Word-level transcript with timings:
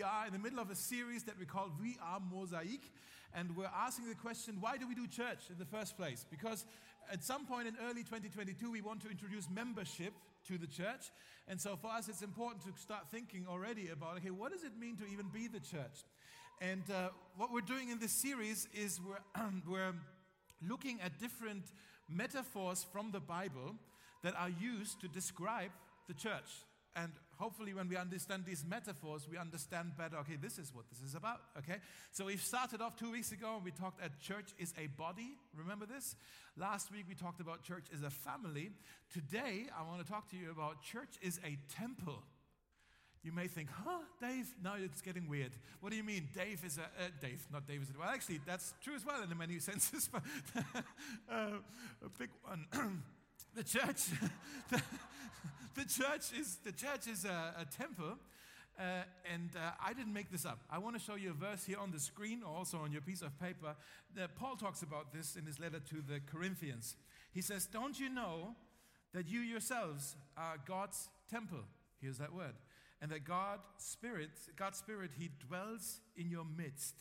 we 0.00 0.04
are 0.04 0.26
in 0.26 0.32
the 0.32 0.38
middle 0.38 0.60
of 0.60 0.70
a 0.70 0.74
series 0.74 1.24
that 1.24 1.38
we 1.38 1.44
call 1.44 1.70
We 1.78 1.98
Are 2.02 2.20
Mosaic. 2.32 2.80
And 3.34 3.54
we're 3.54 3.70
asking 3.76 4.08
the 4.08 4.14
question 4.14 4.56
why 4.58 4.78
do 4.78 4.88
we 4.88 4.94
do 4.94 5.06
church 5.06 5.40
in 5.50 5.58
the 5.58 5.66
first 5.66 5.98
place? 5.98 6.24
Because 6.30 6.64
at 7.12 7.22
some 7.22 7.44
point 7.44 7.68
in 7.68 7.76
early 7.84 8.02
2022, 8.02 8.70
we 8.70 8.80
want 8.80 9.02
to 9.02 9.10
introduce 9.10 9.50
membership 9.50 10.14
to 10.48 10.56
the 10.56 10.66
church. 10.66 11.10
And 11.48 11.60
so 11.60 11.76
for 11.76 11.88
us, 11.88 12.08
it's 12.08 12.22
important 12.22 12.64
to 12.64 12.80
start 12.80 13.10
thinking 13.10 13.44
already 13.46 13.90
about 13.90 14.16
okay, 14.16 14.30
what 14.30 14.52
does 14.52 14.64
it 14.64 14.72
mean 14.80 14.96
to 14.96 15.04
even 15.12 15.26
be 15.28 15.48
the 15.48 15.60
church? 15.60 16.06
And 16.62 16.84
uh, 16.90 17.10
what 17.36 17.52
we're 17.52 17.60
doing 17.60 17.90
in 17.90 17.98
this 17.98 18.12
series 18.12 18.68
is 18.72 19.02
we're, 19.06 19.42
we're 19.68 19.92
looking 20.66 20.98
at 21.02 21.20
different 21.20 21.64
metaphors 22.08 22.86
from 22.90 23.10
the 23.10 23.20
Bible 23.20 23.74
that 24.22 24.34
are 24.34 24.48
used 24.48 25.02
to 25.02 25.08
describe 25.08 25.72
the 26.08 26.14
church. 26.14 26.64
And 26.96 27.12
hopefully, 27.40 27.72
when 27.72 27.88
we 27.88 27.96
understand 27.96 28.44
these 28.44 28.64
metaphors, 28.68 29.26
we 29.28 29.38
understand 29.38 29.92
better, 29.96 30.18
okay, 30.18 30.36
this 30.40 30.58
is 30.58 30.74
what 30.74 30.84
this 30.90 31.00
is 31.00 31.14
about, 31.14 31.40
okay? 31.58 31.78
So, 32.12 32.26
we 32.26 32.36
started 32.36 32.82
off 32.82 32.96
two 32.96 33.10
weeks 33.10 33.32
ago 33.32 33.56
and 33.56 33.64
we 33.64 33.70
talked 33.70 34.02
at 34.02 34.20
church 34.20 34.50
is 34.58 34.74
a 34.78 34.86
body. 34.88 35.36
Remember 35.56 35.86
this? 35.86 36.14
Last 36.56 36.92
week, 36.92 37.06
we 37.08 37.14
talked 37.14 37.40
about 37.40 37.62
church 37.62 37.86
is 37.92 38.02
a 38.02 38.10
family. 38.10 38.70
Today, 39.12 39.66
I 39.76 39.82
want 39.88 40.04
to 40.04 40.10
talk 40.10 40.30
to 40.30 40.36
you 40.36 40.50
about 40.50 40.82
church 40.82 41.16
is 41.22 41.40
a 41.44 41.58
temple. 41.74 42.22
You 43.22 43.32
may 43.32 43.48
think, 43.48 43.68
huh, 43.84 44.00
Dave? 44.20 44.46
Now 44.62 44.74
it's 44.78 45.02
getting 45.02 45.28
weird. 45.28 45.52
What 45.80 45.90
do 45.90 45.96
you 45.96 46.04
mean? 46.04 46.28
Dave 46.34 46.62
is 46.64 46.78
a, 46.78 46.82
uh, 46.82 47.08
Dave, 47.20 47.46
not 47.52 47.66
Dave 47.66 47.82
is 47.82 47.90
a, 47.90 47.98
well, 47.98 48.08
actually, 48.08 48.40
that's 48.46 48.72
true 48.82 48.94
as 48.94 49.04
well 49.04 49.22
in 49.22 49.28
the 49.28 49.34
many 49.34 49.58
senses, 49.70 50.08
but 50.10 50.22
uh, 51.30 51.58
a 52.04 52.08
big 52.18 52.30
one. 52.42 53.02
the 53.54 53.64
church, 53.64 54.06
the, 54.70 54.82
the, 55.74 55.84
church 55.84 56.32
is, 56.38 56.58
the 56.64 56.72
church 56.72 57.06
is 57.06 57.24
a, 57.24 57.54
a 57.58 57.64
temple. 57.64 58.18
Uh, 58.78 59.02
and 59.30 59.50
uh, 59.56 59.72
I 59.84 59.92
didn't 59.92 60.14
make 60.14 60.30
this 60.30 60.46
up. 60.46 60.60
I 60.70 60.78
want 60.78 60.96
to 60.96 61.02
show 61.02 61.14
you 61.14 61.30
a 61.30 61.34
verse 61.34 61.64
here 61.64 61.78
on 61.78 61.90
the 61.90 62.00
screen, 62.00 62.42
or 62.42 62.56
also 62.56 62.78
on 62.78 62.92
your 62.92 63.02
piece 63.02 63.20
of 63.20 63.38
paper. 63.38 63.76
That 64.16 64.36
Paul 64.36 64.56
talks 64.56 64.82
about 64.82 65.12
this 65.12 65.36
in 65.36 65.44
his 65.44 65.60
letter 65.60 65.80
to 65.80 65.96
the 65.96 66.20
Corinthians. 66.20 66.96
He 67.32 67.42
says, 67.42 67.66
Don't 67.66 68.00
you 68.00 68.08
know 68.08 68.54
that 69.12 69.28
you 69.28 69.40
yourselves 69.40 70.16
are 70.36 70.56
God's 70.66 71.10
temple? 71.30 71.64
Here's 72.00 72.18
that 72.18 72.32
word 72.32 72.54
and 73.00 73.10
that 73.10 73.24
God 73.24 73.60
Spirit, 73.78 74.30
God's 74.56 74.78
Spirit, 74.78 75.12
He 75.18 75.30
dwells 75.46 76.00
in 76.16 76.30
your 76.30 76.44
midst. 76.44 76.94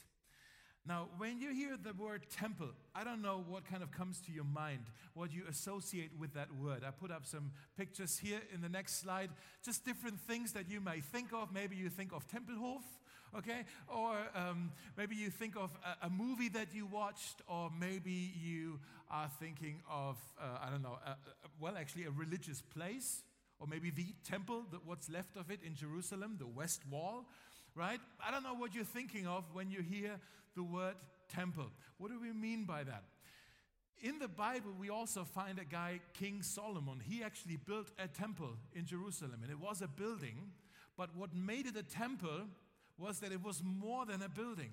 Now, 0.89 1.07
when 1.19 1.39
you 1.39 1.53
hear 1.53 1.77
the 1.77 1.93
word 1.93 2.23
temple, 2.35 2.69
I 2.95 3.03
don't 3.03 3.21
know 3.21 3.45
what 3.47 3.63
kind 3.69 3.83
of 3.83 3.91
comes 3.91 4.19
to 4.21 4.31
your 4.31 4.43
mind, 4.43 4.85
what 5.13 5.31
you 5.31 5.43
associate 5.47 6.09
with 6.19 6.33
that 6.33 6.47
word. 6.51 6.81
I 6.83 6.89
put 6.89 7.11
up 7.11 7.27
some 7.27 7.51
pictures 7.77 8.17
here 8.17 8.39
in 8.51 8.61
the 8.61 8.69
next 8.69 8.99
slide, 8.99 9.29
just 9.63 9.85
different 9.85 10.19
things 10.21 10.53
that 10.53 10.67
you 10.67 10.81
may 10.81 10.99
think 10.99 11.31
of. 11.31 11.53
Maybe 11.53 11.75
you 11.75 11.89
think 11.89 12.11
of 12.11 12.27
Tempelhof, 12.27 12.81
okay? 13.37 13.65
Or 13.87 14.17
um, 14.33 14.71
maybe 14.97 15.15
you 15.15 15.29
think 15.29 15.55
of 15.55 15.69
a, 15.85 16.07
a, 16.07 16.09
movie 16.09 16.49
that 16.49 16.73
you 16.73 16.87
watched, 16.87 17.43
or 17.47 17.69
maybe 17.79 18.33
you 18.43 18.79
are 19.11 19.29
thinking 19.39 19.83
of, 19.87 20.17
uh, 20.41 20.57
I 20.65 20.71
don't 20.71 20.81
know, 20.81 20.97
a, 21.05 21.11
a, 21.11 21.15
well, 21.59 21.77
actually, 21.77 22.05
a 22.05 22.11
religious 22.11 22.63
place 22.63 23.21
or 23.59 23.67
maybe 23.67 23.91
the 23.91 24.07
temple, 24.27 24.63
that 24.71 24.87
what's 24.87 25.07
left 25.07 25.35
of 25.35 25.51
it 25.51 25.59
in 25.63 25.75
Jerusalem, 25.75 26.37
the 26.39 26.47
West 26.47 26.81
Wall, 26.89 27.25
right? 27.75 27.99
I 28.25 28.31
don't 28.31 28.43
know 28.43 28.55
what 28.55 28.73
you're 28.73 28.83
thinking 28.83 29.27
of 29.27 29.43
when 29.53 29.69
you 29.69 29.81
hear 29.81 30.19
the 30.59 30.63
word 30.63 30.95
temple. 31.33 31.67
What 31.99 32.11
do 32.11 32.19
we 32.19 32.33
mean 32.33 32.65
by 32.65 32.83
that? 32.83 33.03
In 34.01 34.19
the 34.19 34.27
Bible, 34.27 34.71
we 34.77 34.89
also 34.89 35.23
find 35.23 35.57
a 35.57 35.63
guy, 35.63 36.01
King 36.13 36.41
Solomon. 36.41 37.01
He 37.01 37.23
actually 37.23 37.55
built 37.57 37.91
a 37.97 38.07
temple 38.07 38.57
in 38.73 38.85
Jerusalem, 38.85 39.39
and 39.41 39.51
it 39.51 39.59
was 39.59 39.81
a 39.81 39.87
building. 39.87 40.51
But 40.97 41.15
what 41.15 41.33
made 41.33 41.65
it 41.65 41.77
a 41.77 41.83
temple 41.83 42.47
was 42.97 43.19
that 43.19 43.31
it 43.31 43.41
was 43.41 43.61
more 43.63 44.05
than 44.05 44.21
a 44.21 44.27
building, 44.27 44.71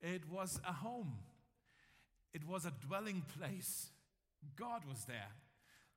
it 0.00 0.22
was 0.30 0.58
a 0.66 0.72
home, 0.72 1.18
it 2.32 2.46
was 2.46 2.64
a 2.64 2.72
dwelling 2.86 3.22
place. 3.38 3.90
God 4.56 4.82
was 4.88 5.04
there. 5.04 5.32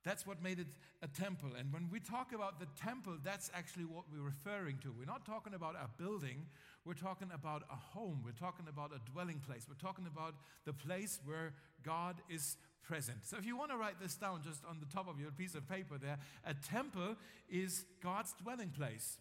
That's 0.02 0.26
what 0.26 0.42
made 0.42 0.58
it 0.58 0.66
a 1.02 1.08
temple. 1.08 1.50
And 1.58 1.72
when 1.72 1.88
we 1.90 2.00
talk 2.00 2.32
about 2.32 2.58
the 2.58 2.66
temple, 2.82 3.16
that's 3.22 3.50
actually 3.54 3.84
what 3.84 4.04
we're 4.10 4.24
referring 4.24 4.78
to. 4.78 4.92
We're 4.98 5.04
not 5.04 5.26
talking 5.26 5.54
about 5.54 5.76
a 5.76 5.88
building, 6.02 6.46
we're 6.84 6.94
talking 6.94 7.28
about 7.34 7.62
a 7.70 7.76
home, 7.76 8.22
we're 8.24 8.32
talking 8.32 8.66
about 8.68 8.92
a 8.92 9.10
dwelling 9.10 9.40
place, 9.46 9.66
we're 9.68 9.74
talking 9.74 10.06
about 10.06 10.34
the 10.64 10.72
place 10.72 11.20
where 11.24 11.52
God 11.84 12.16
is 12.28 12.56
present. 12.82 13.18
So 13.24 13.36
if 13.36 13.46
you 13.46 13.56
want 13.56 13.70
to 13.70 13.76
write 13.76 14.00
this 14.00 14.14
down 14.14 14.42
just 14.42 14.64
on 14.64 14.78
the 14.80 14.86
top 14.86 15.08
of 15.08 15.20
your 15.20 15.30
piece 15.30 15.54
of 15.54 15.68
paper 15.68 15.98
there, 15.98 16.18
a 16.44 16.54
temple 16.54 17.16
is 17.48 17.84
God's 18.02 18.34
dwelling 18.42 18.70
place. 18.70 19.18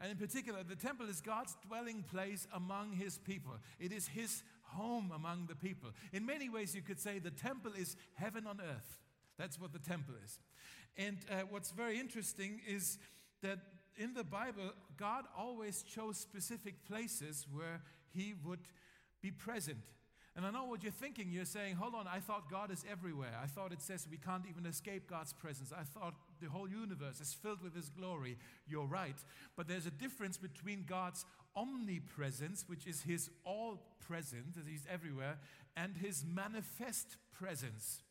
And 0.00 0.12
in 0.12 0.16
particular, 0.16 0.62
the 0.62 0.76
temple 0.76 1.08
is 1.08 1.20
God's 1.20 1.56
dwelling 1.66 2.04
place 2.04 2.46
among 2.54 2.92
his 2.92 3.18
people. 3.18 3.54
It 3.80 3.92
is 3.92 4.06
his 4.08 4.42
home 4.62 5.12
among 5.14 5.46
the 5.46 5.56
people. 5.56 5.90
In 6.12 6.24
many 6.24 6.48
ways, 6.48 6.74
you 6.74 6.82
could 6.82 7.00
say 7.00 7.18
the 7.18 7.30
temple 7.30 7.72
is 7.76 7.96
heaven 8.14 8.46
on 8.46 8.60
earth. 8.60 8.98
That's 9.38 9.60
what 9.60 9.72
the 9.72 9.78
temple 9.78 10.14
is. 10.24 10.38
And 10.96 11.16
uh, 11.30 11.42
what's 11.50 11.70
very 11.70 11.98
interesting 11.98 12.60
is 12.68 12.98
that 13.42 13.58
in 13.98 14.14
the 14.14 14.24
Bible, 14.24 14.72
God 14.96 15.24
always 15.36 15.82
chose 15.82 16.16
specific 16.18 16.86
places 16.86 17.46
where 17.52 17.82
He 18.14 18.34
would 18.44 18.60
be 19.20 19.30
present. 19.30 19.78
And 20.36 20.46
I 20.46 20.52
know 20.52 20.64
what 20.64 20.84
you're 20.84 20.92
thinking. 20.92 21.32
You're 21.32 21.44
saying, 21.44 21.74
hold 21.74 21.96
on, 21.96 22.06
I 22.06 22.20
thought 22.20 22.48
God 22.48 22.70
is 22.70 22.84
everywhere. 22.88 23.36
I 23.42 23.48
thought 23.48 23.72
it 23.72 23.82
says 23.82 24.06
we 24.08 24.18
can't 24.18 24.44
even 24.48 24.66
escape 24.66 25.10
God's 25.10 25.32
presence. 25.32 25.72
I 25.76 25.82
thought 25.82 26.14
the 26.40 26.48
whole 26.48 26.68
universe 26.68 27.20
is 27.20 27.34
filled 27.34 27.60
with 27.60 27.74
His 27.74 27.88
glory. 27.88 28.38
You're 28.68 28.86
right. 28.86 29.16
But 29.56 29.66
there's 29.66 29.86
a 29.86 29.90
difference 29.90 30.38
between 30.38 30.84
God's 30.88 31.24
omnipresence, 31.56 32.64
which 32.68 32.86
is 32.86 33.02
His 33.02 33.30
all 33.44 33.82
present, 33.98 34.54
that 34.54 34.68
He's 34.68 34.86
everywhere, 34.88 35.38
and 35.76 35.96
His 35.96 36.24
manifest 36.24 37.16
presence. 37.36 38.02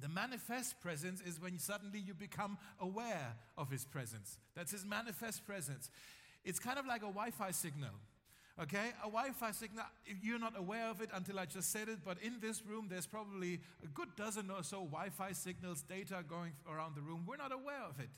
The 0.00 0.08
manifest 0.08 0.80
presence 0.80 1.20
is 1.20 1.40
when 1.40 1.58
suddenly 1.58 2.00
you 2.00 2.14
become 2.14 2.58
aware 2.80 3.36
of 3.56 3.70
his 3.70 3.84
presence. 3.84 4.38
That's 4.56 4.72
his 4.72 4.84
manifest 4.84 5.46
presence. 5.46 5.88
It's 6.44 6.58
kind 6.58 6.78
of 6.78 6.86
like 6.86 7.02
a 7.02 7.06
Wi 7.06 7.30
Fi 7.30 7.52
signal. 7.52 7.94
Okay, 8.60 8.90
a 9.02 9.06
Wi 9.06 9.30
Fi 9.30 9.50
signal, 9.52 9.84
you're 10.22 10.38
not 10.38 10.58
aware 10.58 10.88
of 10.88 11.00
it 11.00 11.10
until 11.12 11.38
I 11.38 11.46
just 11.46 11.72
said 11.72 11.88
it, 11.88 11.98
but 12.04 12.18
in 12.22 12.38
this 12.40 12.62
room, 12.64 12.86
there's 12.88 13.06
probably 13.06 13.60
a 13.82 13.88
good 13.88 14.14
dozen 14.16 14.50
or 14.50 14.62
so 14.62 14.84
Wi 14.84 15.10
Fi 15.10 15.32
signals, 15.32 15.82
data 15.82 16.24
going 16.28 16.52
around 16.70 16.94
the 16.96 17.02
room. 17.02 17.24
We're 17.26 17.36
not 17.36 17.52
aware 17.52 17.82
of 17.88 17.98
it. 17.98 18.10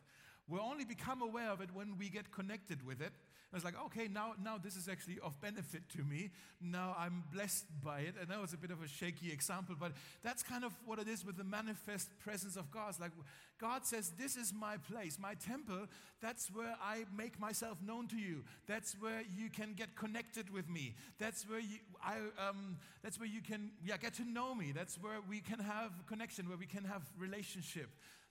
We'll 0.48 0.62
only 0.62 0.84
become 0.84 1.22
aware 1.22 1.50
of 1.50 1.60
it 1.60 1.70
when 1.72 1.96
we 1.98 2.08
get 2.08 2.30
connected 2.30 2.86
with 2.86 3.00
it 3.00 3.12
I 3.52 3.56
was 3.56 3.64
like, 3.64 3.74
okay, 3.86 4.08
now, 4.08 4.32
now 4.42 4.58
this 4.58 4.74
is 4.76 4.88
actually 4.88 5.18
of 5.22 5.40
benefit 5.40 5.88
to 5.90 6.02
me. 6.02 6.30
Now 6.60 6.96
I'm 6.98 7.22
blessed 7.32 7.64
by 7.82 8.00
it. 8.00 8.14
And 8.20 8.28
that 8.28 8.40
was 8.40 8.52
a 8.52 8.56
bit 8.56 8.72
of 8.72 8.82
a 8.82 8.88
shaky 8.88 9.32
example, 9.32 9.76
but 9.78 9.92
that's 10.24 10.42
kind 10.42 10.64
of 10.64 10.72
what 10.84 10.98
it 10.98 11.06
is 11.06 11.24
with 11.24 11.36
the 11.36 11.44
manifest 11.44 12.08
presence 12.18 12.56
of 12.56 12.70
God. 12.72 12.90
It's 12.90 13.00
like 13.00 13.12
God 13.58 13.86
says, 13.86 14.12
This 14.18 14.36
is 14.36 14.52
my 14.52 14.76
place, 14.78 15.16
my 15.18 15.34
temple. 15.34 15.86
That's 16.20 16.48
where 16.48 16.74
I 16.82 17.04
make 17.16 17.38
myself 17.38 17.78
known 17.80 18.08
to 18.08 18.16
you. 18.16 18.42
That's 18.66 18.94
where 19.00 19.22
you 19.36 19.48
can 19.48 19.74
get 19.74 19.94
connected 19.94 20.50
with 20.52 20.68
me. 20.68 20.96
That's 21.18 21.48
where 21.48 21.60
you, 21.60 21.78
I, 22.02 22.16
um, 22.48 22.78
that's 23.02 23.18
where 23.18 23.28
you 23.28 23.42
can 23.42 23.70
yeah, 23.84 23.96
get 23.96 24.14
to 24.14 24.24
know 24.24 24.56
me. 24.56 24.72
That's 24.72 24.96
where 24.96 25.20
we 25.28 25.40
can 25.40 25.60
have 25.60 25.92
connection, 26.08 26.48
where 26.48 26.58
we 26.58 26.66
can 26.66 26.84
have 26.84 27.02
relationship. 27.16 27.90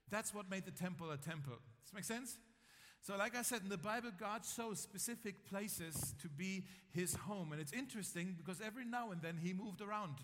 That's 0.10 0.34
what 0.34 0.50
made 0.52 0.66
the 0.66 0.72
temple 0.72 1.10
a 1.12 1.18
temple. 1.18 1.54
Does 1.54 1.92
this 1.92 1.94
make 1.94 2.04
sense? 2.04 2.38
So, 3.06 3.16
like 3.18 3.38
I 3.38 3.44
said, 3.44 3.62
in 3.62 3.70
the 3.70 3.78
Bible, 3.78 4.10
God 4.20 4.42
chose 4.58 4.80
specific 4.80 5.48
places 5.48 6.16
to 6.24 6.28
be 6.28 6.66
his 6.90 7.14
home. 7.14 7.52
And 7.52 7.62
it's 7.62 7.72
interesting 7.72 8.34
because 8.36 8.60
every 8.66 8.84
now 8.84 9.12
and 9.12 9.22
then 9.22 9.38
he 9.38 9.54
moved 9.54 9.82
around. 9.82 10.16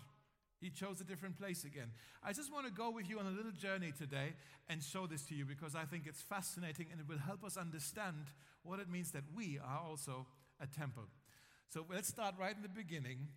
He 0.60 0.68
chose 0.68 1.00
a 1.00 1.04
different 1.04 1.38
place 1.38 1.62
again. 1.62 1.92
I 2.24 2.32
just 2.32 2.52
want 2.52 2.66
to 2.66 2.72
go 2.72 2.90
with 2.90 3.08
you 3.08 3.20
on 3.20 3.26
a 3.26 3.30
little 3.30 3.52
journey 3.52 3.92
today 3.96 4.32
and 4.68 4.82
show 4.82 5.06
this 5.06 5.22
to 5.26 5.34
you 5.36 5.44
because 5.44 5.76
I 5.76 5.84
think 5.84 6.08
it's 6.08 6.22
fascinating 6.22 6.86
and 6.90 7.00
it 7.00 7.08
will 7.08 7.18
help 7.18 7.44
us 7.44 7.56
understand 7.56 8.32
what 8.64 8.80
it 8.80 8.90
means 8.90 9.12
that 9.12 9.24
we 9.32 9.60
are 9.64 9.80
also 9.88 10.26
a 10.60 10.66
temple. 10.66 11.04
So 11.68 11.86
let's 11.88 12.08
start 12.08 12.34
right 12.36 12.56
in 12.56 12.62
the 12.62 12.68
beginning 12.68 13.28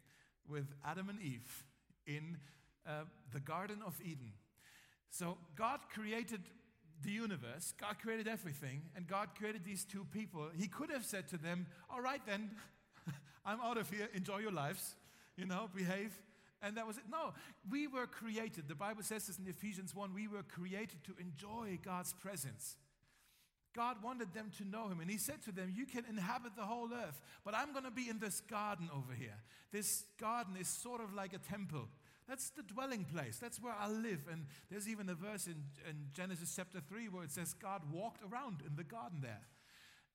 with 0.50 0.74
Adam 0.84 1.08
and 1.08 1.22
Eve 1.22 1.64
in 2.08 2.38
uh, 2.88 3.04
the 3.32 3.42
Garden 3.42 3.84
of 3.86 3.94
Eden. 4.04 4.34
So 5.12 5.38
God 5.56 5.82
created 5.94 6.42
the 7.04 7.12
universe, 7.12 7.74
God 7.80 7.98
created 8.02 8.28
everything, 8.28 8.82
and 8.96 9.08
God 9.08 9.30
created 9.38 9.64
these 9.64 9.86
two 9.86 10.06
people. 10.12 10.50
He 10.58 10.68
could 10.68 10.92
have 10.92 11.06
said 11.06 11.28
to 11.30 11.38
them, 11.38 11.68
All 11.90 12.02
right, 12.02 12.22
then, 12.26 12.52
I'm 13.46 13.62
out 13.62 13.78
of 13.78 13.90
here, 13.90 14.10
enjoy 14.14 14.40
your 14.40 14.52
lives, 14.52 14.96
you 15.38 15.46
know, 15.46 15.70
behave. 15.76 16.14
And 16.62 16.78
that 16.78 16.88
was 16.88 16.98
it. 16.98 17.04
No, 17.12 17.34
we 17.70 17.86
were 17.86 18.08
created. 18.08 18.68
The 18.68 18.76
Bible 18.76 19.04
says 19.04 19.28
this 19.28 19.38
in 19.38 19.48
Ephesians 19.48 19.94
1 19.94 20.14
we 20.14 20.28
were 20.28 20.44
created 20.44 21.04
to 21.04 21.14
enjoy 21.20 21.78
God's 21.84 22.14
presence. 22.14 22.78
God 23.76 23.98
wanted 24.02 24.34
them 24.34 24.52
to 24.58 24.68
know 24.68 24.88
Him, 24.88 25.02
and 25.02 25.12
He 25.12 25.18
said 25.18 25.44
to 25.44 25.52
them, 25.52 25.74
You 25.76 25.86
can 25.86 26.06
inhabit 26.10 26.56
the 26.56 26.64
whole 26.64 26.90
earth, 26.94 27.20
but 27.44 27.54
I'm 27.54 27.74
going 27.74 27.84
to 27.84 27.92
be 27.92 28.10
in 28.10 28.20
this 28.20 28.40
garden 28.40 28.90
over 28.96 29.14
here. 29.14 29.36
This 29.72 30.06
garden 30.20 30.56
is 30.58 30.68
sort 30.68 31.02
of 31.02 31.14
like 31.14 31.34
a 31.34 31.38
temple. 31.38 31.88
That's 32.28 32.50
the 32.50 32.64
dwelling 32.64 33.06
place. 33.06 33.38
That's 33.38 33.62
where 33.62 33.74
I 33.78 33.88
live. 33.88 34.28
And 34.32 34.46
there's 34.72 34.90
even 34.90 35.10
a 35.10 35.16
verse 35.16 35.46
in, 35.48 35.64
in 35.88 36.08
Genesis 36.14 36.54
chapter 36.56 36.80
3 36.80 37.10
where 37.10 37.24
it 37.24 37.32
says 37.32 37.54
God 37.54 37.82
walked 37.92 38.22
around 38.24 38.64
in 38.66 38.76
the 38.76 38.84
garden 38.84 39.20
there. 39.22 39.42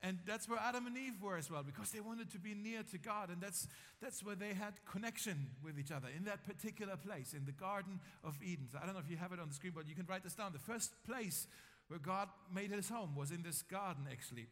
And 0.02 0.18
that's 0.26 0.48
where 0.48 0.58
Adam 0.58 0.86
and 0.86 0.96
Eve 0.96 1.20
were 1.20 1.36
as 1.36 1.50
well, 1.50 1.62
because 1.62 1.90
they 1.90 2.00
wanted 2.00 2.30
to 2.30 2.38
be 2.38 2.54
near 2.54 2.82
to 2.84 2.96
God. 2.96 3.28
And 3.28 3.40
that's, 3.40 3.68
that's 4.00 4.24
where 4.24 4.34
they 4.34 4.54
had 4.54 4.72
connection 4.90 5.50
with 5.62 5.78
each 5.78 5.92
other 5.92 6.08
in 6.16 6.24
that 6.24 6.42
particular 6.44 6.96
place, 6.96 7.34
in 7.34 7.44
the 7.44 7.52
Garden 7.52 8.00
of 8.24 8.38
Eden. 8.42 8.68
So 8.72 8.78
I 8.82 8.86
don't 8.86 8.94
know 8.94 9.02
if 9.04 9.10
you 9.10 9.18
have 9.18 9.32
it 9.32 9.38
on 9.38 9.48
the 9.48 9.54
screen, 9.54 9.74
but 9.76 9.86
you 9.86 9.94
can 9.94 10.06
write 10.06 10.24
this 10.24 10.34
down. 10.34 10.52
The 10.52 10.58
first 10.58 10.94
place 11.06 11.46
where 11.88 11.98
God 11.98 12.28
made 12.52 12.70
his 12.70 12.88
home 12.88 13.14
was 13.14 13.30
in 13.30 13.42
this 13.42 13.60
garden, 13.60 14.06
actually. 14.10 14.46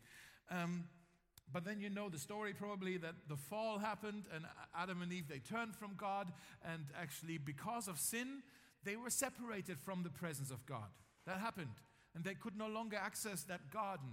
Um, 0.51 0.85
but 1.53 1.65
then 1.65 1.81
you 1.81 1.89
know 1.89 2.09
the 2.09 2.19
story 2.19 2.53
probably 2.53 2.99
that 2.99 3.15
the 3.29 3.37
fall 3.37 3.79
happened 3.79 4.25
and 4.35 4.45
Adam 4.77 5.01
and 5.03 5.13
Eve, 5.13 5.29
they 5.29 5.39
turned 5.39 5.75
from 5.75 5.95
God. 5.97 6.31
And 6.65 6.85
actually, 7.01 7.39
because 7.39 7.89
of 7.89 7.99
sin, 7.99 8.43
they 8.85 8.97
were 8.97 9.11
separated 9.11 9.79
from 9.81 10.03
the 10.03 10.11
presence 10.11 10.51
of 10.51 10.65
God. 10.67 10.89
That 11.27 11.39
happened. 11.39 11.71
And 12.15 12.25
they 12.25 12.35
could 12.35 12.57
no 12.57 12.69
longer 12.69 12.97
access 12.97 13.45
that 13.45 13.71
garden. 13.71 14.09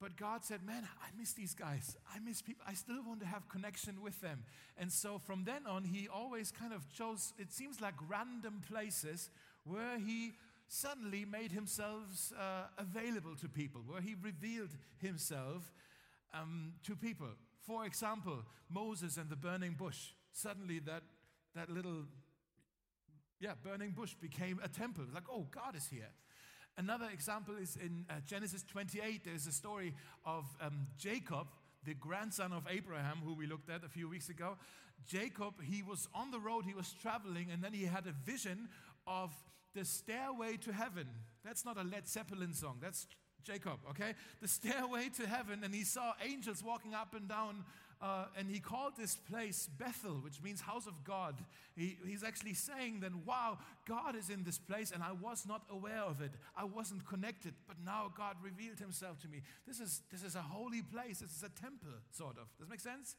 But 0.00 0.16
God 0.16 0.44
said, 0.44 0.62
Man, 0.64 0.86
I 1.02 1.08
miss 1.18 1.32
these 1.32 1.54
guys. 1.54 1.96
I 2.14 2.18
miss 2.18 2.42
people. 2.42 2.64
I 2.68 2.74
still 2.74 3.02
want 3.06 3.20
to 3.20 3.26
have 3.26 3.48
connection 3.48 4.02
with 4.02 4.20
them. 4.20 4.44
And 4.76 4.92
so 4.92 5.18
from 5.18 5.44
then 5.44 5.66
on, 5.66 5.84
He 5.84 6.08
always 6.08 6.50
kind 6.50 6.72
of 6.72 6.90
chose, 6.92 7.32
it 7.38 7.52
seems 7.52 7.80
like 7.80 7.94
random 8.08 8.60
places 8.68 9.30
where 9.64 9.98
He 9.98 10.32
suddenly 10.66 11.24
made 11.24 11.52
Himself 11.52 12.32
uh, 12.38 12.64
available 12.76 13.36
to 13.36 13.48
people, 13.48 13.82
where 13.86 14.00
He 14.00 14.14
revealed 14.20 14.70
Himself 14.98 15.72
um, 16.38 16.74
to 16.84 16.96
people. 16.96 17.28
For 17.66 17.86
example, 17.86 18.42
Moses 18.68 19.16
and 19.16 19.30
the 19.30 19.36
burning 19.36 19.74
bush. 19.78 20.12
Suddenly, 20.32 20.80
that, 20.80 21.02
that 21.54 21.70
little 21.70 22.04
yeah, 23.40 23.52
burning 23.62 23.90
bush 23.90 24.14
became 24.14 24.60
a 24.62 24.68
temple. 24.68 25.04
Like, 25.12 25.24
oh, 25.30 25.46
God 25.50 25.76
is 25.76 25.86
here. 25.86 26.10
Another 26.76 27.06
example 27.12 27.54
is 27.60 27.76
in 27.76 28.04
uh, 28.10 28.14
Genesis 28.26 28.64
28. 28.64 29.24
There's 29.24 29.46
a 29.46 29.52
story 29.52 29.94
of 30.24 30.44
um, 30.60 30.88
Jacob, 30.98 31.46
the 31.84 31.94
grandson 31.94 32.52
of 32.52 32.64
Abraham, 32.68 33.18
who 33.24 33.34
we 33.34 33.46
looked 33.46 33.70
at 33.70 33.84
a 33.84 33.88
few 33.88 34.08
weeks 34.08 34.28
ago. 34.28 34.56
Jacob, 35.06 35.54
he 35.62 35.82
was 35.82 36.08
on 36.14 36.30
the 36.30 36.40
road, 36.40 36.64
he 36.64 36.74
was 36.74 36.92
traveling, 36.92 37.48
and 37.52 37.62
then 37.62 37.72
he 37.72 37.84
had 37.84 38.06
a 38.06 38.12
vision 38.24 38.68
of 39.06 39.30
the 39.74 39.84
stairway 39.84 40.56
to 40.56 40.72
heaven. 40.72 41.06
That's 41.44 41.64
not 41.64 41.78
a 41.78 41.82
Led 41.82 42.08
Zeppelin 42.08 42.54
song, 42.54 42.78
that's 42.80 43.06
Jacob, 43.44 43.78
okay? 43.90 44.14
The 44.40 44.48
stairway 44.48 45.10
to 45.16 45.26
heaven, 45.26 45.62
and 45.64 45.74
he 45.74 45.84
saw 45.84 46.12
angels 46.24 46.62
walking 46.64 46.94
up 46.94 47.14
and 47.14 47.28
down 47.28 47.64
uh, 48.04 48.26
and 48.36 48.50
he 48.50 48.60
called 48.60 48.92
this 48.98 49.16
place 49.16 49.68
Bethel, 49.78 50.20
which 50.22 50.42
means 50.42 50.60
house 50.60 50.86
of 50.86 51.04
God. 51.04 51.36
He, 51.74 51.96
he's 52.06 52.22
actually 52.22 52.52
saying 52.52 53.00
then, 53.00 53.22
wow, 53.24 53.56
God 53.88 54.14
is 54.14 54.28
in 54.28 54.44
this 54.44 54.58
place, 54.58 54.90
and 54.92 55.02
I 55.02 55.12
was 55.12 55.46
not 55.46 55.62
aware 55.70 56.02
of 56.02 56.20
it. 56.20 56.32
I 56.54 56.64
wasn't 56.64 57.06
connected, 57.06 57.54
but 57.66 57.76
now 57.82 58.12
God 58.14 58.36
revealed 58.42 58.78
himself 58.78 59.20
to 59.20 59.28
me. 59.28 59.40
This 59.66 59.80
is, 59.80 60.02
this 60.12 60.22
is 60.22 60.34
a 60.34 60.42
holy 60.42 60.82
place. 60.82 61.20
This 61.20 61.30
is 61.30 61.42
a 61.42 61.48
temple, 61.48 61.88
sort 62.10 62.36
of. 62.36 62.44
Does 62.58 62.66
that 62.66 62.70
make 62.70 62.80
sense? 62.80 63.16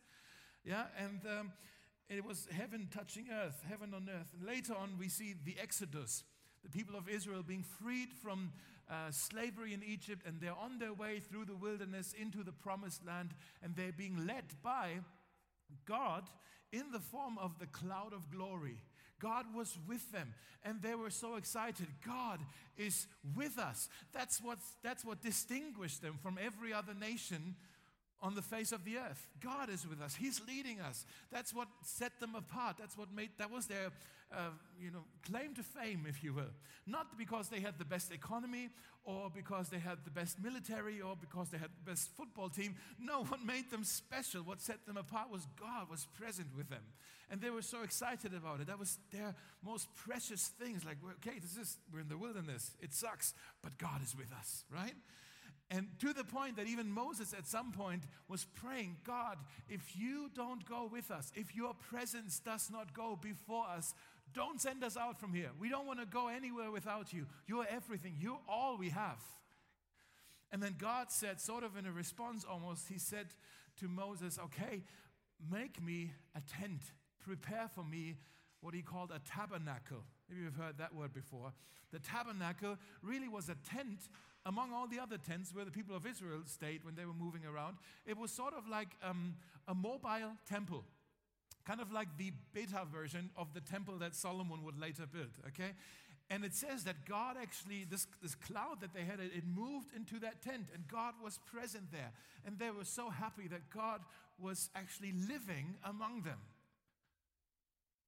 Yeah, 0.64 0.84
and 1.00 1.20
um, 1.26 1.54
it 2.08 2.24
was 2.24 2.48
heaven 2.52 2.88
touching 2.94 3.26
earth, 3.34 3.64
heaven 3.68 3.92
on 3.96 4.08
earth. 4.08 4.34
And 4.38 4.48
later 4.48 4.76
on, 4.76 4.98
we 5.00 5.10
see 5.10 5.34
the 5.44 5.56
Exodus, 5.60 6.24
the 6.64 6.70
people 6.70 6.96
of 6.96 7.10
Israel 7.10 7.42
being 7.42 7.64
freed 7.64 8.10
from 8.22 8.52
uh, 8.90 9.12
slavery 9.12 9.74
in 9.74 9.84
Egypt, 9.84 10.24
and 10.26 10.40
they're 10.40 10.54
on 10.54 10.80
their 10.80 10.94
way 10.94 11.20
through 11.20 11.46
the 11.46 11.56
wilderness 11.56 12.14
into 12.20 12.44
the 12.44 12.52
promised 12.52 13.06
land, 13.06 13.32
and 13.64 13.76
they're 13.76 13.92
being 13.92 14.28
led 14.28 14.46
by 14.64 15.00
God 15.86 16.24
in 16.72 16.92
the 16.92 17.00
form 17.00 17.38
of 17.38 17.58
the 17.60 17.68
cloud 17.68 18.14
of 18.14 18.30
glory. 18.30 18.78
God 19.20 19.46
was 19.56 19.78
with 19.88 20.12
them 20.12 20.34
and 20.64 20.82
they 20.82 20.96
were 20.96 21.10
so 21.10 21.36
excited. 21.36 21.88
God 22.06 22.40
is 22.76 23.08
with 23.36 23.58
us. 23.58 23.88
That's 24.12 24.42
what, 24.42 24.58
that's 24.84 25.06
what 25.06 25.22
distinguished 25.22 26.02
them 26.02 26.18
from 26.22 26.38
every 26.44 26.74
other 26.74 26.94
nation 26.94 27.56
on 28.26 28.34
the 28.34 28.42
face 28.42 28.72
of 28.72 28.84
the 28.84 28.98
earth. 28.98 29.28
God 29.40 29.70
is 29.70 29.88
with 29.88 30.02
us. 30.02 30.16
He's 30.16 30.42
leading 30.48 30.82
us. 30.82 31.06
That's 31.32 31.54
what 31.54 31.68
set 31.84 32.20
them 32.20 32.34
apart. 32.34 32.78
That's 32.80 32.98
what 32.98 33.14
made 33.14 33.30
that 33.38 33.52
was 33.52 33.68
their 33.68 33.92
uh, 34.34 34.50
you 34.82 34.90
know 34.90 35.04
claim 35.30 35.54
to 35.54 35.62
fame, 35.62 36.08
if 36.10 36.24
you 36.24 36.34
will. 36.34 36.54
Not 36.88 37.20
because 37.20 37.50
they 37.50 37.60
had 37.60 37.78
the 37.78 37.86
best 37.86 38.12
economy 38.12 38.70
or 39.04 39.30
because 39.30 39.70
they 39.70 39.78
had 39.78 40.00
the 40.04 40.10
best 40.10 40.42
military 40.44 41.02
or 41.02 41.16
because 41.16 41.50
they 41.50 41.60
had 41.60 41.70
the 41.70 41.92
best 41.92 42.10
football 42.18 42.50
team. 42.50 42.76
No, 43.00 43.26
what 43.26 43.46
made 43.46 43.70
them 43.70 43.84
special, 43.84 44.42
what 44.42 44.60
set 44.60 44.88
them 44.88 44.98
apart 44.98 45.32
was 45.32 45.46
God 45.60 45.92
was 45.92 46.08
present 46.20 46.48
with 46.58 46.70
them. 46.70 46.84
And 47.30 47.42
they 47.42 47.52
were 47.52 47.62
so 47.62 47.84
excited 47.84 48.34
about 48.34 48.60
it. 48.60 48.68
That 48.68 48.80
was 48.80 48.98
their 49.12 49.36
most 49.64 49.88
precious 49.96 50.48
things. 50.60 50.84
Like, 50.84 50.98
okay, 51.18 51.38
this 51.40 51.58
is 51.58 51.78
we're 51.94 52.00
in 52.00 52.08
the 52.08 52.18
wilderness. 52.18 52.72
It 52.82 52.94
sucks, 52.94 53.36
but 53.62 53.78
God 53.78 54.02
is 54.04 54.16
with 54.18 54.32
us, 54.34 54.64
right? 54.74 54.96
And 55.72 55.88
to 56.00 56.14
the 56.14 56.24
point 56.24 56.58
that 56.58 56.68
even 56.68 56.92
Moses 56.92 57.34
at 57.36 57.48
some 57.48 57.72
point 57.72 58.04
was 58.28 58.46
praying, 58.46 58.98
God, 59.04 59.38
if 59.68 59.96
you 59.96 60.30
don't 60.36 60.64
go 60.66 60.88
with 60.92 61.10
us, 61.10 61.32
if 61.36 61.56
your 61.56 61.74
presence 61.74 62.40
does 62.40 62.70
not 62.72 62.94
go 62.94 63.18
before 63.20 63.66
us, 63.68 63.96
don't 64.34 64.62
send 64.62 64.84
us 64.84 64.96
out 64.96 65.20
from 65.20 65.34
here. 65.34 65.50
We 65.60 65.70
don't 65.70 65.88
want 65.88 66.00
to 66.00 66.06
go 66.06 66.28
anywhere 66.28 66.70
without 66.70 67.14
you. 67.14 67.26
You're 67.48 67.66
everything, 67.70 68.16
you're 68.20 68.42
all 68.48 68.78
we 68.78 68.90
have. 68.90 69.24
And 70.52 70.62
then 70.62 70.76
God 70.78 71.12
said, 71.12 71.42
sort 71.42 71.64
of 71.64 71.76
in 71.78 71.86
a 71.86 71.92
response 71.92 72.46
almost, 72.50 72.88
He 72.88 73.00
said 73.00 73.28
to 73.80 73.88
Moses, 73.88 74.38
Okay, 74.46 74.84
make 75.52 75.82
me 75.82 76.12
a 76.36 76.42
tent, 76.60 76.82
prepare 77.20 77.70
for 77.74 77.84
me 77.84 78.18
what 78.62 78.74
he 78.74 78.82
called 78.82 79.12
a 79.12 79.20
tabernacle. 79.20 80.04
Maybe 80.30 80.42
you've 80.42 80.56
heard 80.56 80.78
that 80.78 80.94
word 80.94 81.14
before. 81.14 81.54
The 81.92 82.00
tabernacle 82.00 82.78
really 83.02 83.28
was 83.28 83.48
a 83.48 83.56
tent 83.70 84.00
among 84.46 84.74
all 84.74 84.88
the 84.88 85.00
other 85.00 85.18
tents 85.18 85.54
where 85.54 85.66
the 85.66 85.72
people 85.72 85.96
of 85.96 86.06
Israel 86.06 86.42
stayed 86.46 86.84
when 86.84 86.96
they 86.96 87.06
were 87.06 87.14
moving 87.14 87.42
around, 87.46 87.78
it 88.06 88.18
was 88.18 88.32
sort 88.32 88.54
of 88.54 88.68
like 88.68 88.90
um, 89.04 89.36
a 89.68 89.74
mobile 89.74 90.34
temple, 90.48 90.84
kind 91.66 91.82
of 91.82 91.92
like 91.92 92.08
the 92.18 92.32
beta 92.54 92.86
version 92.92 93.30
of 93.36 93.54
the 93.54 93.62
temple 93.62 93.98
that 94.00 94.16
Solomon 94.16 94.64
would 94.64 94.80
later 94.80 95.06
build, 95.12 95.32
okay? 95.48 95.72
And 96.30 96.44
it 96.44 96.54
says 96.54 96.84
that 96.86 97.06
God 97.06 97.38
actually, 97.40 97.86
this, 97.90 98.08
this 98.22 98.36
cloud 98.36 98.82
that 98.82 98.94
they 98.94 99.04
had, 99.04 99.20
it 99.20 99.44
moved 99.46 99.96
into 99.96 100.20
that 100.20 100.42
tent 100.42 100.68
and 100.74 100.88
God 100.88 101.14
was 101.24 101.40
present 101.52 101.92
there. 101.92 102.12
And 102.46 102.58
they 102.58 102.72
were 102.72 102.84
so 102.84 103.10
happy 103.10 103.48
that 103.50 103.70
God 103.70 104.02
was 104.40 104.70
actually 104.76 105.14
living 105.28 105.76
among 105.84 106.24
them 106.24 106.40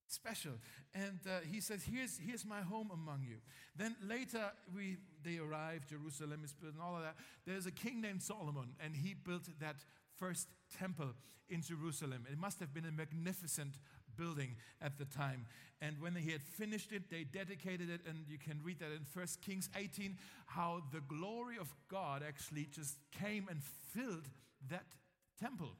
special. 0.08 0.54
And 0.94 1.20
uh, 1.28 1.40
he 1.50 1.60
says, 1.62 1.84
here's, 1.84 2.18
here's 2.18 2.46
my 2.46 2.62
home 2.62 2.90
among 2.94 3.24
you. 3.28 3.38
Then 3.76 3.96
later, 4.08 4.52
we, 4.76 4.98
they 5.24 5.38
arrive, 5.38 5.86
Jerusalem 5.88 6.42
is 6.44 6.54
built 6.54 6.74
and 6.74 6.82
all 6.82 6.96
of 6.96 7.04
that. 7.04 7.16
There's 7.46 7.66
a 7.66 7.72
king 7.72 8.02
named 8.02 8.24
Solomon, 8.24 8.76
and 8.84 8.96
he 8.96 9.14
built 9.14 9.48
that 9.60 9.76
first 10.18 10.48
temple 10.78 11.14
in 11.50 11.62
Jerusalem. 11.62 12.26
It 12.32 12.38
must 12.38 12.60
have 12.60 12.74
been 12.74 12.86
a 12.86 12.92
magnificent 12.92 13.76
building 14.18 14.56
at 14.82 14.98
the 14.98 15.06
time. 15.06 15.46
And 15.82 16.02
when 16.02 16.16
he 16.16 16.32
had 16.32 16.42
finished 16.42 16.92
it, 16.92 17.10
they 17.12 17.24
dedicated 17.24 17.90
it, 17.90 18.02
and 18.08 18.26
you 18.28 18.40
can 18.40 18.60
read 18.64 18.80
that 18.80 18.92
in 18.92 19.06
1 19.14 19.28
Kings 19.46 19.70
18, 19.76 20.18
how 20.48 20.82
the 20.92 21.02
glory 21.02 21.58
of 21.60 21.74
God 21.88 22.24
actually 22.28 22.68
just 22.72 22.98
came 23.12 23.48
and 23.50 23.62
filled 23.62 24.28
that 24.70 24.86
temple 25.40 25.76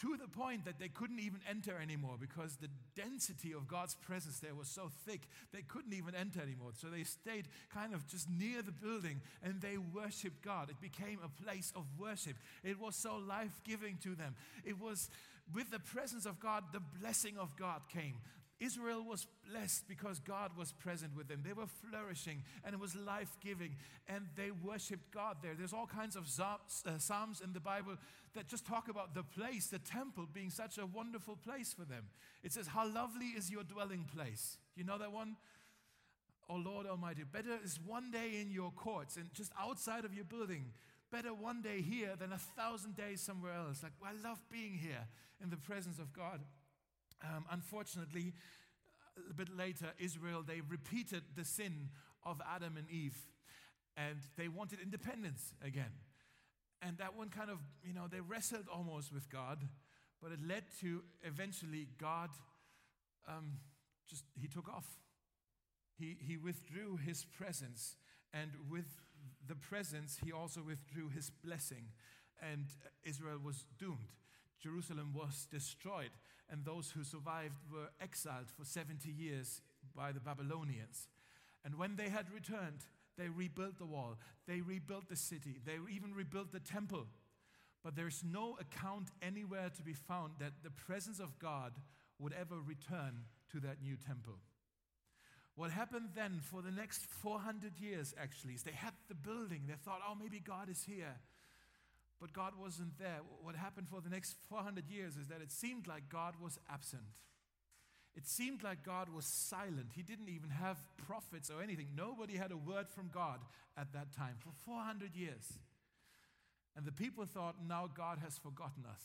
to 0.00 0.16
the 0.16 0.28
point 0.28 0.64
that 0.66 0.78
they 0.78 0.88
couldn't 0.88 1.20
even 1.20 1.40
enter 1.48 1.78
anymore 1.80 2.16
because 2.20 2.56
the 2.56 2.68
density 2.94 3.52
of 3.52 3.66
God's 3.66 3.94
presence 3.94 4.38
there 4.40 4.54
was 4.54 4.68
so 4.68 4.90
thick 5.06 5.22
they 5.52 5.62
couldn't 5.62 5.94
even 5.94 6.14
enter 6.14 6.40
anymore. 6.40 6.72
So 6.78 6.88
they 6.88 7.04
stayed 7.04 7.46
kind 7.72 7.94
of 7.94 8.06
just 8.06 8.28
near 8.28 8.62
the 8.62 8.72
building 8.72 9.20
and 9.42 9.60
they 9.60 9.78
worshiped 9.78 10.42
God. 10.42 10.68
It 10.70 10.80
became 10.80 11.18
a 11.24 11.42
place 11.42 11.72
of 11.74 11.84
worship. 11.98 12.36
It 12.62 12.78
was 12.78 12.94
so 12.94 13.16
life 13.16 13.60
giving 13.64 13.96
to 14.02 14.14
them. 14.14 14.34
It 14.64 14.78
was 14.80 15.08
with 15.54 15.70
the 15.70 15.78
presence 15.78 16.26
of 16.26 16.40
God, 16.40 16.64
the 16.72 16.82
blessing 17.00 17.38
of 17.38 17.56
God 17.56 17.82
came. 17.88 18.16
Israel 18.58 19.04
was 19.04 19.26
blessed 19.50 19.86
because 19.86 20.18
God 20.18 20.52
was 20.56 20.72
present 20.72 21.14
with 21.14 21.28
them. 21.28 21.42
They 21.44 21.52
were 21.52 21.66
flourishing 21.66 22.42
and 22.64 22.74
it 22.74 22.80
was 22.80 22.94
life 22.94 23.36
giving 23.42 23.76
and 24.08 24.26
they 24.34 24.50
worshiped 24.50 25.12
God 25.12 25.38
there. 25.42 25.54
There's 25.56 25.74
all 25.74 25.86
kinds 25.86 26.16
of 26.16 26.24
uh, 26.40 26.98
Psalms 26.98 27.42
in 27.42 27.52
the 27.52 27.60
Bible 27.60 27.96
that 28.34 28.48
just 28.48 28.66
talk 28.66 28.88
about 28.88 29.14
the 29.14 29.22
place, 29.22 29.66
the 29.66 29.78
temple 29.78 30.26
being 30.32 30.50
such 30.50 30.78
a 30.78 30.86
wonderful 30.86 31.36
place 31.36 31.74
for 31.74 31.84
them. 31.84 32.04
It 32.42 32.52
says, 32.52 32.68
How 32.68 32.88
lovely 32.88 33.26
is 33.26 33.50
your 33.50 33.62
dwelling 33.62 34.08
place. 34.14 34.58
You 34.74 34.84
know 34.84 34.98
that 34.98 35.12
one? 35.12 35.36
Oh 36.48 36.56
Lord 36.56 36.86
Almighty, 36.86 37.24
better 37.24 37.58
is 37.62 37.78
one 37.84 38.10
day 38.10 38.40
in 38.40 38.50
your 38.50 38.70
courts 38.70 39.16
and 39.16 39.32
just 39.34 39.52
outside 39.60 40.04
of 40.04 40.14
your 40.14 40.24
building. 40.24 40.66
Better 41.10 41.34
one 41.34 41.62
day 41.62 41.82
here 41.82 42.14
than 42.18 42.32
a 42.32 42.38
thousand 42.38 42.96
days 42.96 43.20
somewhere 43.20 43.52
else. 43.52 43.82
Like, 43.82 43.92
well, 44.00 44.10
I 44.10 44.28
love 44.28 44.38
being 44.50 44.74
here 44.74 45.06
in 45.42 45.50
the 45.50 45.56
presence 45.56 45.98
of 45.98 46.12
God. 46.12 46.40
Um, 47.22 47.44
unfortunately, 47.50 48.34
a 49.30 49.34
bit 49.34 49.48
later, 49.56 49.92
Israel, 49.98 50.42
they 50.46 50.60
repeated 50.60 51.22
the 51.34 51.44
sin 51.44 51.88
of 52.24 52.40
Adam 52.54 52.76
and 52.76 52.90
Eve 52.90 53.16
and 53.96 54.18
they 54.36 54.48
wanted 54.48 54.78
independence 54.80 55.54
again. 55.64 55.92
And 56.82 56.98
that 56.98 57.16
one 57.16 57.30
kind 57.30 57.50
of, 57.50 57.58
you 57.82 57.94
know, 57.94 58.06
they 58.10 58.20
wrestled 58.20 58.66
almost 58.72 59.12
with 59.12 59.30
God, 59.30 59.66
but 60.20 60.32
it 60.32 60.38
led 60.46 60.64
to 60.80 61.02
eventually 61.24 61.88
God 61.98 62.30
um, 63.26 63.58
just, 64.08 64.24
he 64.38 64.48
took 64.48 64.68
off. 64.68 64.86
He, 65.98 66.16
he 66.20 66.36
withdrew 66.36 66.98
his 66.98 67.24
presence, 67.24 67.96
and 68.34 68.50
with 68.70 68.84
the 69.46 69.54
presence, 69.54 70.18
he 70.22 70.30
also 70.30 70.60
withdrew 70.60 71.08
his 71.08 71.30
blessing. 71.30 71.86
and 72.42 72.66
Israel 73.02 73.38
was 73.42 73.64
doomed. 73.78 74.12
Jerusalem 74.60 75.14
was 75.14 75.46
destroyed, 75.50 76.10
and 76.50 76.64
those 76.64 76.90
who 76.90 77.04
survived 77.04 77.56
were 77.72 77.90
exiled 78.00 78.50
for 78.56 78.64
70 78.64 79.10
years 79.10 79.60
by 79.94 80.12
the 80.12 80.20
Babylonians. 80.20 81.08
And 81.64 81.76
when 81.76 81.96
they 81.96 82.08
had 82.08 82.32
returned, 82.32 82.84
they 83.18 83.28
rebuilt 83.28 83.78
the 83.78 83.86
wall, 83.86 84.18
they 84.46 84.60
rebuilt 84.60 85.08
the 85.08 85.16
city, 85.16 85.58
they 85.64 85.78
even 85.90 86.14
rebuilt 86.14 86.52
the 86.52 86.60
temple. 86.60 87.06
But 87.82 87.96
there 87.96 88.08
is 88.08 88.22
no 88.24 88.56
account 88.60 89.10
anywhere 89.22 89.70
to 89.70 89.82
be 89.82 89.94
found 89.94 90.34
that 90.40 90.52
the 90.62 90.70
presence 90.70 91.20
of 91.20 91.38
God 91.38 91.72
would 92.18 92.32
ever 92.32 92.56
return 92.60 93.24
to 93.52 93.60
that 93.60 93.82
new 93.82 93.96
temple. 93.96 94.38
What 95.54 95.70
happened 95.70 96.10
then 96.14 96.40
for 96.42 96.60
the 96.62 96.70
next 96.70 97.06
400 97.06 97.78
years, 97.78 98.14
actually, 98.20 98.54
is 98.54 98.62
they 98.62 98.72
had 98.72 98.92
the 99.08 99.14
building. 99.14 99.62
They 99.66 99.74
thought, 99.74 100.00
oh, 100.06 100.14
maybe 100.14 100.38
God 100.38 100.68
is 100.68 100.84
here. 100.84 101.16
But 102.20 102.32
God 102.32 102.52
wasn't 102.58 102.98
there. 102.98 103.20
What 103.42 103.56
happened 103.56 103.88
for 103.88 104.00
the 104.00 104.08
next 104.08 104.36
400 104.48 104.88
years 104.88 105.16
is 105.16 105.28
that 105.28 105.42
it 105.42 105.52
seemed 105.52 105.86
like 105.86 106.08
God 106.08 106.34
was 106.40 106.58
absent. 106.70 107.02
It 108.16 108.26
seemed 108.26 108.62
like 108.62 108.82
God 108.82 109.10
was 109.10 109.26
silent. 109.26 109.90
He 109.94 110.02
didn't 110.02 110.30
even 110.30 110.48
have 110.48 110.78
prophets 111.06 111.50
or 111.50 111.62
anything. 111.62 111.88
Nobody 111.94 112.36
had 112.36 112.50
a 112.50 112.56
word 112.56 112.88
from 112.88 113.10
God 113.12 113.40
at 113.76 113.92
that 113.92 114.12
time 114.16 114.36
for 114.38 114.50
400 114.64 115.14
years. 115.14 115.58
And 116.74 116.86
the 116.86 116.92
people 116.92 117.26
thought, 117.26 117.56
now 117.66 117.90
God 117.94 118.18
has 118.24 118.38
forgotten 118.38 118.84
us. 118.90 119.02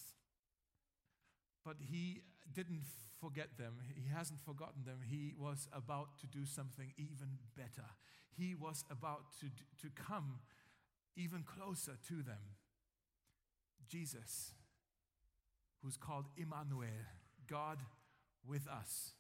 But 1.66 1.76
He 1.80 2.22
didn't 2.54 2.86
forget 3.20 3.58
them. 3.58 3.74
He 3.94 4.10
hasn't 4.10 4.40
forgotten 4.40 4.84
them. 4.86 5.00
He 5.06 5.34
was 5.38 5.68
about 5.74 6.18
to 6.22 6.28
do 6.28 6.46
something 6.46 6.94
even 6.98 7.38
better. 7.56 7.88
He 8.38 8.56
was 8.56 8.86
about 8.90 9.24
to, 9.42 9.48
to 9.82 9.94
come 9.94 10.40
even 11.18 11.44
closer 11.44 11.98
to 12.08 12.24
them. 12.24 12.56
Jesus, 13.88 14.54
who's 15.84 15.98
called 15.98 16.28
Emmanuel, 16.38 17.06
God 17.48 17.80
with 18.48 18.68
us. 18.68 19.12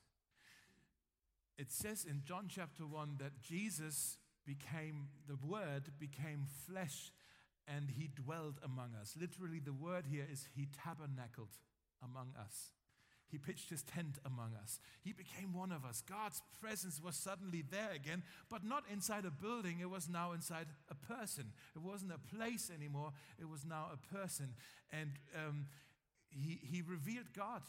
It 1.57 1.71
says 1.71 2.05
in 2.09 2.21
John 2.23 2.45
chapter 2.49 2.83
1 2.87 3.17
that 3.19 3.41
Jesus 3.41 4.17
became, 4.45 5.09
the 5.27 5.37
Word 5.37 5.91
became 5.99 6.45
flesh 6.67 7.11
and 7.67 7.89
he 7.91 8.09
dwelled 8.13 8.59
among 8.63 8.95
us. 8.99 9.15
Literally, 9.19 9.59
the 9.59 9.73
word 9.73 10.05
here 10.09 10.25
is 10.31 10.47
he 10.55 10.67
tabernacled 10.83 11.57
among 12.03 12.33
us. 12.39 12.71
He 13.31 13.37
pitched 13.37 13.69
his 13.69 13.83
tent 13.83 14.17
among 14.25 14.55
us. 14.61 14.79
He 15.01 15.13
became 15.13 15.53
one 15.53 15.71
of 15.71 15.85
us. 15.85 16.03
God's 16.07 16.41
presence 16.61 17.01
was 17.01 17.15
suddenly 17.15 17.63
there 17.69 17.91
again, 17.95 18.23
but 18.49 18.63
not 18.63 18.83
inside 18.91 19.25
a 19.25 19.31
building. 19.31 19.79
It 19.81 19.89
was 19.89 20.09
now 20.09 20.33
inside 20.33 20.67
a 20.89 20.95
person. 20.95 21.53
It 21.75 21.81
wasn't 21.81 22.11
a 22.11 22.35
place 22.35 22.69
anymore. 22.75 23.13
It 23.39 23.47
was 23.49 23.63
now 23.65 23.87
a 23.93 24.13
person. 24.13 24.53
And 24.91 25.11
um, 25.35 25.67
he, 26.29 26.59
he 26.61 26.81
revealed 26.81 27.33
God 27.33 27.61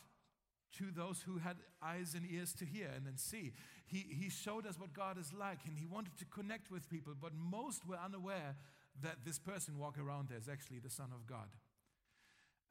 to 0.79 0.91
those 0.91 1.23
who 1.23 1.39
had 1.39 1.57
eyes 1.83 2.15
and 2.15 2.27
ears 2.31 2.53
to 2.55 2.65
hear 2.65 2.89
and 2.97 3.07
then 3.07 3.17
see. 3.17 3.53
He, 3.87 4.07
he 4.09 4.31
showed 4.31 4.67
us 4.67 4.79
what 4.79 4.93
God 4.95 5.19
is 5.19 5.33
like 5.33 5.59
and 5.67 5.79
he 5.79 5.87
wanted 5.87 6.17
to 6.19 6.25
connect 6.25 6.71
with 6.71 6.89
people, 6.89 7.13
but 7.21 7.33
most 7.35 7.87
were 7.87 7.99
unaware 8.03 8.57
that 9.03 9.19
this 9.25 9.39
person 9.39 9.79
walking 9.79 10.03
around 10.03 10.29
there 10.29 10.39
is 10.39 10.49
actually 10.49 10.79
the 10.79 10.91
Son 10.91 11.11
of 11.15 11.27
God. 11.27 11.49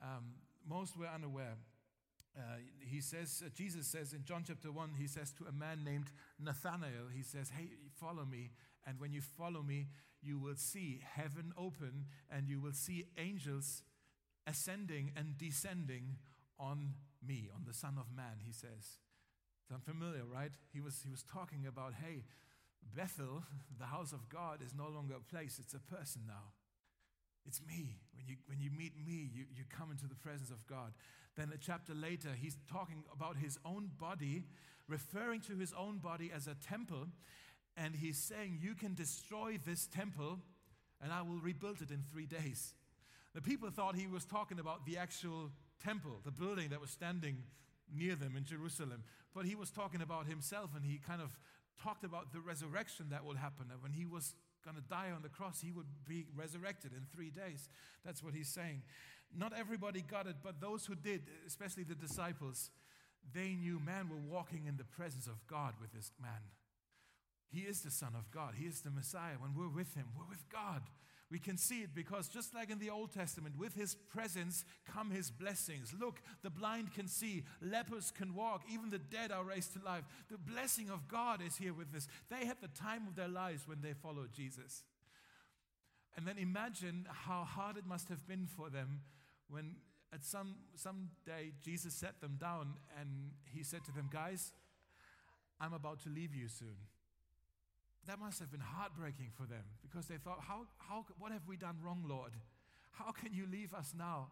Um, 0.01 0.33
most 0.67 0.98
were 0.98 1.07
unaware. 1.07 1.55
Uh, 2.38 2.57
he 2.79 3.01
says, 3.01 3.43
uh, 3.45 3.50
Jesus 3.53 3.88
says 3.88 4.13
in 4.13 4.23
John 4.23 4.43
chapter 4.47 4.71
1, 4.71 4.91
he 4.97 5.07
says 5.07 5.33
to 5.33 5.45
a 5.45 5.51
man 5.51 5.83
named 5.83 6.11
Nathanael, 6.39 7.09
he 7.13 7.23
says, 7.23 7.51
Hey, 7.57 7.69
follow 8.00 8.25
me. 8.25 8.51
And 8.88 9.00
when 9.00 9.11
you 9.11 9.21
follow 9.21 9.61
me, 9.61 9.88
you 10.21 10.39
will 10.39 10.55
see 10.55 11.01
heaven 11.03 11.53
open 11.57 12.05
and 12.29 12.47
you 12.47 12.59
will 12.59 12.73
see 12.73 13.05
angels 13.17 13.83
ascending 14.47 15.11
and 15.15 15.38
descending 15.38 16.17
on 16.59 16.93
me, 17.25 17.50
on 17.53 17.63
the 17.67 17.73
Son 17.73 17.97
of 18.00 18.15
Man, 18.15 18.39
he 18.45 18.51
says. 18.51 18.97
Sound 19.67 19.83
familiar, 19.83 20.23
right? 20.25 20.51
He 20.73 20.81
was, 20.81 21.01
he 21.03 21.09
was 21.09 21.23
talking 21.23 21.65
about, 21.67 21.93
hey, 21.93 22.23
Bethel, 22.95 23.43
the 23.79 23.85
house 23.85 24.13
of 24.13 24.29
God, 24.29 24.61
is 24.65 24.73
no 24.73 24.88
longer 24.88 25.15
a 25.15 25.31
place, 25.31 25.59
it's 25.59 25.73
a 25.73 25.79
person 25.79 26.23
now. 26.27 26.53
It's 27.45 27.62
me. 27.67 27.98
When 28.15 28.27
you, 28.27 28.36
when 28.45 28.60
you 28.60 28.69
meet 28.71 28.93
me, 29.05 29.29
you, 29.33 29.45
you 29.55 29.63
come 29.69 29.91
into 29.91 30.07
the 30.07 30.15
presence 30.15 30.51
of 30.51 30.65
God. 30.67 30.93
Then 31.36 31.51
a 31.53 31.57
chapter 31.57 31.93
later, 31.93 32.29
he's 32.39 32.57
talking 32.71 33.03
about 33.13 33.38
his 33.38 33.57
own 33.65 33.89
body, 33.98 34.43
referring 34.88 35.41
to 35.41 35.57
his 35.57 35.74
own 35.74 35.98
body 36.00 36.31
as 36.33 36.48
a 36.48 36.55
temple. 36.55 37.07
And 37.77 37.95
he's 37.95 38.17
saying, 38.17 38.60
You 38.62 38.75
can 38.75 38.93
destroy 38.93 39.57
this 39.65 39.88
temple, 39.88 40.39
and 41.01 41.12
I 41.12 41.21
will 41.21 41.39
rebuild 41.39 41.81
it 41.81 41.89
in 41.89 42.03
three 42.12 42.25
days. 42.25 42.74
The 43.33 43.41
people 43.41 43.69
thought 43.69 43.95
he 43.95 44.07
was 44.07 44.25
talking 44.25 44.60
about 44.60 44.86
the 44.86 44.98
actual 44.98 45.51
temple, 45.83 46.19
the 46.24 46.31
building 46.31 46.69
that 46.69 46.81
was 46.81 46.89
standing 46.89 47.43
near 47.93 48.15
them 48.15 48.36
in 48.36 48.43
Jerusalem. 48.43 49.03
But 49.33 49.45
he 49.45 49.55
was 49.55 49.71
talking 49.71 50.01
about 50.01 50.27
himself 50.27 50.71
and 50.75 50.86
he 50.86 50.98
kind 50.98 51.21
of 51.21 51.38
talked 51.81 52.03
about 52.03 52.33
the 52.33 52.39
resurrection 52.39 53.07
that 53.10 53.24
will 53.24 53.36
happen. 53.36 53.67
And 53.71 53.81
when 53.81 53.93
he 53.93 54.05
was 54.05 54.36
going 54.63 54.75
to 54.75 54.83
die 54.83 55.11
on 55.15 55.21
the 55.21 55.29
cross, 55.29 55.61
he 55.61 55.71
would 55.71 55.87
be 56.07 56.25
resurrected 56.35 56.91
in 56.93 57.05
three 57.13 57.29
days. 57.29 57.69
That's 58.05 58.23
what 58.23 58.33
he's 58.33 58.49
saying. 58.49 58.83
Not 59.35 59.53
everybody 59.57 60.01
got 60.01 60.27
it, 60.27 60.37
but 60.43 60.59
those 60.59 60.85
who 60.85 60.95
did, 60.95 61.21
especially 61.47 61.83
the 61.83 61.95
disciples, 61.95 62.69
they 63.33 63.55
knew, 63.55 63.79
man, 63.79 64.09
we're 64.09 64.33
walking 64.33 64.65
in 64.67 64.77
the 64.77 64.83
presence 64.83 65.27
of 65.27 65.45
God 65.47 65.73
with 65.79 65.93
this 65.93 66.11
man. 66.21 66.51
He 67.49 67.61
is 67.61 67.81
the 67.81 67.91
Son 67.91 68.13
of 68.15 68.31
God. 68.31 68.53
He 68.57 68.65
is 68.65 68.81
the 68.81 68.91
Messiah. 68.91 69.35
When 69.39 69.53
we're 69.53 69.73
with 69.73 69.93
him, 69.93 70.07
we're 70.17 70.29
with 70.29 70.49
God. 70.49 70.81
We 71.31 71.39
can 71.39 71.55
see 71.57 71.81
it 71.81 71.95
because 71.95 72.27
just 72.27 72.53
like 72.53 72.69
in 72.69 72.77
the 72.77 72.89
Old 72.89 73.13
Testament, 73.13 73.57
with 73.57 73.73
his 73.73 73.95
presence 73.95 74.65
come 74.85 75.11
his 75.11 75.31
blessings. 75.31 75.93
Look, 75.97 76.21
the 76.43 76.50
blind 76.50 76.93
can 76.93 77.07
see, 77.07 77.45
lepers 77.61 78.11
can 78.11 78.35
walk, 78.35 78.63
even 78.69 78.89
the 78.89 79.00
dead 79.00 79.31
are 79.31 79.45
raised 79.45 79.73
to 79.73 79.79
life. 79.83 80.03
The 80.29 80.38
blessing 80.38 80.89
of 80.89 81.07
God 81.07 81.41
is 81.41 81.55
here 81.55 81.73
with 81.73 81.93
this. 81.93 82.09
They 82.29 82.45
had 82.45 82.57
the 82.61 82.67
time 82.67 83.07
of 83.07 83.15
their 83.15 83.29
lives 83.29 83.65
when 83.65 83.81
they 83.81 83.93
followed 83.93 84.33
Jesus. 84.33 84.83
And 86.17 86.27
then 86.27 86.38
imagine 86.38 87.07
how 87.09 87.45
hard 87.45 87.77
it 87.77 87.85
must 87.88 88.09
have 88.09 88.27
been 88.27 88.45
for 88.45 88.69
them 88.69 89.00
when 89.50 89.77
at 90.13 90.25
some 90.25 90.55
some 90.75 91.11
day 91.25 91.53
Jesus 91.63 91.93
set 91.93 92.19
them 92.19 92.38
down 92.38 92.73
and 93.00 93.31
he 93.45 93.63
said 93.63 93.85
to 93.85 93.93
them, 93.93 94.09
Guys, 94.11 94.51
I'm 95.61 95.71
about 95.71 96.01
to 96.03 96.09
leave 96.09 96.35
you 96.35 96.50
soon 96.50 96.75
that 98.08 98.20
must 98.20 98.39
have 98.39 98.51
been 98.51 98.62
heartbreaking 98.62 99.29
for 99.36 99.46
them 99.46 99.63
because 99.81 100.08
they 100.08 100.17
thought, 100.17 100.39
how, 100.48 100.65
how, 100.77 101.05
what 101.20 101.31
have 101.31 101.48
we 101.48 101.55
done 101.55 101.77
wrong, 101.84 102.03
Lord? 102.08 102.31
How 102.91 103.12
can 103.12 103.34
you 103.34 103.46
leave 103.50 103.74
us 103.74 103.93
now? 103.98 104.29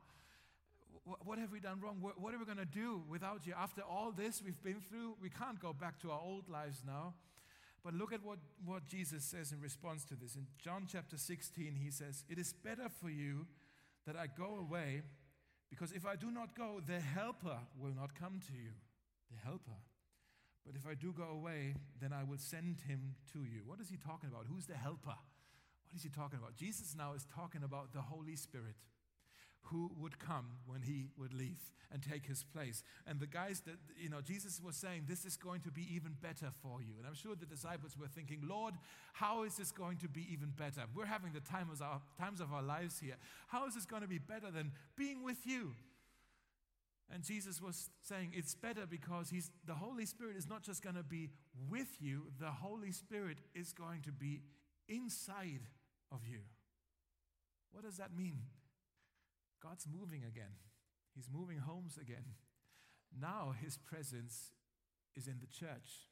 What 1.23 1.39
have 1.39 1.51
we 1.51 1.59
done 1.59 1.79
wrong? 1.79 1.97
What 2.01 2.33
are 2.33 2.37
we 2.37 2.45
going 2.45 2.57
to 2.57 2.65
do 2.65 3.01
without 3.07 3.45
you? 3.45 3.53
After 3.57 3.81
all 3.81 4.11
this 4.11 4.41
we've 4.43 4.61
been 4.61 4.81
through, 4.81 5.15
we 5.21 5.29
can't 5.29 5.59
go 5.59 5.71
back 5.71 5.99
to 6.01 6.11
our 6.11 6.19
old 6.19 6.49
lives 6.49 6.83
now. 6.85 7.13
But 7.83 7.93
look 7.93 8.11
at 8.11 8.23
what, 8.23 8.39
what 8.65 8.87
Jesus 8.87 9.23
says 9.23 9.51
in 9.51 9.61
response 9.61 10.03
to 10.05 10.15
this. 10.15 10.35
In 10.35 10.47
John 10.57 10.85
chapter 10.91 11.17
16, 11.17 11.77
he 11.81 11.91
says, 11.91 12.23
It 12.29 12.37
is 12.37 12.53
better 12.53 12.89
for 13.01 13.09
you 13.09 13.47
that 14.05 14.15
I 14.15 14.27
go 14.27 14.57
away, 14.59 15.03
because 15.69 15.91
if 15.91 16.05
I 16.05 16.15
do 16.15 16.31
not 16.31 16.55
go, 16.55 16.81
the 16.85 16.99
Helper 16.99 17.59
will 17.79 17.93
not 17.95 18.15
come 18.19 18.41
to 18.47 18.53
you. 18.53 18.71
The 19.31 19.37
Helper. 19.43 19.77
But 20.69 20.77
if 20.77 20.85
I 20.85 20.93
do 20.93 21.11
go 21.11 21.23
away, 21.23 21.73
then 21.99 22.13
I 22.13 22.23
will 22.23 22.37
send 22.37 22.77
him 22.87 23.15
to 23.33 23.39
you. 23.39 23.61
What 23.65 23.79
is 23.79 23.89
he 23.89 23.97
talking 23.97 24.29
about? 24.29 24.45
Who's 24.47 24.67
the 24.67 24.77
helper? 24.77 25.17
What 25.17 25.95
is 25.95 26.03
he 26.03 26.09
talking 26.09 26.37
about? 26.37 26.55
Jesus 26.57 26.93
now 26.95 27.13
is 27.13 27.25
talking 27.33 27.63
about 27.63 27.91
the 27.91 28.01
Holy 28.01 28.35
Spirit 28.35 28.75
who 29.63 29.89
would 29.97 30.19
come 30.19 30.45
when 30.67 30.83
he 30.83 31.07
would 31.17 31.33
leave 31.33 31.71
and 31.91 32.03
take 32.03 32.27
his 32.27 32.43
place. 32.43 32.83
And 33.07 33.19
the 33.19 33.25
guys 33.25 33.61
that, 33.61 33.77
you 33.97 34.09
know, 34.09 34.21
Jesus 34.21 34.61
was 34.63 34.75
saying, 34.75 35.05
This 35.07 35.25
is 35.25 35.37
going 35.37 35.61
to 35.61 35.71
be 35.71 35.87
even 35.91 36.15
better 36.21 36.51
for 36.61 36.83
you. 36.83 36.93
And 36.99 37.07
I'm 37.07 37.15
sure 37.15 37.33
the 37.35 37.47
disciples 37.47 37.97
were 37.99 38.07
thinking, 38.07 38.43
Lord, 38.47 38.75
how 39.13 39.41
is 39.45 39.57
this 39.57 39.71
going 39.71 39.97
to 39.97 40.07
be 40.07 40.27
even 40.31 40.53
better? 40.55 40.81
We're 40.95 41.05
having 41.05 41.33
the 41.33 41.39
time 41.39 41.69
of 41.73 41.81
our, 41.81 41.99
times 42.19 42.41
of 42.41 42.53
our 42.53 42.61
lives 42.61 42.99
here. 42.99 43.15
How 43.47 43.65
is 43.65 43.73
this 43.73 43.85
going 43.85 44.03
to 44.03 44.07
be 44.07 44.19
better 44.19 44.51
than 44.51 44.71
being 44.95 45.23
with 45.23 45.47
you? 45.47 45.73
And 47.11 47.23
Jesus 47.23 47.61
was 47.61 47.89
saying 48.03 48.33
it's 48.35 48.53
better 48.53 48.85
because 48.87 49.29
he's, 49.29 49.49
the 49.65 49.73
Holy 49.73 50.05
Spirit 50.05 50.37
is 50.37 50.47
not 50.47 50.61
just 50.61 50.83
going 50.83 50.95
to 50.95 51.03
be 51.03 51.31
with 51.69 51.97
you, 51.99 52.27
the 52.39 52.51
Holy 52.51 52.91
Spirit 52.91 53.39
is 53.55 53.73
going 53.73 54.01
to 54.03 54.11
be 54.11 54.43
inside 54.87 55.61
of 56.11 56.19
you. 56.29 56.39
What 57.71 57.83
does 57.83 57.97
that 57.97 58.15
mean? 58.15 58.41
God's 59.61 59.85
moving 59.91 60.23
again, 60.23 60.53
He's 61.15 61.29
moving 61.31 61.57
homes 61.57 61.97
again. 61.99 62.25
Now 63.19 63.53
His 63.59 63.77
presence 63.77 64.51
is 65.15 65.27
in 65.27 65.39
the 65.39 65.47
church, 65.47 66.07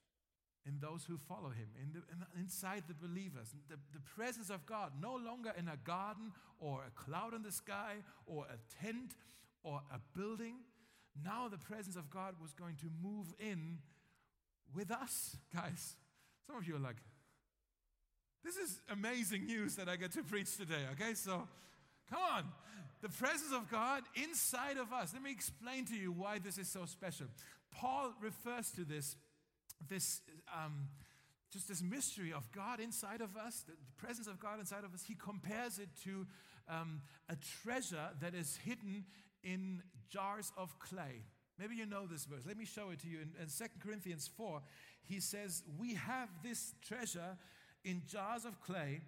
in 0.65 0.79
those 0.79 1.05
who 1.05 1.17
follow 1.17 1.49
Him, 1.49 1.69
in 1.81 1.93
the, 1.93 1.99
in, 2.11 2.41
inside 2.41 2.83
the 2.87 2.93
believers. 2.93 3.53
The, 3.69 3.77
the 3.93 4.01
presence 4.15 4.49
of 4.49 4.65
God, 4.65 4.93
no 4.99 5.15
longer 5.15 5.53
in 5.57 5.67
a 5.67 5.77
garden 5.77 6.33
or 6.59 6.81
a 6.85 6.91
cloud 6.91 7.33
in 7.33 7.43
the 7.43 7.51
sky 7.51 7.97
or 8.25 8.45
a 8.45 8.83
tent 8.83 9.15
or 9.63 9.81
a 9.93 9.99
building 10.17 10.55
now 11.23 11.47
the 11.47 11.57
presence 11.57 11.95
of 11.95 12.09
God 12.09 12.35
was 12.41 12.53
going 12.53 12.75
to 12.77 12.87
move 13.01 13.33
in 13.39 13.79
with 14.73 14.91
us, 14.91 15.37
guys. 15.53 15.95
Some 16.45 16.57
of 16.57 16.67
you 16.67 16.75
are 16.75 16.79
like, 16.79 16.97
this 18.43 18.55
is 18.55 18.79
amazing 18.89 19.45
news 19.45 19.75
that 19.75 19.89
I 19.89 19.95
get 19.95 20.13
to 20.13 20.23
preach 20.23 20.55
today, 20.55 20.85
okay? 20.93 21.13
So 21.13 21.47
Come 22.09 22.21
on. 22.35 22.43
The 23.01 23.09
presence 23.09 23.53
of 23.53 23.69
God 23.69 24.03
inside 24.15 24.77
of 24.77 24.91
us. 24.91 25.13
Let 25.13 25.21
me 25.21 25.31
explain 25.31 25.85
to 25.85 25.95
you 25.95 26.11
why 26.11 26.39
this 26.39 26.57
is 26.57 26.67
so 26.67 26.85
special. 26.85 27.27
Paul 27.71 28.13
refers 28.21 28.71
to 28.71 28.85
this, 28.85 29.15
this 29.87 30.21
um, 30.53 30.87
just 31.51 31.67
this 31.67 31.81
mystery 31.81 32.33
of 32.33 32.51
God 32.51 32.79
inside 32.79 33.21
of 33.21 33.37
us, 33.37 33.63
the 33.67 33.73
presence 33.97 34.27
of 34.27 34.39
God 34.39 34.59
inside 34.59 34.83
of 34.83 34.93
us. 34.93 35.03
He 35.07 35.15
compares 35.15 35.79
it 35.79 35.89
to 36.03 36.25
um, 36.67 37.01
a 37.29 37.35
treasure 37.63 38.09
that 38.19 38.33
is 38.33 38.57
hidden 38.65 39.05
in 39.47 39.81
jars 40.09 40.51
of 40.57 40.77
clay. 40.79 41.23
Maybe 41.57 41.75
you 41.75 41.85
know 41.85 42.05
this 42.05 42.25
verse. 42.25 42.43
Let 42.45 42.57
me 42.57 42.65
show 42.65 42.89
it 42.91 42.99
to 42.99 43.07
you. 43.07 43.19
In, 43.19 43.31
in 43.41 43.47
2 43.47 43.65
Corinthians 43.83 44.29
4, 44.37 44.61
he 45.03 45.19
says, 45.19 45.63
We 45.79 45.95
have 45.95 46.29
this 46.43 46.73
treasure 46.85 47.37
in 47.83 48.03
jars 48.07 48.45
of 48.45 48.61
clay 48.61 49.01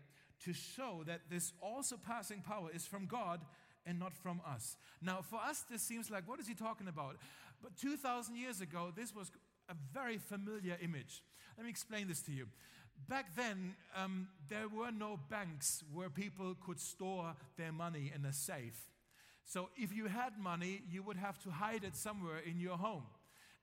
to 0.46 0.54
show 0.54 1.04
that 1.06 1.22
this 1.30 1.52
all 1.62 1.84
surpassing 1.84 2.42
power 2.42 2.70
is 2.74 2.86
from 2.86 3.06
God 3.06 3.42
and 3.86 4.00
not 4.00 4.14
from 4.14 4.42
us. 4.48 4.78
Now, 5.02 5.20
for 5.22 5.40
us, 5.40 5.64
this 5.70 5.82
seems 5.82 6.10
like, 6.10 6.28
what 6.28 6.40
is 6.40 6.48
he 6.48 6.56
talking 6.56 6.88
about? 6.88 7.18
But 7.62 7.76
2,000 7.78 8.36
years 8.36 8.62
ago, 8.62 8.92
this 8.96 9.14
was 9.14 9.32
a 9.70 9.76
very 9.94 10.18
familiar 10.18 10.78
image. 10.82 11.22
Let 11.58 11.66
me 11.66 11.70
explain 11.70 12.08
this 12.08 12.22
to 12.24 12.32
you. 12.32 12.48
Back 13.08 13.36
then, 13.36 13.76
um, 13.96 14.28
there 14.50 14.68
were 14.68 14.92
no 14.92 15.20
banks 15.30 15.84
where 15.94 16.10
people 16.10 16.56
could 16.66 16.80
store 16.80 17.36
their 17.58 17.72
money 17.72 18.12
in 18.14 18.26
a 18.26 18.34
safe. 18.34 18.90
So 19.50 19.70
if 19.76 19.92
you 19.92 20.06
had 20.06 20.38
money, 20.38 20.84
you 20.92 21.02
would 21.02 21.18
have 21.18 21.40
to 21.40 21.50
hide 21.50 21.84
it 21.84 21.96
somewhere 21.96 22.38
in 22.46 22.60
your 22.60 22.78
home. 22.78 23.02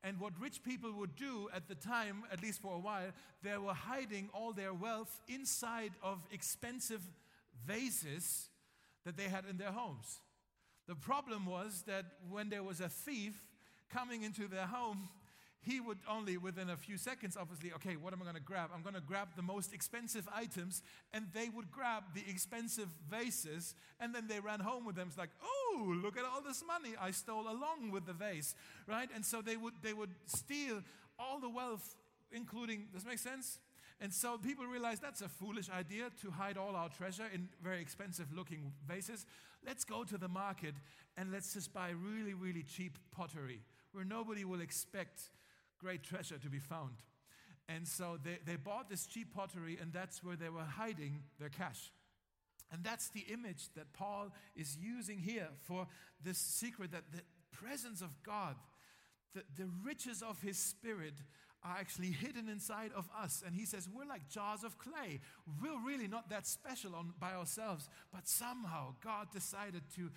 And 0.02 0.18
what 0.18 0.32
rich 0.40 0.64
people 0.64 0.92
would 0.94 1.14
do 1.14 1.48
at 1.54 1.68
the 1.68 1.76
time, 1.76 2.24
at 2.32 2.42
least 2.42 2.60
for 2.60 2.74
a 2.74 2.78
while, 2.78 3.12
they 3.44 3.56
were 3.56 3.72
hiding 3.72 4.28
all 4.34 4.52
their 4.52 4.74
wealth 4.74 5.20
inside 5.28 5.92
of 6.02 6.18
expensive 6.32 7.02
vases 7.64 8.48
that 9.04 9.16
they 9.16 9.28
had 9.28 9.44
in 9.48 9.58
their 9.58 9.70
homes. 9.70 10.18
The 10.88 10.96
problem 10.96 11.46
was 11.46 11.84
that 11.86 12.04
when 12.28 12.48
there 12.48 12.64
was 12.64 12.80
a 12.80 12.88
thief 12.88 13.40
coming 13.88 14.24
into 14.24 14.48
their 14.48 14.66
home, 14.66 15.08
he 15.66 15.80
would 15.80 15.98
only, 16.08 16.36
within 16.36 16.70
a 16.70 16.76
few 16.76 16.96
seconds, 16.96 17.36
obviously, 17.36 17.72
okay, 17.72 17.96
what 17.96 18.12
am 18.12 18.22
I 18.22 18.24
going 18.24 18.36
to 18.36 18.40
grab? 18.40 18.70
I'm 18.72 18.82
going 18.82 18.94
to 18.94 19.00
grab 19.00 19.30
the 19.34 19.42
most 19.42 19.74
expensive 19.74 20.28
items, 20.32 20.80
and 21.12 21.26
they 21.34 21.48
would 21.48 21.72
grab 21.72 22.04
the 22.14 22.22
expensive 22.28 22.88
vases, 23.10 23.74
and 23.98 24.14
then 24.14 24.28
they 24.28 24.38
ran 24.38 24.60
home 24.60 24.86
with 24.86 24.94
them. 24.94 25.08
It's 25.08 25.18
like, 25.18 25.30
oh, 25.42 25.65
look 25.76 26.16
at 26.16 26.24
all 26.24 26.40
this 26.42 26.62
money 26.66 26.94
I 27.00 27.10
stole 27.10 27.48
along 27.48 27.90
with 27.92 28.06
the 28.06 28.12
vase, 28.12 28.54
right? 28.86 29.08
And 29.14 29.24
so 29.24 29.42
they 29.42 29.56
would 29.56 29.74
they 29.82 29.92
would 29.92 30.10
steal 30.26 30.82
all 31.18 31.40
the 31.40 31.48
wealth, 31.48 31.96
including. 32.32 32.86
Does 32.92 33.02
this 33.02 33.10
make 33.10 33.18
sense? 33.18 33.58
And 34.00 34.12
so 34.12 34.36
people 34.36 34.66
realized 34.66 35.00
that's 35.00 35.22
a 35.22 35.28
foolish 35.28 35.70
idea 35.70 36.10
to 36.20 36.30
hide 36.30 36.58
all 36.58 36.76
our 36.76 36.90
treasure 36.90 37.24
in 37.32 37.48
very 37.62 37.80
expensive 37.80 38.26
looking 38.34 38.72
vases. 38.86 39.24
Let's 39.64 39.84
go 39.84 40.04
to 40.04 40.18
the 40.18 40.28
market 40.28 40.74
and 41.16 41.32
let's 41.32 41.54
just 41.54 41.72
buy 41.72 41.90
really, 41.90 42.34
really 42.34 42.62
cheap 42.62 42.98
pottery 43.10 43.62
where 43.92 44.04
nobody 44.04 44.44
will 44.44 44.60
expect 44.60 45.30
great 45.78 46.02
treasure 46.02 46.36
to 46.36 46.50
be 46.50 46.58
found. 46.58 46.96
And 47.68 47.88
so 47.88 48.18
they, 48.22 48.38
they 48.44 48.56
bought 48.56 48.88
this 48.88 49.06
cheap 49.06 49.34
pottery, 49.34 49.78
and 49.80 49.92
that's 49.92 50.22
where 50.22 50.36
they 50.36 50.50
were 50.50 50.62
hiding 50.62 51.22
their 51.40 51.48
cash. 51.48 51.90
And 52.72 52.82
that's 52.82 53.08
the 53.08 53.24
image 53.32 53.68
that 53.76 53.92
Paul 53.92 54.32
is 54.56 54.76
using 54.80 55.18
here 55.18 55.48
for 55.62 55.86
this 56.22 56.38
secret 56.38 56.92
that 56.92 57.12
the 57.12 57.22
presence 57.52 58.02
of 58.02 58.10
God, 58.22 58.56
the, 59.34 59.42
the 59.56 59.68
riches 59.84 60.22
of 60.22 60.40
his 60.42 60.58
spirit, 60.58 61.14
are 61.64 61.76
actually 61.78 62.10
hidden 62.10 62.48
inside 62.48 62.90
of 62.94 63.08
us. 63.16 63.42
And 63.44 63.54
he 63.54 63.64
says, 63.64 63.88
We're 63.88 64.06
like 64.06 64.28
jars 64.28 64.64
of 64.64 64.78
clay. 64.78 65.20
We're 65.62 65.84
really 65.84 66.08
not 66.08 66.30
that 66.30 66.46
special 66.46 66.94
on, 66.94 67.14
by 67.18 67.32
ourselves, 67.32 67.88
but 68.12 68.28
somehow 68.28 68.94
God 69.02 69.28
decided 69.32 69.82
to 69.96 70.10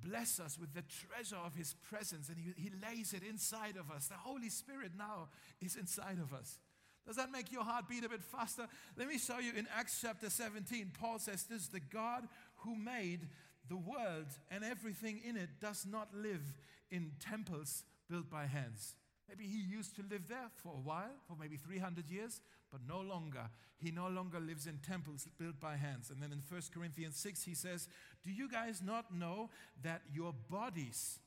bless 0.00 0.40
us 0.40 0.58
with 0.58 0.74
the 0.74 0.82
treasure 0.82 1.36
of 1.44 1.54
His 1.54 1.74
presence 1.88 2.28
and 2.28 2.38
he, 2.38 2.52
he 2.56 2.70
lays 2.82 3.12
it 3.12 3.22
inside 3.28 3.76
of 3.76 3.90
us. 3.90 4.06
The 4.06 4.14
Holy 4.14 4.48
Spirit 4.48 4.92
now 4.96 5.28
is 5.60 5.76
inside 5.76 6.18
of 6.22 6.32
us. 6.32 6.58
Does 7.06 7.16
that 7.16 7.32
make 7.32 7.50
your 7.50 7.64
heart 7.64 7.88
beat 7.88 8.04
a 8.04 8.08
bit 8.08 8.22
faster? 8.22 8.66
Let 8.96 9.08
me 9.08 9.18
show 9.18 9.38
you 9.38 9.52
in 9.56 9.66
Acts 9.76 9.98
chapter 10.00 10.30
17. 10.30 10.92
Paul 10.98 11.18
says 11.18 11.44
this 11.44 11.68
The 11.68 11.80
God 11.80 12.28
who 12.58 12.76
made 12.76 13.28
the 13.68 13.76
world 13.76 14.26
and 14.50 14.64
everything 14.64 15.20
in 15.24 15.36
it 15.36 15.60
does 15.60 15.86
not 15.88 16.08
live 16.14 16.42
in 16.90 17.12
temples 17.20 17.84
built 18.08 18.30
by 18.30 18.46
hands. 18.46 18.94
Maybe 19.28 19.44
he 19.44 19.60
used 19.60 19.96
to 19.96 20.02
live 20.10 20.28
there 20.28 20.50
for 20.56 20.74
a 20.74 20.80
while, 20.80 21.14
for 21.26 21.36
maybe 21.40 21.56
300 21.56 22.10
years, 22.10 22.40
but 22.70 22.80
no 22.86 23.00
longer. 23.00 23.48
He 23.78 23.90
no 23.90 24.08
longer 24.08 24.38
lives 24.38 24.66
in 24.66 24.78
temples 24.78 25.26
built 25.38 25.58
by 25.58 25.76
hands. 25.76 26.10
And 26.10 26.22
then 26.22 26.32
in 26.32 26.42
1 26.46 26.62
Corinthians 26.74 27.16
6, 27.16 27.42
he 27.44 27.54
says, 27.54 27.88
Do 28.24 28.30
you 28.30 28.48
guys 28.48 28.82
not 28.84 29.14
know 29.14 29.50
that 29.82 30.02
your 30.12 30.34
bodies, 30.50 31.18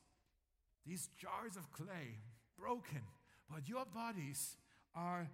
these 0.86 1.08
jars 1.18 1.56
of 1.56 1.72
clay, 1.72 2.20
broken, 2.58 3.02
but 3.52 3.68
your 3.68 3.84
bodies 3.84 4.56
are 4.94 5.28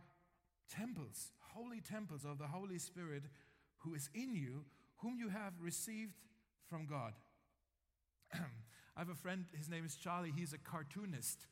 temples, 0.71 1.33
holy 1.55 1.81
temples 1.81 2.25
of 2.25 2.39
the 2.39 2.47
Holy 2.47 2.79
Spirit 2.79 3.25
who 3.79 3.95
is 3.95 4.09
in 4.15 4.35
you, 4.35 4.65
whom 4.99 5.19
you 5.19 5.29
have 5.29 5.53
received 5.61 6.15
from 6.69 6.87
God? 6.87 7.15
I 8.35 9.01
have 9.01 9.09
a 9.09 9.15
friend, 9.15 9.47
his 9.57 9.69
name 9.69 9.85
is 9.85 9.97
Charlie, 9.97 10.33
he's 10.37 10.53
a 10.53 10.59
cartoonist. 10.59 11.47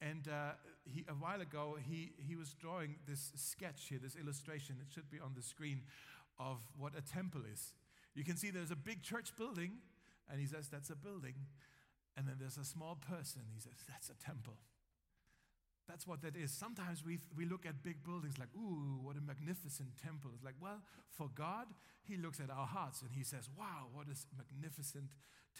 And 0.00 0.28
uh, 0.28 0.52
he, 0.84 1.04
a 1.08 1.12
while 1.12 1.42
ago, 1.42 1.76
he, 1.80 2.12
he 2.16 2.34
was 2.34 2.54
drawing 2.54 2.96
this 3.06 3.32
sketch 3.36 3.86
here, 3.88 3.98
this 4.02 4.16
illustration, 4.16 4.76
it 4.80 4.92
should 4.92 5.10
be 5.10 5.20
on 5.20 5.32
the 5.36 5.42
screen, 5.42 5.82
of 6.38 6.58
what 6.78 6.94
a 6.96 7.02
temple 7.02 7.42
is. 7.52 7.74
You 8.14 8.24
can 8.24 8.36
see 8.36 8.50
there's 8.50 8.70
a 8.70 8.76
big 8.76 9.02
church 9.02 9.36
building, 9.36 9.72
and 10.30 10.40
he 10.40 10.46
says, 10.46 10.68
That's 10.68 10.90
a 10.90 10.96
building. 10.96 11.34
And 12.16 12.26
then 12.26 12.36
there's 12.40 12.56
a 12.56 12.64
small 12.64 12.96
person, 12.96 13.42
he 13.52 13.60
says, 13.60 13.84
That's 13.88 14.08
a 14.08 14.14
temple. 14.24 14.54
That's 15.90 16.06
what 16.06 16.22
that 16.22 16.36
is. 16.36 16.52
Sometimes 16.52 17.04
we, 17.04 17.18
we 17.36 17.44
look 17.44 17.66
at 17.66 17.82
big 17.82 18.04
buildings 18.04 18.38
like, 18.38 18.48
ooh, 18.54 19.00
what 19.02 19.16
a 19.16 19.20
magnificent 19.20 19.88
temple. 20.00 20.30
It's 20.32 20.44
like, 20.44 20.54
well, 20.62 20.78
for 21.10 21.28
God, 21.34 21.66
He 22.04 22.16
looks 22.16 22.38
at 22.38 22.48
our 22.48 22.66
hearts 22.66 23.02
and 23.02 23.10
He 23.10 23.24
says, 23.24 23.50
wow, 23.58 23.90
what 23.92 24.06
a 24.06 24.14
magnificent 24.38 25.10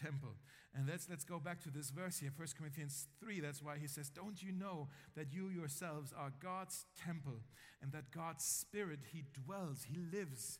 temple. 0.01 0.35
And 0.73 0.87
let's, 0.87 1.09
let's 1.09 1.25
go 1.25 1.37
back 1.37 1.61
to 1.63 1.69
this 1.69 1.89
verse 1.89 2.19
here, 2.19 2.31
1 2.33 2.47
Corinthians 2.57 3.07
3. 3.19 3.41
That's 3.41 3.61
why 3.61 3.77
he 3.77 3.87
says, 3.87 4.09
Don't 4.09 4.41
you 4.41 4.53
know 4.53 4.87
that 5.17 5.33
you 5.33 5.49
yourselves 5.49 6.13
are 6.17 6.31
God's 6.41 6.85
temple 6.97 7.41
and 7.81 7.91
that 7.91 8.11
God's 8.11 8.45
Spirit, 8.45 8.99
He 9.11 9.25
dwells, 9.33 9.85
He 9.91 9.97
lives, 9.97 10.59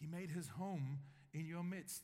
He 0.00 0.06
made 0.06 0.32
His 0.32 0.48
home 0.48 0.98
in 1.32 1.46
your 1.46 1.62
midst. 1.62 2.02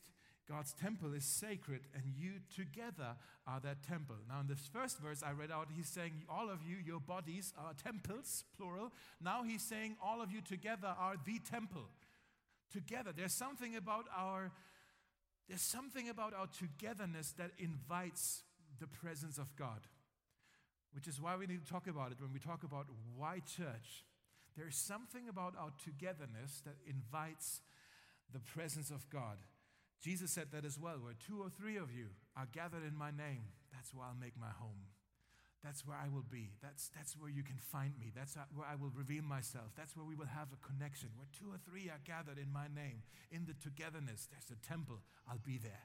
God's 0.51 0.73
temple 0.73 1.15
is 1.15 1.25
sacred, 1.25 1.83
and 1.95 2.03
you 2.19 2.41
together 2.53 3.15
are 3.47 3.61
that 3.61 3.85
temple. 3.85 4.17
Now, 4.29 4.41
in 4.41 4.49
this 4.49 4.69
first 4.73 4.99
verse 4.99 5.23
I 5.25 5.31
read 5.31 5.53
out, 5.53 5.69
he's 5.73 5.89
saying, 5.89 6.25
All 6.29 6.51
of 6.51 6.59
you, 6.67 6.77
your 6.85 6.99
bodies 6.99 7.53
are 7.57 7.73
temples, 7.73 8.43
plural. 8.59 8.91
Now 9.23 9.45
he's 9.45 9.63
saying, 9.63 9.97
All 10.03 10.21
of 10.21 10.33
you 10.33 10.41
together 10.41 10.93
are 10.99 11.15
the 11.25 11.39
temple. 11.49 11.87
Together. 12.73 13.13
There's 13.17 13.33
something 13.33 13.77
about 13.77 14.07
our 14.17 14.51
there's 15.49 15.63
something 15.63 16.09
about 16.09 16.33
our 16.33 16.47
togetherness 16.47 17.33
that 17.33 17.51
invites 17.59 18.45
the 18.79 18.87
presence 18.87 19.37
of 19.37 19.57
God, 19.57 19.81
which 20.93 21.09
is 21.09 21.21
why 21.21 21.37
we 21.37 21.47
need 21.47 21.65
to 21.65 21.73
talk 21.73 21.89
about 21.89 22.13
it 22.13 22.21
when 22.21 22.33
we 22.33 22.39
talk 22.39 22.63
about 22.63 22.87
why 23.17 23.41
church. 23.57 24.05
There 24.57 24.69
is 24.69 24.77
something 24.77 25.29
about 25.29 25.55
our 25.59 25.71
togetherness 25.85 26.63
that 26.65 26.77
invites 26.87 27.63
the 28.33 28.39
presence 28.39 28.91
of 28.91 29.11
God. 29.11 29.39
Jesus 30.01 30.31
said 30.31 30.49
that 30.53 30.65
as 30.65 30.79
well, 30.79 30.97
where 31.01 31.15
two 31.15 31.41
or 31.43 31.51
three 31.51 31.77
of 31.77 31.93
you 31.93 32.07
are 32.37 32.49
gathered 32.53 32.85
in 32.87 32.97
my 32.97 33.11
name, 33.11 33.45
that's 33.73 33.93
where 33.95 34.07
I'll 34.07 34.19
make 34.19 34.39
my 34.39 34.51
home. 34.59 34.89
That's 35.63 35.87
where 35.87 35.97
I 35.97 36.09
will 36.09 36.25
be. 36.25 36.53
That's, 36.63 36.89
that's 36.97 37.15
where 37.19 37.29
you 37.29 37.43
can 37.43 37.59
find 37.59 37.93
me. 38.01 38.11
That's 38.17 38.35
where 38.55 38.67
I 38.67 38.77
will 38.77 38.93
reveal 38.97 39.23
myself. 39.23 39.77
That's 39.77 39.95
where 39.95 40.07
we 40.07 40.15
will 40.15 40.33
have 40.33 40.49
a 40.53 40.67
connection. 40.67 41.11
Where 41.17 41.29
two 41.39 41.53
or 41.53 41.59
three 41.69 41.91
are 41.91 42.01
gathered 42.05 42.39
in 42.39 42.51
my 42.51 42.67
name, 42.75 43.03
in 43.31 43.45
the 43.45 43.53
togetherness, 43.61 44.27
there's 44.33 44.49
a 44.51 44.67
temple. 44.67 45.01
I'll 45.29 45.45
be 45.45 45.59
there. 45.59 45.85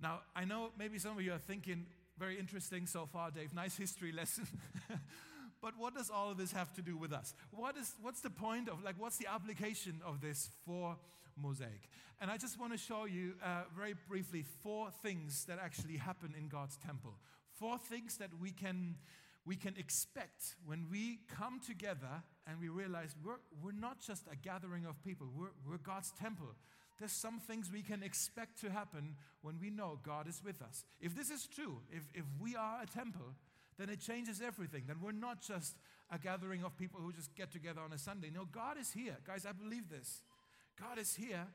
Now, 0.00 0.22
I 0.34 0.44
know 0.44 0.70
maybe 0.76 0.98
some 0.98 1.16
of 1.16 1.22
you 1.22 1.32
are 1.32 1.38
thinking, 1.38 1.86
very 2.18 2.38
interesting 2.38 2.86
so 2.86 3.06
far, 3.06 3.30
Dave. 3.30 3.54
Nice 3.54 3.76
history 3.76 4.10
lesson. 4.10 4.46
but 5.62 5.74
what 5.78 5.94
does 5.94 6.10
all 6.10 6.32
of 6.32 6.36
this 6.36 6.50
have 6.50 6.72
to 6.74 6.82
do 6.82 6.96
with 6.96 7.12
us? 7.12 7.32
What 7.52 7.76
is, 7.76 7.94
what's 8.02 8.20
the 8.22 8.30
point 8.30 8.68
of, 8.68 8.82
like, 8.82 8.96
what's 8.98 9.18
the 9.18 9.28
application 9.32 10.00
of 10.04 10.20
this 10.20 10.50
for 10.66 10.96
Mosaic? 11.36 11.88
And 12.20 12.30
I 12.30 12.36
just 12.36 12.58
want 12.58 12.72
to 12.72 12.78
show 12.78 13.04
you 13.04 13.34
uh, 13.44 13.62
very 13.76 13.94
briefly 14.08 14.44
four 14.62 14.90
things 15.02 15.44
that 15.46 15.58
actually 15.62 15.96
happen 15.96 16.34
in 16.38 16.48
God's 16.48 16.76
temple 16.76 17.14
four 17.58 17.78
things 17.78 18.16
that 18.18 18.30
we 18.40 18.50
can, 18.50 18.96
we 19.46 19.56
can 19.56 19.74
expect 19.78 20.56
when 20.66 20.86
we 20.90 21.20
come 21.36 21.60
together 21.60 22.22
and 22.46 22.60
we 22.60 22.68
realize 22.68 23.14
we're, 23.24 23.40
we're 23.62 23.72
not 23.72 24.00
just 24.00 24.26
a 24.30 24.36
gathering 24.36 24.86
of 24.86 25.02
people, 25.02 25.26
we're, 25.34 25.52
we're 25.68 25.78
God's 25.78 26.12
temple. 26.20 26.54
There's 26.98 27.12
some 27.12 27.40
things 27.40 27.70
we 27.72 27.82
can 27.82 28.02
expect 28.02 28.60
to 28.60 28.70
happen 28.70 29.16
when 29.42 29.58
we 29.60 29.70
know 29.70 29.98
God 30.02 30.28
is 30.28 30.42
with 30.44 30.62
us. 30.62 30.84
If 31.00 31.16
this 31.16 31.30
is 31.30 31.46
true, 31.46 31.80
if, 31.90 32.04
if 32.14 32.24
we 32.40 32.54
are 32.54 32.82
a 32.82 32.86
temple, 32.86 33.34
then 33.78 33.88
it 33.88 34.00
changes 34.00 34.40
everything. 34.40 34.84
Then 34.86 34.96
we're 35.02 35.12
not 35.12 35.40
just 35.40 35.76
a 36.12 36.18
gathering 36.18 36.62
of 36.62 36.76
people 36.76 37.00
who 37.00 37.12
just 37.12 37.34
get 37.34 37.50
together 37.50 37.80
on 37.80 37.92
a 37.92 37.98
Sunday. 37.98 38.30
No, 38.32 38.44
God 38.44 38.78
is 38.78 38.92
here. 38.92 39.16
Guys, 39.26 39.44
I 39.44 39.52
believe 39.52 39.88
this. 39.88 40.22
God 40.80 40.98
is 40.98 41.14
here 41.14 41.46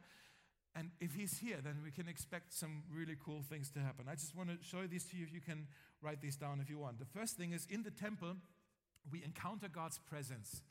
And 0.76 0.92
if 1.00 1.16
he's 1.16 1.40
here, 1.40 1.58
then 1.64 1.78
we 1.84 1.92
can 1.92 2.08
expect 2.08 2.54
some 2.54 2.84
really 2.94 3.16
cool 3.24 3.42
things 3.42 3.70
to 3.72 3.80
happen. 3.80 4.06
I 4.10 4.16
just 4.16 4.36
want 4.36 4.50
to 4.50 4.58
show 4.66 4.86
these 4.88 5.04
to 5.06 5.18
you 5.18 5.24
if 5.24 5.34
you 5.34 5.42
can 5.42 5.68
write 6.02 6.22
these 6.22 6.36
down 6.36 6.60
if 6.62 6.70
you 6.70 6.78
want. 6.78 7.00
The 7.00 7.20
first 7.20 7.38
thing 7.38 7.54
is 7.54 7.68
in 7.70 7.84
the 7.84 7.92
temple, 7.92 8.36
we 9.12 9.24
encounter 9.24 9.68
God's 9.68 9.98
presence. 9.98 10.62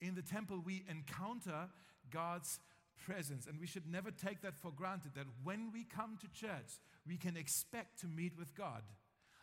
In 0.00 0.14
the 0.14 0.22
temple, 0.22 0.60
we 0.64 0.84
encounter 0.90 1.68
God's 2.10 2.58
presence. 3.06 3.46
And 3.46 3.60
we 3.60 3.66
should 3.66 3.86
never 3.86 4.10
take 4.10 4.42
that 4.42 4.56
for 4.56 4.72
granted 4.72 5.12
that 5.14 5.26
when 5.44 5.70
we 5.72 5.84
come 5.84 6.18
to 6.20 6.28
church, 6.38 6.80
we 7.06 7.16
can 7.16 7.36
expect 7.36 8.00
to 8.00 8.06
meet 8.06 8.36
with 8.36 8.54
God. 8.54 8.82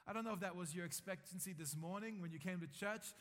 I 0.06 0.12
don't 0.12 0.26
know 0.26 0.34
if 0.34 0.42
that 0.42 0.56
was 0.56 0.76
your 0.76 0.86
expectancy 0.86 1.56
this 1.58 1.78
morning 1.78 2.22
when 2.22 2.32
you 2.32 2.40
came 2.40 2.60
to 2.60 2.68
church, 2.68 3.14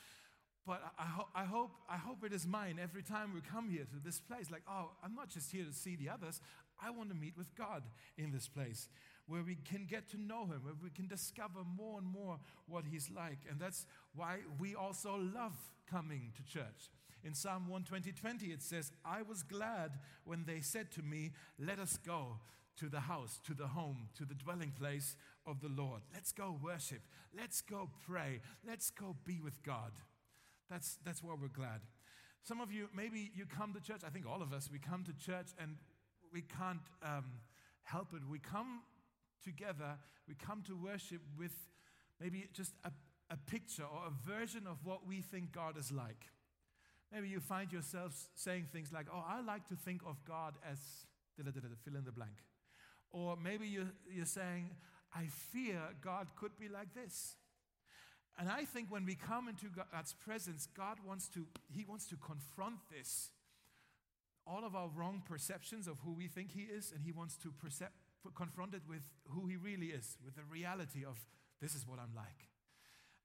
but 0.66 0.81
I, 0.98 1.05
ho- 1.05 1.29
I, 1.35 1.44
hope, 1.44 1.72
I 1.88 1.96
hope 1.96 2.25
it 2.25 2.33
is 2.33 2.46
mine 2.46 2.79
every 2.81 3.03
time 3.03 3.33
we 3.35 3.40
come 3.40 3.68
here 3.68 3.85
to 3.85 4.05
this 4.05 4.20
place. 4.20 4.51
Like, 4.51 4.62
oh, 4.68 4.90
I'm 5.03 5.14
not 5.14 5.29
just 5.29 5.51
here 5.51 5.64
to 5.64 5.72
see 5.72 5.96
the 5.96 6.09
others, 6.09 6.40
I 6.85 6.90
want 6.90 7.09
to 7.11 7.14
meet 7.14 7.37
with 7.37 7.55
God 7.57 7.83
in 8.16 8.33
this 8.33 8.48
place 8.48 8.88
where 9.27 9.42
we 9.42 9.57
can 9.64 9.87
get 9.88 10.09
to 10.11 10.20
know 10.20 10.44
Him, 10.44 10.61
where 10.62 10.75
we 10.83 10.90
can 10.90 11.07
discover 11.07 11.61
more 11.77 11.98
and 11.98 12.07
more 12.07 12.38
what 12.66 12.85
He's 12.90 13.11
like. 13.14 13.38
And 13.48 13.61
that's 13.61 13.87
why 14.14 14.38
we 14.59 14.75
also 14.75 15.18
love 15.35 15.57
coming 15.90 16.33
to 16.37 16.53
church. 16.53 16.90
In 17.25 17.35
Psalm 17.35 17.68
120, 17.68 18.12
20, 18.12 18.46
it 18.46 18.62
says, 18.62 18.90
I 19.05 19.22
was 19.22 19.44
glad 19.44 19.92
when 20.25 20.44
they 20.44 20.61
said 20.61 20.90
to 20.92 21.03
me, 21.03 21.31
Let 21.59 21.79
us 21.79 21.96
go 22.05 22.38
to 22.79 22.88
the 22.88 23.01
house, 23.01 23.38
to 23.46 23.55
the 23.55 23.68
home, 23.68 24.09
to 24.16 24.25
the 24.25 24.35
dwelling 24.35 24.72
place 24.79 25.14
of 25.46 25.61
the 25.61 25.68
Lord. 25.68 26.03
Let's 26.12 26.33
go 26.33 26.59
worship. 26.62 27.03
Let's 27.37 27.61
go 27.61 27.90
pray. 28.07 28.40
Let's 28.66 28.90
go 28.90 29.14
be 29.25 29.40
with 29.40 29.62
God. 29.62 29.92
That's, 30.72 30.96
that's 31.04 31.22
why 31.22 31.35
we're 31.38 31.48
glad. 31.48 31.82
Some 32.42 32.62
of 32.62 32.72
you, 32.72 32.88
maybe 32.96 33.30
you 33.35 33.44
come 33.44 33.74
to 33.74 33.80
church, 33.80 34.00
I 34.06 34.08
think 34.08 34.24
all 34.26 34.40
of 34.40 34.54
us, 34.54 34.70
we 34.72 34.78
come 34.78 35.04
to 35.04 35.12
church 35.12 35.48
and 35.61 35.76
we 36.32 36.40
can't 36.40 36.80
um, 37.02 37.24
help 37.82 38.14
it. 38.14 38.22
We 38.26 38.38
come 38.38 38.80
together, 39.44 39.98
we 40.26 40.35
come 40.35 40.62
to 40.68 40.74
worship 40.74 41.20
with 41.38 41.52
maybe 42.18 42.48
just 42.54 42.72
a, 42.85 42.90
a 43.30 43.37
picture 43.37 43.82
or 43.82 44.08
a 44.08 44.30
version 44.30 44.66
of 44.66 44.78
what 44.82 45.06
we 45.06 45.20
think 45.20 45.52
God 45.52 45.76
is 45.76 45.92
like. 45.92 46.24
Maybe 47.12 47.28
you 47.28 47.40
find 47.40 47.70
yourself 47.70 48.30
saying 48.35 48.68
things 48.72 48.90
like, 48.94 49.08
Oh, 49.12 49.22
I 49.28 49.42
like 49.42 49.68
to 49.68 49.76
think 49.76 50.00
of 50.06 50.24
God 50.24 50.54
as 50.66 50.78
fill 51.37 51.96
in 51.96 52.04
the 52.04 52.12
blank. 52.12 52.38
Or 53.11 53.37
maybe 53.37 53.66
you're, 53.68 53.92
you're 54.11 54.24
saying, 54.24 54.70
I 55.14 55.26
fear 55.52 55.80
God 56.00 56.28
could 56.35 56.58
be 56.58 56.70
like 56.70 56.94
this. 56.94 57.37
And 58.38 58.48
I 58.48 58.64
think 58.64 58.90
when 58.90 59.04
we 59.04 59.14
come 59.14 59.48
into 59.48 59.66
God's 59.66 60.14
presence, 60.14 60.66
God 60.74 60.98
wants 61.06 61.28
to, 61.30 61.46
He 61.70 61.84
wants 61.84 62.06
to 62.08 62.16
confront 62.16 62.76
this. 62.90 63.30
All 64.46 64.64
of 64.64 64.74
our 64.74 64.88
wrong 64.88 65.22
perceptions 65.24 65.86
of 65.86 65.98
who 66.04 66.12
we 66.12 66.26
think 66.26 66.52
He 66.52 66.62
is, 66.62 66.92
and 66.94 67.04
He 67.04 67.12
wants 67.12 67.36
to 67.38 67.48
percep- 67.48 67.92
confront 68.34 68.74
it 68.74 68.82
with 68.88 69.02
who 69.28 69.46
He 69.46 69.56
really 69.56 69.88
is, 69.88 70.16
with 70.24 70.34
the 70.34 70.44
reality 70.50 71.04
of 71.04 71.18
this 71.60 71.74
is 71.74 71.86
what 71.86 71.98
I'm 71.98 72.14
like. 72.16 72.48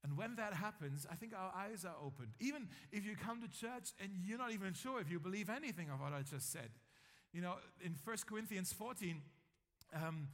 And 0.04 0.18
when 0.18 0.36
that 0.36 0.54
happens, 0.54 1.08
I 1.12 1.16
think 1.16 1.34
our 1.36 1.52
eyes 1.56 1.84
are 1.84 1.96
opened. 2.04 2.30
Even 2.40 2.68
if 2.92 3.06
you 3.06 3.16
come 3.16 3.42
to 3.42 3.48
church 3.48 3.94
and 4.00 4.12
you're 4.24 4.38
not 4.38 4.52
even 4.52 4.74
sure 4.74 5.02
if 5.02 5.10
you 5.10 5.20
believe 5.20 5.50
anything 5.50 5.90
of 5.90 6.00
what 6.00 6.14
I 6.14 6.22
just 6.22 6.52
said. 6.52 6.70
You 7.34 7.42
know, 7.42 7.56
in 7.84 7.96
1 8.04 8.18
Corinthians 8.28 8.72
14, 8.74 9.22
um, 9.96 10.28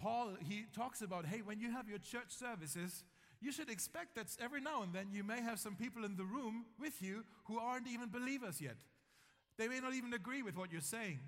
Paul, 0.00 0.36
he 0.46 0.64
talks 0.74 1.02
about, 1.02 1.26
hey, 1.26 1.42
when 1.42 1.60
you 1.60 1.72
have 1.72 1.88
your 1.88 1.98
church 1.98 2.28
services, 2.28 3.04
you 3.40 3.52
should 3.52 3.70
expect 3.70 4.14
that 4.16 4.26
every 4.42 4.60
now 4.60 4.82
and 4.82 4.92
then 4.92 5.08
you 5.12 5.24
may 5.24 5.40
have 5.40 5.58
some 5.58 5.74
people 5.74 6.04
in 6.04 6.16
the 6.16 6.24
room 6.24 6.66
with 6.78 7.00
you 7.00 7.24
who 7.44 7.58
aren't 7.58 7.88
even 7.88 8.10
believers 8.10 8.60
yet. 8.60 8.76
They 9.56 9.68
may 9.68 9.80
not 9.80 9.94
even 9.94 10.12
agree 10.12 10.42
with 10.42 10.56
what 10.56 10.72
you're 10.72 10.80
saying. 10.80 11.20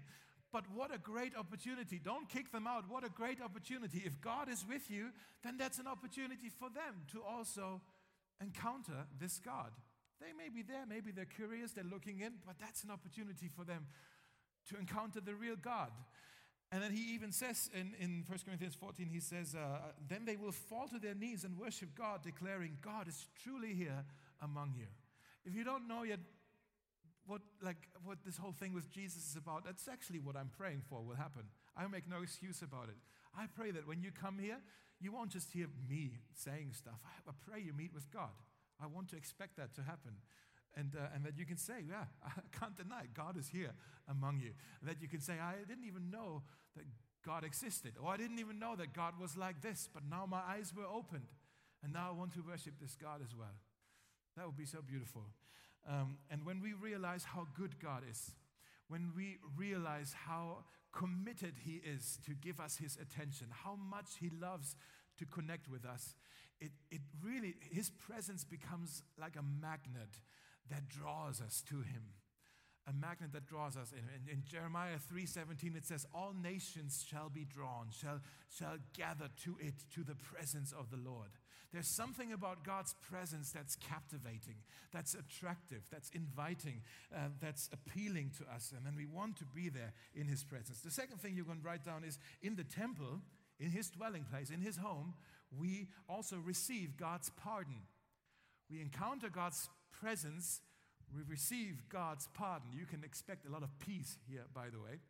But 0.52 0.64
what 0.74 0.94
a 0.94 0.98
great 0.98 1.34
opportunity. 1.34 1.98
Don't 1.98 2.28
kick 2.28 2.52
them 2.52 2.66
out. 2.66 2.84
What 2.86 3.04
a 3.04 3.08
great 3.08 3.40
opportunity. 3.40 4.02
If 4.04 4.20
God 4.20 4.50
is 4.50 4.66
with 4.68 4.90
you, 4.90 5.08
then 5.42 5.56
that's 5.56 5.78
an 5.78 5.86
opportunity 5.86 6.50
for 6.50 6.68
them 6.68 7.06
to 7.12 7.22
also 7.22 7.80
encounter 8.40 9.06
this 9.18 9.38
God. 9.38 9.70
They 10.20 10.32
may 10.36 10.50
be 10.50 10.62
there, 10.62 10.84
maybe 10.86 11.10
they're 11.10 11.24
curious, 11.24 11.72
they're 11.72 11.84
looking 11.84 12.20
in, 12.20 12.34
but 12.46 12.56
that's 12.60 12.84
an 12.84 12.90
opportunity 12.90 13.48
for 13.48 13.64
them 13.64 13.86
to 14.68 14.78
encounter 14.78 15.20
the 15.20 15.34
real 15.34 15.56
God. 15.56 15.90
And 16.72 16.82
then 16.82 16.90
he 16.90 17.12
even 17.12 17.32
says 17.32 17.68
in, 17.74 17.92
in 18.00 18.24
1 18.26 18.38
Corinthians 18.46 18.74
14, 18.74 19.06
he 19.06 19.20
says, 19.20 19.54
uh, 19.54 19.92
Then 20.08 20.24
they 20.24 20.36
will 20.36 20.52
fall 20.52 20.88
to 20.88 20.98
their 20.98 21.14
knees 21.14 21.44
and 21.44 21.58
worship 21.58 21.90
God, 21.94 22.22
declaring, 22.22 22.78
God 22.80 23.08
is 23.08 23.26
truly 23.44 23.74
here 23.74 24.04
among 24.40 24.72
you. 24.78 24.86
If 25.44 25.54
you 25.54 25.64
don't 25.64 25.86
know 25.86 26.02
yet 26.02 26.20
what, 27.26 27.42
like, 27.62 27.76
what 28.02 28.24
this 28.24 28.38
whole 28.38 28.52
thing 28.52 28.72
with 28.72 28.90
Jesus 28.90 29.28
is 29.28 29.36
about, 29.36 29.66
that's 29.66 29.86
actually 29.86 30.18
what 30.18 30.34
I'm 30.34 30.50
praying 30.56 30.80
for 30.88 31.02
will 31.02 31.14
happen. 31.16 31.42
I 31.76 31.86
make 31.88 32.08
no 32.08 32.22
excuse 32.22 32.62
about 32.62 32.88
it. 32.88 32.96
I 33.36 33.46
pray 33.54 33.70
that 33.72 33.86
when 33.86 34.00
you 34.00 34.10
come 34.10 34.38
here, 34.38 34.58
you 34.98 35.12
won't 35.12 35.30
just 35.30 35.52
hear 35.52 35.66
me 35.90 36.20
saying 36.34 36.72
stuff. 36.72 37.00
I 37.28 37.32
pray 37.46 37.60
you 37.60 37.74
meet 37.74 37.92
with 37.92 38.10
God. 38.10 38.32
I 38.82 38.86
want 38.86 39.10
to 39.10 39.16
expect 39.16 39.56
that 39.58 39.74
to 39.74 39.82
happen 39.82 40.12
and, 40.76 40.94
uh, 40.96 41.14
and 41.14 41.24
that 41.24 41.38
you 41.38 41.44
can 41.44 41.56
say, 41.56 41.84
Yeah, 41.88 42.04
I 42.24 42.40
can't 42.58 42.76
deny 42.76 43.04
God 43.14 43.36
is 43.36 43.48
here 43.48 43.72
among 44.08 44.40
you. 44.40 44.52
And 44.80 44.90
that 44.90 45.00
you 45.00 45.08
can 45.08 45.20
say, 45.20 45.34
I 45.34 45.54
didn't 45.66 45.84
even 45.86 46.10
know 46.10 46.42
that 46.76 46.84
God 47.24 47.44
existed, 47.44 47.94
or 48.02 48.10
I 48.10 48.16
didn't 48.16 48.38
even 48.38 48.58
know 48.58 48.74
that 48.76 48.92
God 48.92 49.14
was 49.20 49.36
like 49.36 49.62
this, 49.62 49.88
but 49.92 50.02
now 50.08 50.26
my 50.26 50.40
eyes 50.48 50.72
were 50.76 50.86
opened, 50.86 51.28
and 51.82 51.92
now 51.92 52.08
I 52.10 52.12
want 52.12 52.32
to 52.34 52.42
worship 52.42 52.74
this 52.80 52.96
God 53.00 53.20
as 53.22 53.36
well. 53.36 53.54
That 54.36 54.46
would 54.46 54.56
be 54.56 54.66
so 54.66 54.78
beautiful. 54.84 55.22
Um, 55.88 56.18
and 56.30 56.44
when 56.44 56.60
we 56.60 56.72
realize 56.72 57.24
how 57.24 57.46
good 57.54 57.78
God 57.80 58.02
is, 58.08 58.32
when 58.88 59.12
we 59.16 59.38
realize 59.56 60.14
how 60.26 60.64
committed 60.92 61.54
He 61.64 61.80
is 61.84 62.18
to 62.26 62.32
give 62.34 62.60
us 62.60 62.76
His 62.76 62.98
attention, 63.00 63.48
how 63.50 63.76
much 63.76 64.18
He 64.20 64.30
loves 64.30 64.76
to 65.18 65.26
connect 65.26 65.68
with 65.68 65.84
us, 65.84 66.14
it, 66.60 66.72
it 66.90 67.00
really, 67.22 67.54
His 67.70 67.90
presence 67.90 68.44
becomes 68.44 69.02
like 69.20 69.36
a 69.36 69.42
magnet 69.42 70.20
that 70.70 70.88
draws 70.88 71.40
us 71.40 71.62
to 71.68 71.76
him 71.76 72.02
a 72.88 72.92
magnet 72.92 73.32
that 73.32 73.46
draws 73.46 73.76
us 73.76 73.92
in. 73.92 73.98
in. 73.98 74.38
In, 74.38 74.42
Jeremiah 74.44 74.98
3:17 74.98 75.76
it 75.76 75.84
says 75.84 76.06
all 76.12 76.32
nations 76.32 77.04
shall 77.08 77.28
be 77.28 77.44
drawn 77.44 77.88
shall 77.90 78.20
shall 78.48 78.78
gather 78.94 79.28
to 79.44 79.56
it 79.60 79.74
to 79.94 80.02
the 80.02 80.16
presence 80.16 80.72
of 80.72 80.90
the 80.90 80.96
Lord. 80.96 81.30
There's 81.72 81.88
something 81.88 82.32
about 82.32 82.64
God's 82.64 82.94
presence 82.94 83.50
that's 83.50 83.76
captivating, 83.76 84.56
that's 84.92 85.14
attractive, 85.14 85.88
that's 85.90 86.10
inviting, 86.10 86.82
uh, 87.14 87.28
that's 87.40 87.70
appealing 87.72 88.32
to 88.38 88.54
us 88.54 88.72
and 88.76 88.84
then 88.84 88.94
we 88.96 89.06
want 89.06 89.36
to 89.38 89.44
be 89.44 89.68
there 89.68 89.92
in 90.14 90.26
his 90.26 90.44
presence. 90.44 90.80
The 90.80 90.90
second 90.90 91.18
thing 91.20 91.34
you're 91.34 91.46
going 91.46 91.60
to 91.60 91.66
write 91.66 91.84
down 91.84 92.04
is 92.04 92.18
in 92.42 92.56
the 92.56 92.64
temple, 92.64 93.20
in 93.60 93.70
his 93.70 93.90
dwelling 93.90 94.24
place, 94.24 94.50
in 94.50 94.60
his 94.60 94.76
home, 94.76 95.14
we 95.56 95.88
also 96.08 96.36
receive 96.38 96.96
God's 96.96 97.30
pardon. 97.30 97.82
We 98.68 98.80
encounter 98.80 99.28
God's 99.28 99.68
presence, 100.00 100.60
we 101.14 101.22
receive 101.28 101.82
God's 101.88 102.28
pardon. 102.34 102.68
You 102.72 102.86
can 102.86 103.04
expect 103.04 103.46
a 103.46 103.50
lot 103.50 103.62
of 103.62 103.78
peace 103.78 104.16
here, 104.28 104.44
by 104.54 104.66
the 104.70 104.80
way. 104.80 105.00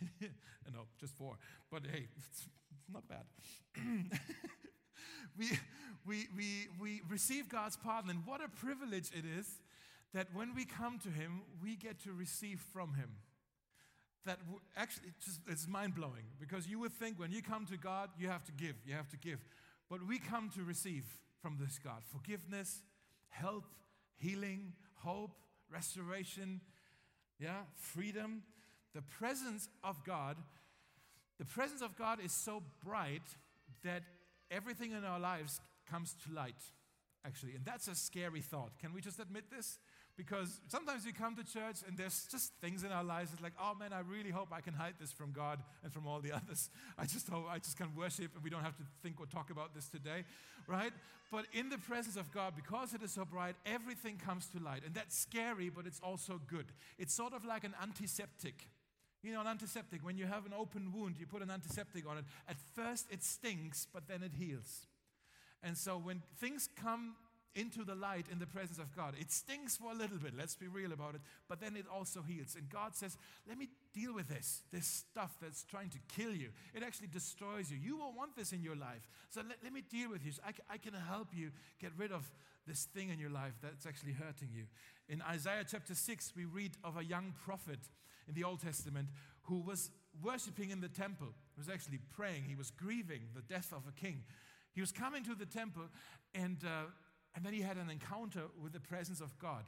no, 0.72 0.80
just 0.98 1.14
four. 1.14 1.36
But 1.70 1.82
hey, 1.90 2.06
it's, 2.16 2.48
not 2.92 3.06
bad. 3.08 3.24
we, 5.38 5.50
we, 6.06 6.26
we, 6.36 6.68
we 6.80 7.02
receive 7.08 7.48
God's 7.48 7.76
pardon, 7.76 8.10
and 8.10 8.26
what 8.26 8.40
a 8.42 8.48
privilege 8.48 9.10
it 9.12 9.24
is 9.38 9.46
that 10.12 10.26
when 10.32 10.54
we 10.54 10.64
come 10.64 10.98
to 11.00 11.08
Him, 11.08 11.42
we 11.62 11.76
get 11.76 12.02
to 12.04 12.12
receive 12.12 12.60
from 12.72 12.94
Him. 12.94 13.10
That 14.26 14.38
actually, 14.76 15.12
just, 15.24 15.40
it's 15.48 15.66
mind 15.66 15.94
blowing 15.94 16.24
because 16.38 16.66
you 16.66 16.78
would 16.80 16.92
think 16.92 17.18
when 17.18 17.32
you 17.32 17.42
come 17.42 17.64
to 17.66 17.76
God, 17.76 18.10
you 18.18 18.28
have 18.28 18.44
to 18.44 18.52
give, 18.52 18.74
you 18.84 18.94
have 18.94 19.08
to 19.10 19.16
give. 19.16 19.38
But 19.88 20.06
we 20.06 20.18
come 20.18 20.50
to 20.56 20.62
receive 20.62 21.04
from 21.40 21.56
this 21.58 21.78
God 21.82 22.02
forgiveness, 22.04 22.82
help, 23.30 23.64
healing, 24.16 24.72
hope, 24.96 25.32
restoration, 25.70 26.60
yeah, 27.38 27.62
freedom. 27.74 28.42
The 28.94 29.02
presence 29.02 29.68
of 29.82 30.04
God, 30.04 30.36
the 31.38 31.44
presence 31.44 31.80
of 31.80 31.96
God 31.96 32.18
is 32.22 32.32
so 32.32 32.62
bright 32.84 33.22
that 33.82 34.02
everything 34.50 34.92
in 34.92 35.04
our 35.04 35.20
lives 35.20 35.60
comes 35.90 36.14
to 36.26 36.34
light, 36.34 36.62
actually. 37.24 37.54
And 37.54 37.64
that's 37.64 37.88
a 37.88 37.94
scary 37.94 38.40
thought. 38.40 38.78
Can 38.78 38.92
we 38.92 39.00
just 39.00 39.18
admit 39.20 39.44
this? 39.50 39.78
Because 40.20 40.60
sometimes 40.68 41.06
we 41.06 41.12
come 41.12 41.34
to 41.34 41.42
church 41.42 41.76
and 41.88 41.96
there's 41.96 42.26
just 42.30 42.52
things 42.60 42.84
in 42.84 42.92
our 42.92 43.02
lives. 43.02 43.32
It's 43.32 43.42
like, 43.42 43.54
oh 43.58 43.74
man, 43.74 43.94
I 43.94 44.00
really 44.00 44.28
hope 44.28 44.48
I 44.52 44.60
can 44.60 44.74
hide 44.74 44.96
this 45.00 45.10
from 45.10 45.32
God 45.32 45.60
and 45.82 45.90
from 45.90 46.06
all 46.06 46.20
the 46.20 46.30
others. 46.36 46.68
I 46.98 47.06
just 47.06 47.26
hope 47.30 47.46
I 47.48 47.58
just 47.58 47.78
can 47.78 47.94
worship 47.96 48.32
and 48.34 48.44
we 48.44 48.50
don't 48.50 48.62
have 48.62 48.76
to 48.76 48.82
think 49.02 49.18
or 49.18 49.24
talk 49.24 49.48
about 49.48 49.74
this 49.74 49.88
today, 49.88 50.24
right? 50.66 50.92
But 51.32 51.46
in 51.54 51.70
the 51.70 51.78
presence 51.78 52.16
of 52.16 52.30
God, 52.32 52.52
because 52.54 52.92
it 52.92 53.02
is 53.02 53.12
so 53.12 53.24
bright, 53.24 53.54
everything 53.64 54.18
comes 54.18 54.46
to 54.48 54.62
light. 54.62 54.82
And 54.84 54.94
that's 54.94 55.16
scary, 55.16 55.70
but 55.70 55.86
it's 55.86 56.00
also 56.00 56.38
good. 56.46 56.66
It's 56.98 57.14
sort 57.14 57.32
of 57.32 57.46
like 57.46 57.64
an 57.64 57.72
antiseptic. 57.82 58.68
You 59.22 59.32
know, 59.32 59.40
an 59.40 59.46
antiseptic, 59.46 60.04
when 60.04 60.18
you 60.18 60.26
have 60.26 60.44
an 60.44 60.52
open 60.52 60.92
wound, 60.94 61.16
you 61.18 61.26
put 61.26 61.40
an 61.40 61.50
antiseptic 61.50 62.06
on 62.06 62.18
it. 62.18 62.24
At 62.46 62.56
first, 62.74 63.06
it 63.10 63.22
stinks, 63.22 63.86
but 63.90 64.06
then 64.06 64.22
it 64.22 64.32
heals. 64.38 64.86
And 65.62 65.78
so 65.78 65.96
when 65.96 66.20
things 66.38 66.68
come 66.76 67.14
into 67.54 67.84
the 67.84 67.94
light 67.94 68.26
in 68.30 68.38
the 68.38 68.46
presence 68.46 68.78
of 68.78 68.94
God. 68.94 69.14
It 69.18 69.32
stings 69.32 69.76
for 69.76 69.90
a 69.90 69.94
little 69.94 70.18
bit, 70.18 70.34
let's 70.36 70.54
be 70.54 70.68
real 70.68 70.92
about 70.92 71.14
it, 71.14 71.20
but 71.48 71.60
then 71.60 71.76
it 71.76 71.86
also 71.92 72.22
heals. 72.22 72.54
And 72.56 72.68
God 72.68 72.94
says, 72.94 73.16
Let 73.48 73.58
me 73.58 73.68
deal 73.92 74.14
with 74.14 74.28
this, 74.28 74.62
this 74.72 74.86
stuff 74.86 75.36
that's 75.42 75.64
trying 75.64 75.90
to 75.90 75.98
kill 76.08 76.32
you. 76.32 76.50
It 76.74 76.82
actually 76.82 77.08
destroys 77.08 77.70
you. 77.70 77.76
You 77.76 77.98
won't 77.98 78.16
want 78.16 78.36
this 78.36 78.52
in 78.52 78.62
your 78.62 78.76
life. 78.76 79.08
So 79.30 79.42
let, 79.46 79.58
let 79.62 79.72
me 79.72 79.82
deal 79.82 80.10
with 80.10 80.24
you. 80.24 80.32
So 80.32 80.42
I, 80.46 80.74
I 80.74 80.78
can 80.78 80.94
help 80.94 81.28
you 81.34 81.50
get 81.80 81.92
rid 81.96 82.12
of 82.12 82.30
this 82.66 82.84
thing 82.84 83.08
in 83.08 83.18
your 83.18 83.30
life 83.30 83.54
that's 83.62 83.86
actually 83.86 84.12
hurting 84.12 84.50
you. 84.54 84.64
In 85.08 85.22
Isaiah 85.22 85.64
chapter 85.68 85.94
6, 85.94 86.32
we 86.36 86.44
read 86.44 86.76
of 86.84 86.96
a 86.96 87.04
young 87.04 87.34
prophet 87.44 87.80
in 88.28 88.34
the 88.34 88.44
Old 88.44 88.60
Testament 88.60 89.08
who 89.42 89.60
was 89.60 89.90
worshiping 90.22 90.70
in 90.70 90.80
the 90.80 90.88
temple. 90.88 91.28
He 91.54 91.60
was 91.60 91.68
actually 91.68 91.98
praying. 92.14 92.44
He 92.46 92.54
was 92.54 92.70
grieving 92.70 93.22
the 93.34 93.42
death 93.42 93.72
of 93.72 93.82
a 93.88 93.92
king. 93.92 94.22
He 94.72 94.80
was 94.80 94.92
coming 94.92 95.24
to 95.24 95.34
the 95.34 95.46
temple 95.46 95.88
and 96.34 96.58
uh, 96.64 96.90
and 97.34 97.44
then 97.44 97.52
he 97.52 97.60
had 97.60 97.76
an 97.76 97.90
encounter 97.90 98.42
with 98.62 98.72
the 98.72 98.80
presence 98.80 99.20
of 99.20 99.38
God. 99.38 99.64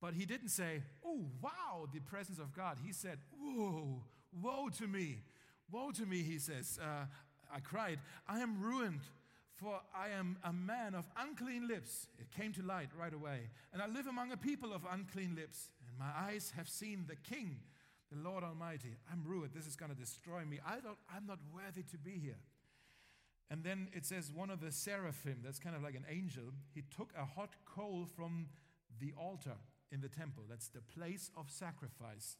But 0.00 0.14
he 0.14 0.26
didn't 0.26 0.48
say, 0.48 0.82
Oh, 1.04 1.20
wow, 1.42 1.88
the 1.92 2.00
presence 2.00 2.38
of 2.38 2.54
God. 2.54 2.78
He 2.84 2.92
said, 2.92 3.18
Whoa, 3.40 4.02
woe 4.32 4.68
to 4.78 4.86
me. 4.86 5.18
Woe 5.70 5.90
to 5.92 6.06
me, 6.06 6.22
he 6.22 6.38
says. 6.38 6.78
Uh, 6.82 7.06
I 7.52 7.60
cried, 7.60 7.98
I 8.28 8.40
am 8.40 8.60
ruined, 8.60 9.00
for 9.54 9.80
I 9.94 10.10
am 10.10 10.36
a 10.44 10.52
man 10.52 10.94
of 10.94 11.04
unclean 11.16 11.66
lips. 11.66 12.06
It 12.18 12.30
came 12.30 12.52
to 12.54 12.62
light 12.62 12.90
right 12.98 13.12
away. 13.12 13.48
And 13.72 13.82
I 13.82 13.86
live 13.86 14.06
among 14.06 14.32
a 14.32 14.36
people 14.36 14.72
of 14.72 14.82
unclean 14.90 15.34
lips, 15.34 15.70
and 15.88 15.98
my 15.98 16.10
eyes 16.16 16.52
have 16.56 16.68
seen 16.68 17.06
the 17.08 17.16
King, 17.16 17.56
the 18.12 18.18
Lord 18.18 18.44
Almighty. 18.44 18.96
I'm 19.10 19.24
ruined. 19.24 19.52
This 19.54 19.66
is 19.66 19.76
going 19.76 19.90
to 19.90 19.98
destroy 19.98 20.44
me. 20.44 20.58
I 20.66 20.80
don't, 20.80 20.98
I'm 21.14 21.26
not 21.26 21.38
worthy 21.52 21.82
to 21.82 21.98
be 21.98 22.18
here. 22.22 22.38
And 23.50 23.64
then 23.64 23.88
it 23.92 24.04
says 24.04 24.30
one 24.30 24.50
of 24.50 24.60
the 24.60 24.70
seraphim, 24.70 25.38
that's 25.42 25.58
kind 25.58 25.74
of 25.74 25.82
like 25.82 25.94
an 25.94 26.04
angel, 26.10 26.52
he 26.74 26.82
took 26.94 27.12
a 27.16 27.24
hot 27.24 27.54
coal 27.64 28.06
from 28.14 28.48
the 29.00 29.12
altar 29.18 29.56
in 29.90 30.00
the 30.00 30.08
temple. 30.08 30.44
That's 30.48 30.68
the 30.68 30.82
place 30.82 31.30
of 31.36 31.50
sacrifice. 31.50 32.36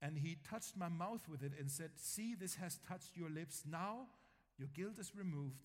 And 0.00 0.18
he 0.18 0.38
touched 0.48 0.76
my 0.76 0.88
mouth 0.88 1.28
with 1.28 1.42
it 1.42 1.52
and 1.58 1.70
said, 1.70 1.90
See, 1.96 2.34
this 2.34 2.56
has 2.56 2.78
touched 2.88 3.16
your 3.16 3.30
lips. 3.30 3.62
Now 3.70 4.08
your 4.58 4.68
guilt 4.68 4.98
is 4.98 5.12
removed 5.14 5.62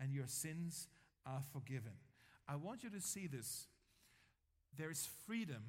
and 0.00 0.12
your 0.12 0.26
sins 0.26 0.88
are 1.26 1.42
forgiven. 1.52 1.92
I 2.48 2.56
want 2.56 2.82
you 2.82 2.90
to 2.90 3.00
see 3.00 3.26
this. 3.26 3.66
There 4.76 4.90
is 4.90 5.08
freedom 5.26 5.62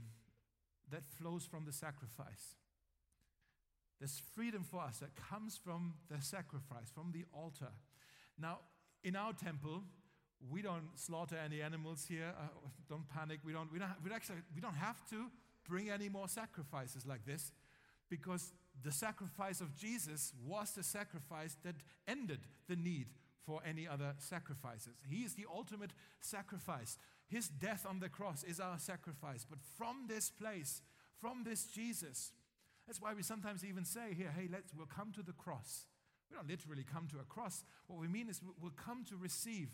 that 0.91 1.07
flows 1.07 1.45
from 1.45 1.65
the 1.65 1.71
sacrifice. 1.71 2.55
There's 3.99 4.21
freedom 4.35 4.63
for 4.63 4.81
us 4.81 4.97
that 4.97 5.15
comes 5.15 5.57
from 5.57 5.93
the 6.09 6.21
sacrifice, 6.21 6.89
from 6.93 7.11
the 7.13 7.25
altar. 7.33 7.71
Now, 8.39 8.59
in 9.03 9.15
our 9.15 9.33
temple, 9.33 9.83
we 10.49 10.61
don't 10.61 10.89
slaughter 10.95 11.37
any 11.43 11.61
animals 11.61 12.05
here. 12.07 12.33
Uh, 12.37 12.47
don't 12.89 13.07
panic. 13.09 13.39
We 13.43 13.53
don't, 13.53 13.71
we, 13.71 13.79
don't, 13.79 13.91
we, 14.03 14.11
actually, 14.11 14.39
we 14.53 14.61
don't 14.61 14.75
have 14.75 15.07
to 15.09 15.27
bring 15.67 15.89
any 15.89 16.09
more 16.09 16.27
sacrifices 16.27 17.05
like 17.05 17.25
this 17.25 17.51
because 18.09 18.51
the 18.83 18.91
sacrifice 18.91 19.61
of 19.61 19.75
Jesus 19.75 20.33
was 20.45 20.71
the 20.71 20.83
sacrifice 20.83 21.55
that 21.63 21.75
ended 22.07 22.41
the 22.67 22.75
need 22.75 23.07
for 23.45 23.61
any 23.67 23.87
other 23.87 24.13
sacrifices. 24.19 24.93
He 25.09 25.23
is 25.23 25.35
the 25.35 25.45
ultimate 25.53 25.91
sacrifice. 26.19 26.97
His 27.27 27.47
death 27.47 27.85
on 27.87 27.99
the 27.99 28.09
cross 28.09 28.43
is 28.43 28.59
our 28.59 28.79
sacrifice. 28.79 29.45
But 29.49 29.59
from 29.77 30.05
this 30.07 30.29
place, 30.29 30.81
from 31.19 31.43
this 31.43 31.65
Jesus, 31.65 32.31
that's 32.87 33.01
why 33.01 33.13
we 33.13 33.23
sometimes 33.23 33.63
even 33.65 33.85
say 33.85 34.13
here, 34.15 34.33
hey, 34.35 34.47
let's, 34.51 34.73
we'll 34.75 34.85
come 34.85 35.11
to 35.13 35.23
the 35.23 35.33
cross. 35.33 35.85
We 36.33 36.37
don't 36.37 36.49
literally 36.49 36.83
come 36.91 37.07
to 37.09 37.19
a 37.19 37.23
cross. 37.25 37.63
What 37.85 37.99
we 37.99 38.07
mean 38.07 38.27
is 38.27 38.41
we'll 38.59 38.71
come 38.71 39.05
to 39.09 39.15
receive 39.15 39.69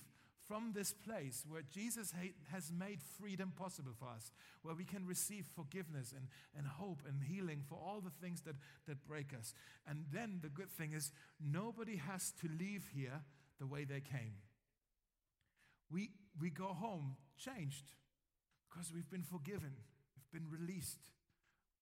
from 0.46 0.74
this 0.74 0.94
place 0.94 1.46
where 1.48 1.62
Jesus 1.62 2.14
has 2.52 2.72
made 2.72 3.00
freedom 3.18 3.54
possible 3.56 3.94
for 3.98 4.10
us, 4.10 4.32
where 4.64 4.76
we 4.76 4.84
can 4.84 5.06
receive 5.06 5.46
forgiveness 5.56 6.14
and, 6.14 6.28
and 6.58 6.68
hope 6.68 7.02
and 7.08 7.22
healing 7.24 7.64
for 7.70 7.76
all 7.76 8.02
the 8.02 8.12
things 8.22 8.42
that, 8.42 8.56
that 8.88 9.08
break 9.08 9.34
us. 9.38 9.54
And 9.88 10.06
then 10.12 10.40
the 10.42 10.50
good 10.50 10.70
thing 10.70 10.92
is, 10.92 11.12
nobody 11.40 11.96
has 11.96 12.34
to 12.42 12.50
leave 12.60 12.90
here 12.94 13.22
the 13.60 13.68
way 13.68 13.86
they 13.86 14.02
came. 14.02 14.34
We, 15.90 16.10
we 16.42 16.50
go 16.50 16.68
home 16.68 17.16
changed 17.38 17.86
because 18.70 18.92
we've 18.94 19.10
been 19.10 19.24
forgiven, 19.24 19.72
we've 20.16 20.42
been 20.42 20.52
released. 20.52 20.98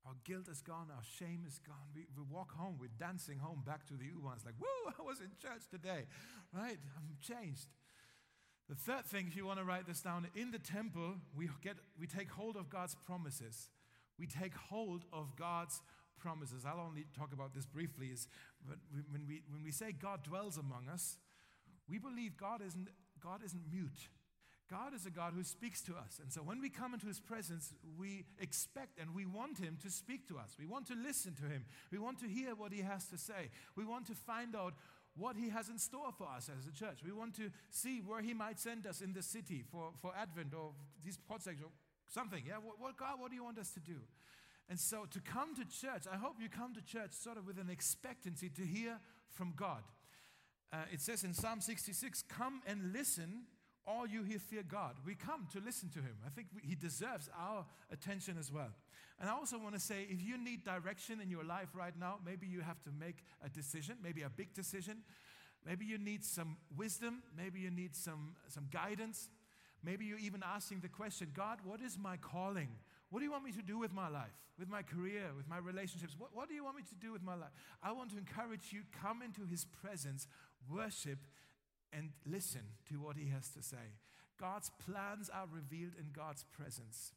Our 0.05 0.13
guilt 0.23 0.47
is 0.49 0.61
gone, 0.61 0.87
our 0.89 1.03
shame 1.19 1.43
is 1.45 1.59
gone. 1.59 1.91
We, 1.93 2.07
we 2.15 2.23
walk 2.29 2.53
home, 2.53 2.77
we're 2.79 2.89
dancing 2.97 3.39
home 3.39 3.63
back 3.65 3.85
to 3.87 3.93
the 3.95 4.05
U-ones 4.05 4.43
like, 4.45 4.55
woo, 4.59 4.93
I 4.97 5.01
was 5.01 5.19
in 5.19 5.31
church 5.41 5.67
today, 5.69 6.05
right? 6.53 6.77
I'm 6.95 7.17
changed. 7.21 7.67
The 8.69 8.75
third 8.75 9.05
thing, 9.05 9.27
if 9.27 9.35
you 9.35 9.45
want 9.45 9.59
to 9.59 9.65
write 9.65 9.87
this 9.87 10.01
down, 10.01 10.27
in 10.35 10.51
the 10.51 10.59
temple, 10.59 11.15
we, 11.35 11.49
get, 11.61 11.75
we 11.99 12.07
take 12.07 12.29
hold 12.29 12.57
of 12.57 12.69
God's 12.69 12.95
promises. 12.95 13.69
We 14.19 14.27
take 14.27 14.53
hold 14.55 15.05
of 15.13 15.35
God's 15.35 15.81
promises. 16.19 16.65
I'll 16.65 16.79
only 16.79 17.05
talk 17.17 17.31
about 17.33 17.53
this 17.53 17.65
briefly. 17.65 18.07
Is 18.07 18.27
when 19.09 19.25
we, 19.27 19.41
when 19.49 19.63
we 19.63 19.71
say 19.71 19.93
God 19.93 20.23
dwells 20.23 20.57
among 20.57 20.89
us, 20.91 21.17
we 21.87 21.97
believe 21.97 22.35
God 22.35 22.61
isn't, 22.65 22.89
God 23.23 23.41
isn't 23.45 23.61
mute. 23.71 24.09
God 24.69 24.93
is 24.93 25.05
a 25.05 25.09
God 25.09 25.33
who 25.33 25.43
speaks 25.43 25.81
to 25.83 25.93
us. 25.93 26.19
And 26.21 26.31
so 26.31 26.41
when 26.41 26.59
we 26.59 26.69
come 26.69 26.93
into 26.93 27.07
his 27.07 27.19
presence, 27.19 27.73
we 27.97 28.25
expect 28.39 28.99
and 28.99 29.15
we 29.15 29.25
want 29.25 29.57
him 29.59 29.77
to 29.81 29.89
speak 29.89 30.27
to 30.27 30.37
us. 30.37 30.55
We 30.59 30.65
want 30.65 30.87
to 30.87 30.95
listen 30.95 31.35
to 31.35 31.43
him. 31.43 31.65
We 31.91 31.99
want 31.99 32.19
to 32.19 32.27
hear 32.27 32.53
what 32.55 32.73
he 32.73 32.81
has 32.81 33.05
to 33.07 33.17
say. 33.17 33.49
We 33.75 33.85
want 33.85 34.07
to 34.07 34.13
find 34.13 34.55
out 34.55 34.73
what 35.15 35.35
he 35.37 35.49
has 35.49 35.69
in 35.69 35.77
store 35.77 36.11
for 36.17 36.27
us 36.27 36.49
as 36.49 36.67
a 36.67 36.71
church. 36.71 36.99
We 37.03 37.11
want 37.11 37.35
to 37.37 37.49
see 37.69 38.01
where 38.05 38.21
he 38.21 38.33
might 38.33 38.59
send 38.59 38.85
us 38.85 39.01
in 39.01 39.13
the 39.13 39.23
city 39.23 39.63
for, 39.71 39.91
for 40.01 40.13
Advent 40.15 40.53
or 40.53 40.71
these 41.03 41.17
projects 41.17 41.61
or 41.63 41.69
something. 42.07 42.43
Yeah, 42.45 42.57
what, 42.61 42.79
what, 42.79 42.97
God, 42.97 43.19
what 43.19 43.29
do 43.29 43.35
you 43.35 43.43
want 43.43 43.57
us 43.57 43.71
to 43.71 43.79
do? 43.79 43.99
And 44.69 44.79
so 44.79 45.05
to 45.11 45.21
come 45.21 45.55
to 45.55 45.63
church, 45.65 46.03
I 46.11 46.17
hope 46.17 46.35
you 46.39 46.49
come 46.49 46.73
to 46.75 46.81
church 46.81 47.13
sort 47.13 47.37
of 47.37 47.47
with 47.47 47.57
an 47.57 47.69
expectancy 47.69 48.49
to 48.49 48.63
hear 48.63 48.99
from 49.31 49.53
God. 49.55 49.83
Uh, 50.73 50.77
it 50.91 50.99
says 50.99 51.23
in 51.23 51.33
Psalm 51.33 51.61
66, 51.61 52.23
Come 52.23 52.61
and 52.67 52.91
listen 52.91 53.43
all 53.87 54.05
you 54.05 54.23
who 54.23 54.37
fear 54.37 54.63
God. 54.67 54.95
We 55.05 55.15
come 55.15 55.47
to 55.53 55.59
listen 55.59 55.89
to 55.89 55.99
him. 55.99 56.15
I 56.25 56.29
think 56.29 56.47
we, 56.53 56.61
he 56.67 56.75
deserves 56.75 57.29
our 57.39 57.65
attention 57.91 58.37
as 58.37 58.51
well. 58.51 58.69
And 59.19 59.29
I 59.29 59.33
also 59.33 59.57
want 59.57 59.73
to 59.73 59.79
say 59.79 60.05
if 60.09 60.21
you 60.21 60.37
need 60.37 60.63
direction 60.63 61.21
in 61.21 61.29
your 61.29 61.43
life 61.43 61.69
right 61.73 61.97
now, 61.99 62.19
maybe 62.25 62.45
you 62.45 62.61
have 62.61 62.81
to 62.83 62.91
make 62.99 63.23
a 63.43 63.49
decision, 63.49 63.95
maybe 64.03 64.21
a 64.21 64.29
big 64.29 64.53
decision. 64.53 64.97
Maybe 65.65 65.85
you 65.85 65.97
need 65.97 66.23
some 66.23 66.57
wisdom, 66.77 67.23
maybe 67.35 67.59
you 67.59 67.71
need 67.71 67.95
some, 67.95 68.35
some 68.47 68.67
guidance. 68.71 69.29
Maybe 69.83 70.05
you're 70.05 70.19
even 70.19 70.43
asking 70.43 70.79
the 70.79 70.89
question 70.89 71.31
God, 71.33 71.59
what 71.63 71.81
is 71.81 71.97
my 71.97 72.17
calling? 72.17 72.69
What 73.09 73.19
do 73.19 73.25
you 73.25 73.31
want 73.31 73.45
me 73.45 73.51
to 73.53 73.61
do 73.61 73.77
with 73.77 73.93
my 73.93 74.09
life, 74.09 74.35
with 74.59 74.69
my 74.69 74.81
career, 74.81 75.31
with 75.35 75.47
my 75.47 75.57
relationships? 75.57 76.15
What, 76.17 76.31
what 76.33 76.49
do 76.49 76.55
you 76.55 76.63
want 76.63 76.75
me 76.75 76.83
to 76.89 76.95
do 76.95 77.11
with 77.11 77.23
my 77.23 77.35
life? 77.35 77.51
I 77.81 77.91
want 77.91 78.11
to 78.11 78.17
encourage 78.17 78.71
you, 78.71 78.81
come 79.01 79.21
into 79.21 79.45
his 79.49 79.65
presence, 79.65 80.27
worship, 80.69 81.19
and 81.93 82.11
listen 82.25 82.61
to 82.89 82.95
what 82.95 83.17
he 83.17 83.29
has 83.29 83.49
to 83.49 83.61
say. 83.61 83.95
God's 84.39 84.71
plans 84.85 85.29
are 85.29 85.47
revealed 85.51 85.93
in 85.99 86.07
God's 86.13 86.43
presence. 86.43 87.13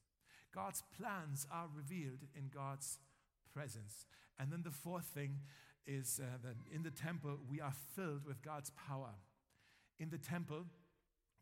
God's 0.54 0.82
plans 0.98 1.46
are 1.52 1.68
revealed 1.74 2.24
in 2.34 2.50
God's 2.52 2.98
presence. 3.52 4.06
And 4.38 4.50
then 4.50 4.62
the 4.62 4.70
fourth 4.70 5.04
thing 5.04 5.40
is 5.86 6.20
uh, 6.22 6.38
that 6.42 6.56
in 6.74 6.82
the 6.82 6.90
temple, 6.90 7.38
we 7.48 7.60
are 7.60 7.74
filled 7.94 8.24
with 8.26 8.42
God's 8.42 8.70
power. 8.70 9.14
In 9.98 10.10
the 10.10 10.18
temple, 10.18 10.64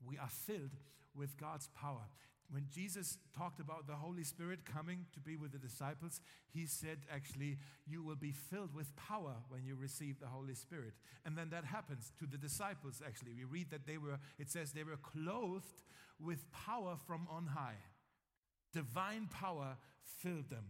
we 0.04 0.18
are 0.18 0.28
filled 0.28 0.76
with 1.14 1.36
God's 1.36 1.68
power. 1.68 2.08
When 2.50 2.66
Jesus 2.72 3.18
talked 3.36 3.60
about 3.60 3.86
the 3.86 3.94
Holy 3.94 4.24
Spirit 4.24 4.60
coming 4.64 5.04
to 5.12 5.20
be 5.20 5.36
with 5.36 5.52
the 5.52 5.58
disciples, 5.58 6.20
he 6.52 6.64
said, 6.64 6.98
actually, 7.12 7.58
you 7.86 8.02
will 8.02 8.16
be 8.16 8.32
filled 8.32 8.74
with 8.74 8.94
power 8.96 9.34
when 9.50 9.64
you 9.66 9.76
receive 9.76 10.18
the 10.18 10.28
Holy 10.28 10.54
Spirit. 10.54 10.94
And 11.26 11.36
then 11.36 11.50
that 11.50 11.66
happens 11.66 12.10
to 12.18 12.26
the 12.26 12.38
disciples, 12.38 13.02
actually. 13.06 13.32
We 13.36 13.44
read 13.44 13.70
that 13.70 13.86
they 13.86 13.98
were, 13.98 14.18
it 14.38 14.50
says, 14.50 14.72
they 14.72 14.84
were 14.84 14.96
clothed 14.96 15.82
with 16.18 16.50
power 16.50 16.96
from 17.06 17.26
on 17.30 17.46
high. 17.46 17.82
Divine 18.72 19.28
power 19.30 19.76
filled 20.22 20.48
them. 20.48 20.64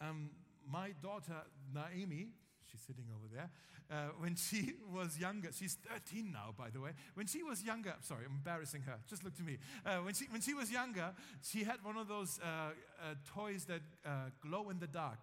Um, 0.00 0.30
my 0.66 0.92
daughter, 1.02 1.42
Naomi, 1.72 2.28
she's 2.74 2.84
sitting 2.86 3.04
over 3.14 3.26
there, 3.32 3.50
uh, 3.90 4.10
when 4.18 4.34
she 4.34 4.74
was 4.92 5.18
younger, 5.18 5.50
she's 5.56 5.76
13 5.88 6.32
now, 6.32 6.54
by 6.56 6.70
the 6.70 6.80
way. 6.80 6.90
When 7.14 7.26
she 7.26 7.42
was 7.42 7.62
younger, 7.62 7.94
sorry, 8.00 8.24
I'm 8.26 8.36
embarrassing 8.36 8.82
her. 8.82 8.98
Just 9.08 9.24
look 9.24 9.36
to 9.36 9.42
me. 9.42 9.58
Uh, 9.86 9.98
when, 9.98 10.14
she, 10.14 10.24
when 10.30 10.40
she 10.40 10.54
was 10.54 10.70
younger, 10.70 11.12
she 11.42 11.64
had 11.64 11.84
one 11.84 11.96
of 11.96 12.08
those 12.08 12.40
uh, 12.42 12.46
uh 12.46 13.14
toys 13.34 13.64
that 13.66 13.82
uh, 14.04 14.30
glow 14.40 14.70
in 14.70 14.78
the 14.78 14.86
dark. 14.86 15.22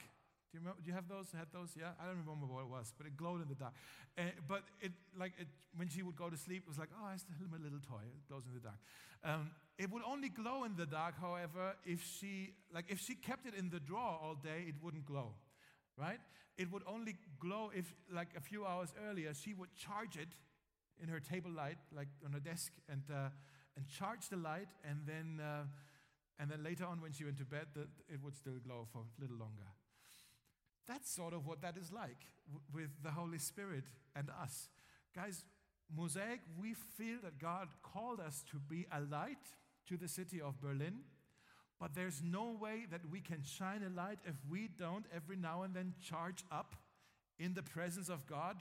Do 0.51 0.57
you, 0.57 0.59
remember, 0.59 0.81
do 0.83 0.89
you 0.89 0.95
have 0.95 1.07
those? 1.07 1.27
Had 1.31 1.47
those? 1.53 1.69
Yeah, 1.79 1.95
I 1.99 2.07
don't 2.07 2.19
remember 2.19 2.45
what 2.45 2.63
it 2.63 2.69
was, 2.69 2.93
but 2.97 3.07
it 3.07 3.15
glowed 3.15 3.41
in 3.41 3.47
the 3.47 3.55
dark. 3.55 3.73
Uh, 4.17 4.23
but 4.47 4.63
it, 4.81 4.91
like, 5.17 5.31
it, 5.39 5.47
when 5.75 5.87
she 5.87 6.03
would 6.03 6.15
go 6.15 6.29
to 6.29 6.35
sleep, 6.35 6.63
it 6.65 6.67
was 6.67 6.77
like, 6.77 6.89
oh, 6.91 7.07
it's 7.13 7.23
my 7.49 7.57
little 7.57 7.79
toy. 7.79 8.03
It 8.03 8.27
glows 8.27 8.43
in 8.45 8.53
the 8.53 8.59
dark. 8.59 8.75
Um, 9.23 9.51
it 9.77 9.89
would 9.89 10.03
only 10.05 10.29
glow 10.29 10.65
in 10.65 10.75
the 10.75 10.85
dark, 10.85 11.15
however, 11.19 11.75
if 11.85 12.03
she, 12.19 12.53
like, 12.73 12.85
if 12.89 12.99
she 12.99 13.15
kept 13.15 13.45
it 13.45 13.53
in 13.55 13.69
the 13.69 13.79
drawer 13.79 14.19
all 14.21 14.35
day, 14.35 14.65
it 14.67 14.75
wouldn't 14.81 15.05
glow, 15.05 15.33
right? 15.97 16.19
it 16.58 16.71
would 16.71 16.84
only 16.86 17.15
glow 17.39 17.71
if, 17.75 17.93
like 18.13 18.30
a 18.38 18.41
few 18.41 18.65
hours 18.65 18.93
earlier, 19.10 19.34
she 19.34 19.54
would 19.54 19.73
charge 19.75 20.15
it 20.15 20.30
in 21.01 21.10
her 21.10 21.19
table 21.19 21.51
light, 21.51 21.77
like 21.95 22.10
on 22.25 22.34
her 22.34 22.39
desk, 22.39 22.71
and, 22.88 23.01
uh, 23.12 23.30
and 23.75 23.88
charge 23.88 24.30
the 24.30 24.38
light, 24.38 24.67
and 24.88 24.99
then, 25.06 25.43
uh, 25.43 25.63
and 26.39 26.51
then 26.51 26.63
later 26.63 26.86
on, 26.86 27.01
when 27.01 27.12
she 27.12 27.23
went 27.23 27.38
to 27.38 27.45
bed, 27.45 27.67
the, 27.73 27.88
it 28.13 28.21
would 28.23 28.36
still 28.36 28.60
glow 28.63 28.88
for 28.91 28.99
a 28.99 29.21
little 29.21 29.38
longer. 29.38 29.71
That's 30.88 31.10
sort 31.10 31.34
of 31.34 31.47
what 31.47 31.62
that 31.62 31.77
is 31.77 31.91
like 31.91 32.27
w- 32.45 32.62
with 32.73 32.91
the 33.01 33.12
Holy 33.12 33.39
Spirit 33.39 33.86
and 34.15 34.30
us. 34.41 34.69
Guys, 35.15 35.45
Mosaic, 35.95 36.41
we 36.60 36.73
feel 36.73 37.17
that 37.23 37.39
God 37.39 37.69
called 37.82 38.19
us 38.19 38.43
to 38.51 38.58
be 38.58 38.86
a 38.91 39.01
light 39.01 39.56
to 39.88 39.97
the 39.97 40.08
city 40.08 40.41
of 40.41 40.62
Berlin, 40.62 40.99
but 41.81 41.95
there's 41.95 42.21
no 42.23 42.55
way 42.61 42.85
that 42.91 43.01
we 43.09 43.19
can 43.19 43.41
shine 43.43 43.81
a 43.83 43.89
light 43.89 44.19
if 44.25 44.35
we 44.47 44.69
don't 44.77 45.07
every 45.13 45.35
now 45.35 45.63
and 45.63 45.73
then 45.73 45.95
charge 45.99 46.43
up 46.51 46.75
in 47.39 47.55
the 47.55 47.63
presence 47.63 48.07
of 48.07 48.27
God, 48.27 48.57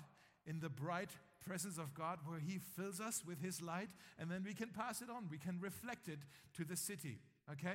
in 0.47 0.61
the 0.61 0.71
bright 0.71 1.11
presence 1.47 1.77
of 1.77 1.93
God, 1.93 2.21
where 2.25 2.39
He 2.39 2.59
fills 2.59 2.99
us 2.99 3.23
with 3.27 3.43
His 3.43 3.61
light, 3.61 3.91
and 4.19 4.31
then 4.31 4.43
we 4.43 4.55
can 4.55 4.71
pass 4.71 5.03
it 5.03 5.11
on. 5.11 5.29
We 5.31 5.37
can 5.37 5.61
reflect 5.61 6.09
it 6.09 6.21
to 6.57 6.65
the 6.65 6.77
city. 6.77 7.19
Okay? 7.53 7.75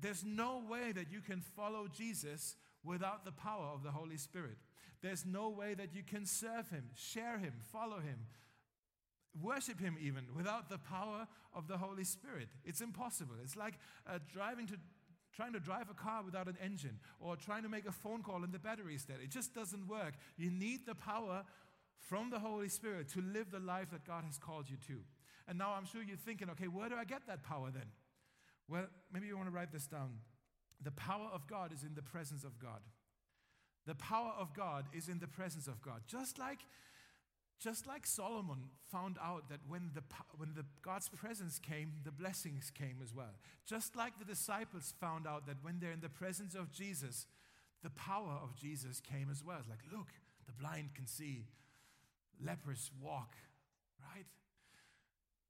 There's 0.00 0.24
no 0.24 0.60
way 0.68 0.90
that 0.90 1.12
you 1.12 1.20
can 1.20 1.40
follow 1.40 1.86
Jesus 1.86 2.56
without 2.84 3.24
the 3.24 3.32
power 3.32 3.68
of 3.72 3.84
the 3.84 3.92
Holy 3.92 4.16
Spirit. 4.16 4.56
There's 5.02 5.24
no 5.24 5.50
way 5.50 5.74
that 5.74 5.94
you 5.94 6.02
can 6.02 6.26
serve 6.26 6.68
Him, 6.70 6.90
share 6.96 7.38
Him, 7.38 7.52
follow 7.70 8.00
Him, 8.00 8.26
worship 9.40 9.80
Him 9.80 9.96
even 10.00 10.24
without 10.36 10.68
the 10.68 10.78
power 10.78 11.26
of 11.54 11.68
the 11.68 11.76
Holy 11.76 12.04
Spirit. 12.04 12.48
It's 12.64 12.80
impossible. 12.80 13.34
It's 13.42 13.56
like 13.56 13.74
uh, 14.06 14.18
driving 14.32 14.66
to 14.68 14.74
trying 15.32 15.52
to 15.52 15.60
drive 15.60 15.88
a 15.88 15.94
car 15.94 16.22
without 16.24 16.48
an 16.48 16.58
engine 16.62 16.98
or 17.20 17.36
trying 17.36 17.62
to 17.62 17.68
make 17.68 17.86
a 17.86 17.92
phone 17.92 18.22
call 18.22 18.42
and 18.42 18.52
the 18.52 18.58
battery 18.58 18.94
is 18.94 19.04
dead. 19.04 19.18
It 19.22 19.30
just 19.30 19.54
doesn't 19.54 19.86
work. 19.88 20.14
You 20.36 20.50
need 20.50 20.86
the 20.86 20.94
power 20.94 21.44
from 22.08 22.30
the 22.30 22.38
Holy 22.38 22.68
Spirit 22.68 23.08
to 23.10 23.20
live 23.20 23.50
the 23.50 23.60
life 23.60 23.90
that 23.92 24.04
God 24.04 24.24
has 24.24 24.38
called 24.38 24.68
you 24.68 24.76
to. 24.88 25.00
And 25.48 25.56
now 25.56 25.74
I'm 25.76 25.86
sure 25.86 26.02
you're 26.02 26.16
thinking, 26.16 26.50
okay, 26.50 26.66
where 26.66 26.88
do 26.88 26.96
I 26.96 27.04
get 27.04 27.26
that 27.28 27.42
power 27.42 27.70
then? 27.72 27.86
Well, 28.68 28.86
maybe 29.12 29.26
you 29.28 29.36
want 29.36 29.48
to 29.48 29.54
write 29.54 29.72
this 29.72 29.86
down. 29.86 30.18
The 30.82 30.92
power 30.92 31.28
of 31.32 31.46
God 31.46 31.72
is 31.72 31.84
in 31.84 31.94
the 31.94 32.02
presence 32.02 32.44
of 32.44 32.58
God. 32.58 32.80
The 33.86 33.94
power 33.94 34.32
of 34.38 34.54
God 34.54 34.86
is 34.92 35.08
in 35.08 35.18
the 35.18 35.26
presence 35.26 35.66
of 35.66 35.80
God. 35.82 36.02
Just 36.06 36.38
like 36.38 36.60
just 37.60 37.86
like 37.86 38.06
Solomon 38.06 38.70
found 38.90 39.16
out 39.22 39.50
that 39.50 39.60
when, 39.68 39.90
the, 39.94 40.02
when 40.36 40.54
the, 40.54 40.64
God's 40.82 41.10
presence 41.10 41.58
came, 41.58 41.92
the 42.04 42.10
blessings 42.10 42.70
came 42.70 42.96
as 43.02 43.14
well. 43.14 43.34
Just 43.66 43.94
like 43.94 44.18
the 44.18 44.24
disciples 44.24 44.94
found 44.98 45.26
out 45.26 45.46
that 45.46 45.56
when 45.62 45.78
they're 45.78 45.92
in 45.92 46.00
the 46.00 46.08
presence 46.08 46.54
of 46.54 46.72
Jesus, 46.72 47.26
the 47.82 47.90
power 47.90 48.38
of 48.42 48.56
Jesus 48.56 49.00
came 49.00 49.28
as 49.30 49.44
well. 49.44 49.58
It's 49.60 49.68
like, 49.68 49.84
look, 49.92 50.08
the 50.46 50.52
blind 50.52 50.94
can 50.94 51.06
see, 51.06 51.44
lepers 52.42 52.90
walk, 53.00 53.36
right? 54.00 54.26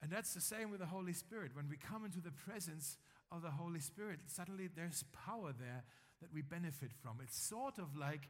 And 0.03 0.11
that's 0.11 0.35
the 0.35 0.41
same 0.41 0.71
with 0.73 0.81
the 0.81 0.87
Holy 0.87 1.13
Spirit. 1.13 1.53
When 1.55 1.69
we 1.69 1.77
come 1.77 2.05
into 2.05 2.21
the 2.21 2.33
presence 2.33 2.99
of 3.31 3.43
the 3.43 3.51
Holy 3.51 3.81
Spirit, 3.81 4.19
suddenly 4.27 4.69
there's 4.75 5.05
power 5.13 5.53
there 5.57 5.85
that 6.21 6.35
we 6.35 6.43
benefit 6.43 6.91
from. 6.93 7.19
It's 7.23 7.39
sort 7.39 7.79
of 7.79 7.97
like 7.97 8.29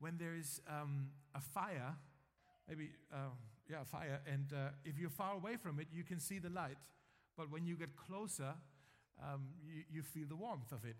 when 0.00 0.18
there 0.18 0.34
is 0.34 0.60
um, 0.68 1.08
a 1.34 1.40
fire 1.40 1.96
maybe, 2.72 2.90
uh, 3.12 3.16
yeah, 3.68 3.84
fire. 3.84 4.20
And 4.26 4.50
uh, 4.52 4.70
if 4.84 4.98
you're 4.98 5.10
far 5.10 5.34
away 5.34 5.56
from 5.56 5.78
it, 5.78 5.88
you 5.92 6.04
can 6.04 6.18
see 6.18 6.38
the 6.38 6.48
light. 6.48 6.78
But 7.36 7.50
when 7.50 7.66
you 7.66 7.76
get 7.76 7.96
closer, 7.96 8.54
um, 9.22 9.48
you, 9.66 9.82
you 9.92 10.02
feel 10.02 10.26
the 10.26 10.36
warmth 10.36 10.72
of 10.72 10.84
it. 10.84 10.96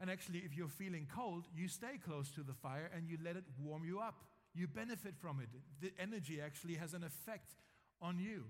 And 0.00 0.10
actually, 0.10 0.38
if 0.38 0.56
you're 0.56 0.68
feeling 0.68 1.06
cold, 1.14 1.44
you 1.54 1.68
stay 1.68 1.98
close 2.02 2.30
to 2.30 2.42
the 2.42 2.54
fire 2.54 2.90
and 2.94 3.06
you 3.06 3.18
let 3.22 3.36
it 3.36 3.44
warm 3.62 3.84
you 3.84 4.00
up. 4.00 4.24
You 4.54 4.66
benefit 4.66 5.14
from 5.20 5.40
it. 5.40 5.48
The 5.80 5.92
energy 6.00 6.40
actually 6.40 6.76
has 6.76 6.94
an 6.94 7.04
effect 7.04 7.52
on 8.00 8.18
you. 8.18 8.44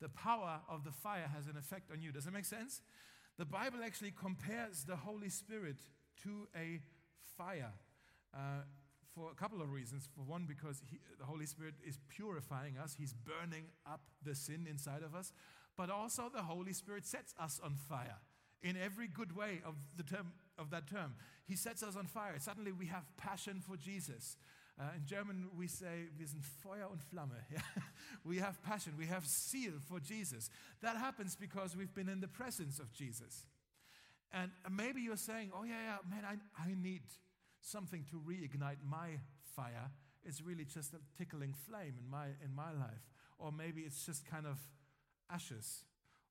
The 0.00 0.08
power 0.08 0.60
of 0.68 0.84
the 0.84 0.90
fire 0.90 1.30
has 1.32 1.46
an 1.46 1.56
effect 1.56 1.92
on 1.92 2.02
you. 2.02 2.10
Does 2.10 2.24
that 2.24 2.34
make 2.34 2.44
sense? 2.44 2.82
The 3.38 3.44
Bible 3.44 3.78
actually 3.84 4.12
compares 4.20 4.82
the 4.82 4.96
Holy 4.96 5.28
Spirit 5.28 5.76
to 6.24 6.48
a 6.56 6.80
fire. 7.36 7.72
Uh, 8.34 8.62
for 9.16 9.30
a 9.30 9.34
couple 9.34 9.62
of 9.62 9.72
reasons. 9.72 10.08
For 10.14 10.22
one, 10.22 10.44
because 10.46 10.82
he, 10.90 10.98
the 11.18 11.24
Holy 11.24 11.46
Spirit 11.46 11.74
is 11.86 11.98
purifying 12.08 12.76
us, 12.76 12.94
He's 12.98 13.14
burning 13.14 13.64
up 13.90 14.00
the 14.22 14.34
sin 14.34 14.66
inside 14.68 15.02
of 15.02 15.14
us. 15.14 15.32
But 15.76 15.90
also, 15.90 16.30
the 16.34 16.42
Holy 16.42 16.72
Spirit 16.72 17.06
sets 17.06 17.34
us 17.40 17.60
on 17.64 17.74
fire 17.74 18.18
in 18.62 18.76
every 18.76 19.08
good 19.08 19.34
way 19.36 19.60
of, 19.64 19.74
the 19.96 20.02
term, 20.02 20.32
of 20.58 20.70
that 20.70 20.88
term. 20.88 21.14
He 21.46 21.56
sets 21.56 21.82
us 21.82 21.96
on 21.96 22.06
fire. 22.06 22.34
Suddenly, 22.38 22.72
we 22.72 22.86
have 22.86 23.04
passion 23.16 23.62
for 23.66 23.76
Jesus. 23.76 24.36
Uh, 24.78 24.84
in 24.96 25.06
German, 25.06 25.48
we 25.56 25.66
say, 25.66 26.08
wir 26.18 26.26
sind 26.26 26.44
Feuer 26.44 26.90
und 26.90 27.02
Flamme. 27.02 27.40
we 28.24 28.38
have 28.38 28.62
passion, 28.62 28.92
we 28.98 29.06
have 29.06 29.26
zeal 29.26 29.72
for 29.88 30.00
Jesus. 30.00 30.50
That 30.82 30.96
happens 30.96 31.34
because 31.34 31.74
we've 31.74 31.94
been 31.94 32.10
in 32.10 32.20
the 32.20 32.28
presence 32.28 32.78
of 32.78 32.92
Jesus. 32.92 33.46
And 34.32 34.50
maybe 34.70 35.00
you're 35.00 35.16
saying, 35.16 35.52
oh, 35.54 35.64
yeah, 35.64 35.80
yeah, 35.86 35.96
man, 36.10 36.24
I, 36.24 36.62
I 36.62 36.74
need 36.74 37.02
something 37.66 38.04
to 38.10 38.16
reignite 38.16 38.78
my 38.88 39.18
fire. 39.54 39.90
It's 40.24 40.40
really 40.40 40.64
just 40.64 40.94
a 40.94 40.98
tickling 41.18 41.54
flame 41.68 41.94
in 41.98 42.08
my, 42.08 42.26
in 42.44 42.54
my 42.54 42.72
life. 42.72 43.10
Or 43.38 43.52
maybe 43.52 43.82
it's 43.82 44.06
just 44.06 44.24
kind 44.24 44.46
of 44.46 44.58
ashes 45.30 45.84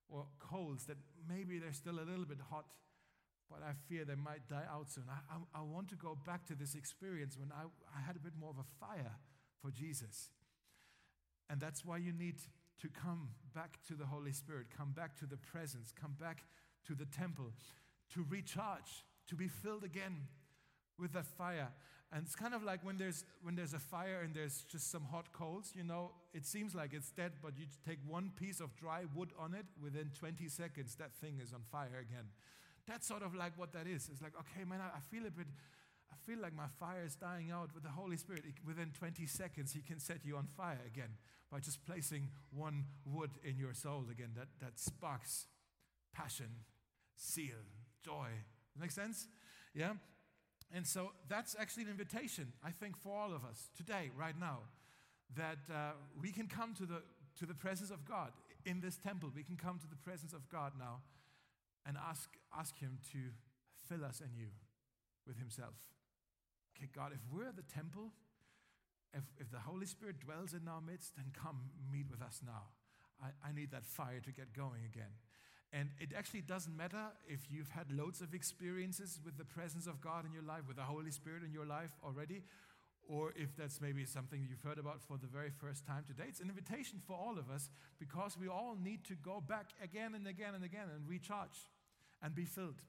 or 0.07 0.25
coals 0.39 0.85
that 0.85 0.97
maybe 1.27 1.59
they're 1.59 1.73
still 1.73 1.99
a 1.99 2.07
little 2.07 2.25
bit 2.25 2.39
hot, 2.49 2.65
but 3.49 3.59
I 3.61 3.73
fear 3.87 4.05
they 4.05 4.15
might 4.15 4.47
die 4.47 4.65
out 4.71 4.89
soon. 4.89 5.05
I, 5.09 5.35
I, 5.35 5.59
I 5.59 5.63
want 5.63 5.89
to 5.89 5.95
go 5.95 6.17
back 6.25 6.45
to 6.47 6.55
this 6.55 6.75
experience 6.75 7.37
when 7.37 7.51
I, 7.51 7.65
I 7.95 8.01
had 8.01 8.15
a 8.15 8.19
bit 8.19 8.33
more 8.39 8.49
of 8.49 8.57
a 8.57 8.85
fire 8.85 9.17
for 9.61 9.71
Jesus. 9.71 10.29
And 11.49 11.59
that's 11.59 11.85
why 11.85 11.97
you 11.97 12.11
need 12.11 12.39
to 12.81 12.89
come 12.89 13.29
back 13.53 13.79
to 13.87 13.93
the 13.93 14.05
Holy 14.05 14.31
Spirit, 14.31 14.67
come 14.75 14.91
back 14.91 15.17
to 15.19 15.25
the 15.25 15.37
presence, 15.37 15.91
come 15.91 16.15
back 16.19 16.43
to 16.87 16.95
the 16.95 17.05
temple, 17.05 17.53
to 18.13 18.25
recharge, 18.29 19.05
to 19.27 19.35
be 19.35 19.47
filled 19.47 19.83
again 19.83 20.27
with 20.99 21.13
that 21.13 21.25
fire. 21.25 21.69
And 22.11 22.23
it's 22.25 22.35
kind 22.35 22.53
of 22.53 22.63
like 22.63 22.85
when 22.85 22.97
there's, 22.97 23.25
when 23.41 23.55
there's 23.55 23.73
a 23.73 23.79
fire 23.79 24.21
and 24.23 24.33
there's 24.33 24.63
just 24.71 24.91
some 24.91 25.03
hot 25.11 25.33
coals, 25.33 25.73
you 25.75 25.83
know, 25.83 26.11
it 26.33 26.45
seems 26.45 26.75
like 26.75 26.93
it's 26.93 27.11
dead, 27.11 27.33
but 27.41 27.57
you 27.57 27.65
take 27.85 27.99
one 28.07 28.31
piece 28.35 28.59
of 28.59 28.75
dry 28.75 29.03
wood 29.13 29.31
on 29.37 29.53
it, 29.53 29.65
within 29.81 30.11
20 30.17 30.47
seconds, 30.47 30.95
that 30.95 31.13
thing 31.15 31.39
is 31.43 31.51
on 31.51 31.61
fire 31.71 31.99
again. 31.99 32.25
That's 32.87 33.07
sort 33.07 33.23
of 33.23 33.33
like 33.35 33.57
what 33.57 33.73
that 33.73 33.87
is. 33.87 34.09
It's 34.11 34.21
like, 34.21 34.33
okay, 34.39 34.63
man, 34.63 34.79
I, 34.81 34.99
feel 34.99 35.25
a 35.25 35.31
bit, 35.31 35.47
I 36.11 36.15
feel 36.25 36.39
like 36.39 36.55
my 36.55 36.67
fire 36.79 37.03
is 37.05 37.15
dying 37.15 37.51
out 37.51 37.73
with 37.73 37.83
the 37.83 37.89
Holy 37.89 38.17
Spirit. 38.17 38.43
Within 38.65 38.91
20 38.97 39.25
seconds, 39.25 39.73
He 39.73 39.81
can 39.81 39.99
set 39.99 40.23
you 40.23 40.37
on 40.37 40.47
fire 40.55 40.81
again 40.85 41.17
by 41.51 41.59
just 41.59 41.85
placing 41.85 42.29
one 42.51 42.85
wood 43.03 43.31
in 43.43 43.57
your 43.57 43.73
soul 43.73 44.05
again 44.11 44.31
that, 44.37 44.47
that 44.61 44.79
sparks 44.79 45.47
passion, 46.13 46.63
zeal, 47.19 47.65
joy. 48.03 48.27
Make 48.79 48.91
sense? 48.91 49.27
Yeah? 49.73 49.93
And 50.73 50.85
so 50.85 51.11
that's 51.29 51.55
actually 51.59 51.83
an 51.83 51.89
invitation, 51.89 52.53
I 52.63 52.71
think, 52.71 52.97
for 52.97 53.15
all 53.15 53.33
of 53.33 53.45
us 53.45 53.69
today, 53.77 54.11
right 54.17 54.37
now, 54.39 54.59
that 55.35 55.59
uh, 55.71 55.91
we 56.21 56.31
can 56.31 56.47
come 56.47 56.73
to 56.75 56.85
the, 56.85 57.01
to 57.39 57.45
the 57.45 57.53
presence 57.53 57.91
of 57.91 58.05
God 58.05 58.31
in 58.65 58.81
this 58.81 58.97
temple. 58.97 59.31
We 59.33 59.43
can 59.43 59.57
come 59.57 59.79
to 59.79 59.87
the 59.87 59.95
presence 59.95 60.33
of 60.33 60.49
God 60.49 60.73
now 60.77 61.01
and 61.85 61.97
ask, 61.97 62.29
ask 62.57 62.77
Him 62.79 62.97
to 63.11 63.19
fill 63.87 64.03
us 64.03 64.21
anew 64.21 64.49
with 65.27 65.37
Himself. 65.37 65.75
Okay, 66.77 66.89
God, 66.93 67.11
if 67.13 67.21
we're 67.31 67.53
the 67.55 67.63
temple, 67.73 68.11
if, 69.13 69.23
if 69.39 69.51
the 69.51 69.59
Holy 69.59 69.85
Spirit 69.85 70.19
dwells 70.19 70.53
in 70.53 70.67
our 70.67 70.81
midst, 70.81 71.15
then 71.15 71.25
come 71.31 71.69
meet 71.91 72.05
with 72.09 72.21
us 72.21 72.41
now. 72.45 72.73
I, 73.21 73.49
I 73.49 73.51
need 73.53 73.71
that 73.71 73.85
fire 73.85 74.19
to 74.19 74.31
get 74.31 74.53
going 74.53 74.83
again. 74.83 75.13
And 75.75 75.89
it 75.99 76.11
actually 76.17 76.41
doesn't 76.41 76.75
matter 76.75 77.11
if 77.27 77.51
you've 77.51 77.69
had 77.69 77.91
loads 77.91 78.21
of 78.21 78.33
experiences 78.33 79.19
with 79.25 79.37
the 79.37 79.43
presence 79.43 79.87
of 79.87 79.99
God 79.99 80.25
in 80.25 80.31
your 80.31 80.43
life, 80.43 80.61
with 80.67 80.77
the 80.77 80.83
Holy 80.83 81.11
Spirit 81.11 81.43
in 81.43 81.51
your 81.51 81.65
life 81.65 81.91
already, 82.01 82.43
or 83.09 83.33
if 83.35 83.57
that's 83.57 83.81
maybe 83.81 84.05
something 84.05 84.47
you've 84.49 84.61
heard 84.61 84.79
about 84.79 85.01
for 85.01 85.17
the 85.17 85.27
very 85.27 85.49
first 85.49 85.85
time 85.85 86.05
today. 86.07 86.23
It's 86.29 86.39
an 86.39 86.47
invitation 86.47 87.01
for 87.05 87.17
all 87.17 87.37
of 87.37 87.51
us 87.51 87.69
because 87.99 88.37
we 88.39 88.47
all 88.47 88.77
need 88.81 89.03
to 89.05 89.15
go 89.15 89.43
back 89.45 89.71
again 89.83 90.15
and 90.15 90.25
again 90.27 90.55
and 90.55 90.63
again 90.63 90.87
and 90.95 91.05
recharge 91.09 91.67
and 92.23 92.33
be 92.33 92.45
filled 92.45 92.81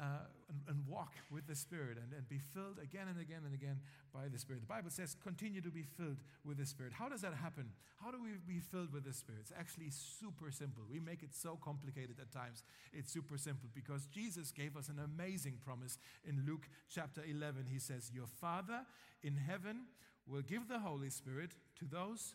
uh, 0.00 0.24
and, 0.48 0.58
and, 0.68 0.86
walk 0.88 1.12
with 1.30 1.46
the 1.46 1.54
Spirit 1.54 1.98
and, 2.00 2.12
and 2.16 2.26
be 2.28 2.38
filled 2.38 2.78
again 2.82 3.06
and 3.08 3.20
again 3.20 3.42
and 3.44 3.52
again 3.52 3.78
by 4.14 4.28
the 4.32 4.38
Spirit. 4.38 4.62
The 4.62 4.66
Bible 4.66 4.88
says, 4.88 5.14
continue 5.22 5.60
to 5.60 5.70
be 5.70 5.82
filled 5.82 6.16
with 6.42 6.56
the 6.56 6.64
Spirit. 6.64 6.92
How 6.94 7.08
does 7.08 7.20
that 7.20 7.34
happen? 7.34 7.66
How 8.02 8.10
do 8.10 8.16
we 8.22 8.30
be 8.48 8.60
filled 8.60 8.92
with 8.92 9.04
the 9.04 9.12
Spirit? 9.12 9.42
It's 9.42 9.52
actually 9.58 9.90
super 9.90 10.50
simple. 10.50 10.84
We 10.90 11.00
make 11.00 11.22
it 11.22 11.34
so 11.34 11.58
complicated 11.62 12.16
at 12.18 12.32
times. 12.32 12.64
It's 12.94 13.12
super 13.12 13.36
simple 13.36 13.68
because 13.74 14.06
Jesus 14.06 14.50
gave 14.50 14.74
us 14.74 14.88
an 14.88 14.98
amazing 14.98 15.58
promise 15.62 15.98
in 16.26 16.44
Luke 16.46 16.66
chapter 16.88 17.20
11. 17.28 17.66
He 17.70 17.78
says, 17.78 18.10
Your 18.14 18.26
Father 18.40 18.80
in 19.22 19.36
heaven 19.36 19.84
will 20.26 20.42
give 20.42 20.66
the 20.66 20.78
Holy 20.78 21.10
Spirit 21.10 21.50
to 21.78 21.84
those 21.84 22.34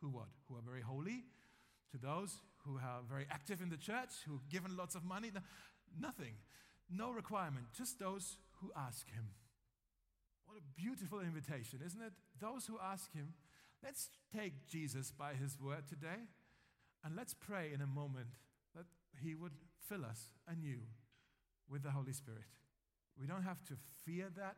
who 0.00 0.08
what? 0.08 0.28
Who 0.48 0.56
are 0.56 0.62
very 0.64 0.82
holy, 0.82 1.24
to 1.90 1.98
those 1.98 2.40
who 2.64 2.76
are 2.76 3.00
very 3.08 3.26
active 3.30 3.60
in 3.62 3.70
the 3.70 3.76
church, 3.76 4.10
who've 4.26 4.46
given 4.48 4.76
lots 4.76 4.94
of 4.94 5.04
money. 5.04 5.30
No, 5.34 5.40
nothing. 5.98 6.34
No 6.90 7.10
requirement, 7.10 7.66
just 7.76 7.98
those 7.98 8.38
who 8.60 8.72
ask 8.76 9.10
Him. 9.10 9.24
What 10.46 10.56
a 10.58 10.80
beautiful 10.80 11.20
invitation, 11.20 11.80
isn't 11.84 12.00
it? 12.00 12.12
Those 12.40 12.66
who 12.66 12.78
ask 12.82 13.12
Him. 13.12 13.34
Let's 13.84 14.08
take 14.34 14.66
Jesus 14.66 15.12
by 15.12 15.34
His 15.34 15.60
word 15.60 15.86
today 15.88 16.26
and 17.04 17.14
let's 17.14 17.34
pray 17.34 17.70
in 17.72 17.80
a 17.80 17.86
moment 17.86 18.34
that 18.74 18.86
He 19.22 19.34
would 19.34 19.52
fill 19.88 20.04
us 20.04 20.30
anew 20.48 20.80
with 21.70 21.82
the 21.82 21.90
Holy 21.90 22.12
Spirit. 22.12 22.48
We 23.20 23.26
don't 23.26 23.42
have 23.42 23.62
to 23.64 23.74
fear 24.04 24.26
that. 24.36 24.56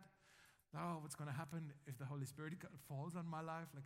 Oh, 0.76 0.99
what's 1.01 1.16
going 1.16 1.31
to 1.31 1.37
happen 1.37 1.72
if 1.87 1.99
the 1.99 2.05
Holy 2.05 2.26
Spirit 2.26 2.55
falls 2.89 3.16
on 3.16 3.26
my 3.26 3.41
life? 3.41 3.66
Like, 3.74 3.85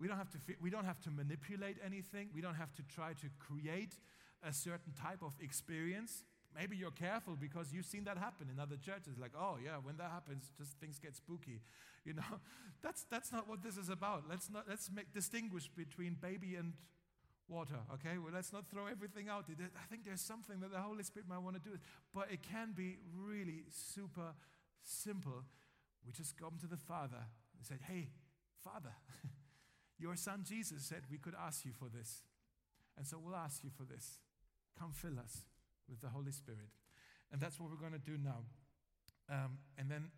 we 0.00 0.08
don't 0.08 0.16
have 0.16 0.30
to 0.30 0.38
we 0.60 0.70
don't 0.70 0.86
have 0.86 1.00
to 1.02 1.10
manipulate 1.10 1.76
anything. 1.84 2.30
We 2.34 2.40
don't 2.40 2.54
have 2.54 2.74
to 2.74 2.82
try 2.82 3.12
to 3.12 3.28
create 3.38 3.98
a 4.42 4.52
certain 4.52 4.92
type 5.00 5.22
of 5.22 5.34
experience. 5.40 6.24
Maybe 6.58 6.76
you're 6.76 6.90
careful 6.90 7.36
because 7.36 7.72
you've 7.72 7.86
seen 7.86 8.04
that 8.04 8.18
happen 8.18 8.48
in 8.52 8.60
other 8.60 8.76
churches. 8.76 9.18
Like, 9.18 9.32
oh 9.38 9.56
yeah, 9.62 9.76
when 9.82 9.96
that 9.96 10.10
happens, 10.10 10.50
just 10.56 10.78
things 10.78 10.98
get 10.98 11.16
spooky. 11.16 11.60
You 12.04 12.14
know, 12.14 12.40
that's 12.82 13.04
that's 13.12 13.30
not 13.30 13.48
what 13.48 13.62
this 13.62 13.76
is 13.76 13.88
about. 13.88 14.24
Let's 14.28 14.50
not 14.50 14.64
let's 14.68 14.90
make 14.90 15.12
distinguish 15.12 15.68
between 15.68 16.14
baby 16.20 16.56
and 16.56 16.72
water. 17.46 17.78
Okay, 17.94 18.18
well 18.18 18.32
let's 18.34 18.52
not 18.52 18.68
throw 18.68 18.86
everything 18.86 19.28
out. 19.28 19.44
I 19.48 19.86
think 19.88 20.04
there's 20.04 20.20
something 20.20 20.58
that 20.62 20.72
the 20.72 20.80
Holy 20.80 21.04
Spirit 21.04 21.28
might 21.28 21.38
want 21.38 21.62
to 21.62 21.70
do, 21.70 21.78
but 22.12 22.26
it 22.32 22.42
can 22.42 22.72
be 22.74 22.96
really 23.16 23.62
super 23.70 24.34
simple. 24.82 25.44
We 26.04 26.10
just 26.10 26.36
come 26.36 26.54
to 26.60 26.66
the 26.66 26.76
Father 26.76 27.22
and 27.56 27.64
said, 27.64 27.78
"Hey, 27.86 28.08
Father." 28.64 28.94
Your 30.00 30.16
son 30.16 30.42
Jesus 30.42 30.82
said 30.82 31.02
we 31.08 31.18
could 31.18 31.34
ask 31.40 31.64
you 31.64 31.70
for 31.72 31.88
this. 31.88 32.24
And 32.96 33.06
so 33.06 33.20
we'll 33.24 33.36
ask 33.36 33.62
you 33.62 33.70
for 33.70 33.84
this. 33.84 34.18
Come 34.76 34.90
fill 34.90 35.20
us 35.20 35.42
with 35.92 36.00
the 36.00 36.08
Holy 36.08 36.32
Spirit. 36.32 36.72
And 37.30 37.40
that's 37.40 37.60
what 37.60 37.68
we're 37.68 37.76
going 37.76 37.92
to 37.92 38.02
do 38.02 38.16
now. 38.16 38.48
Um, 39.28 39.60
and 39.76 39.90
then, 39.90 40.08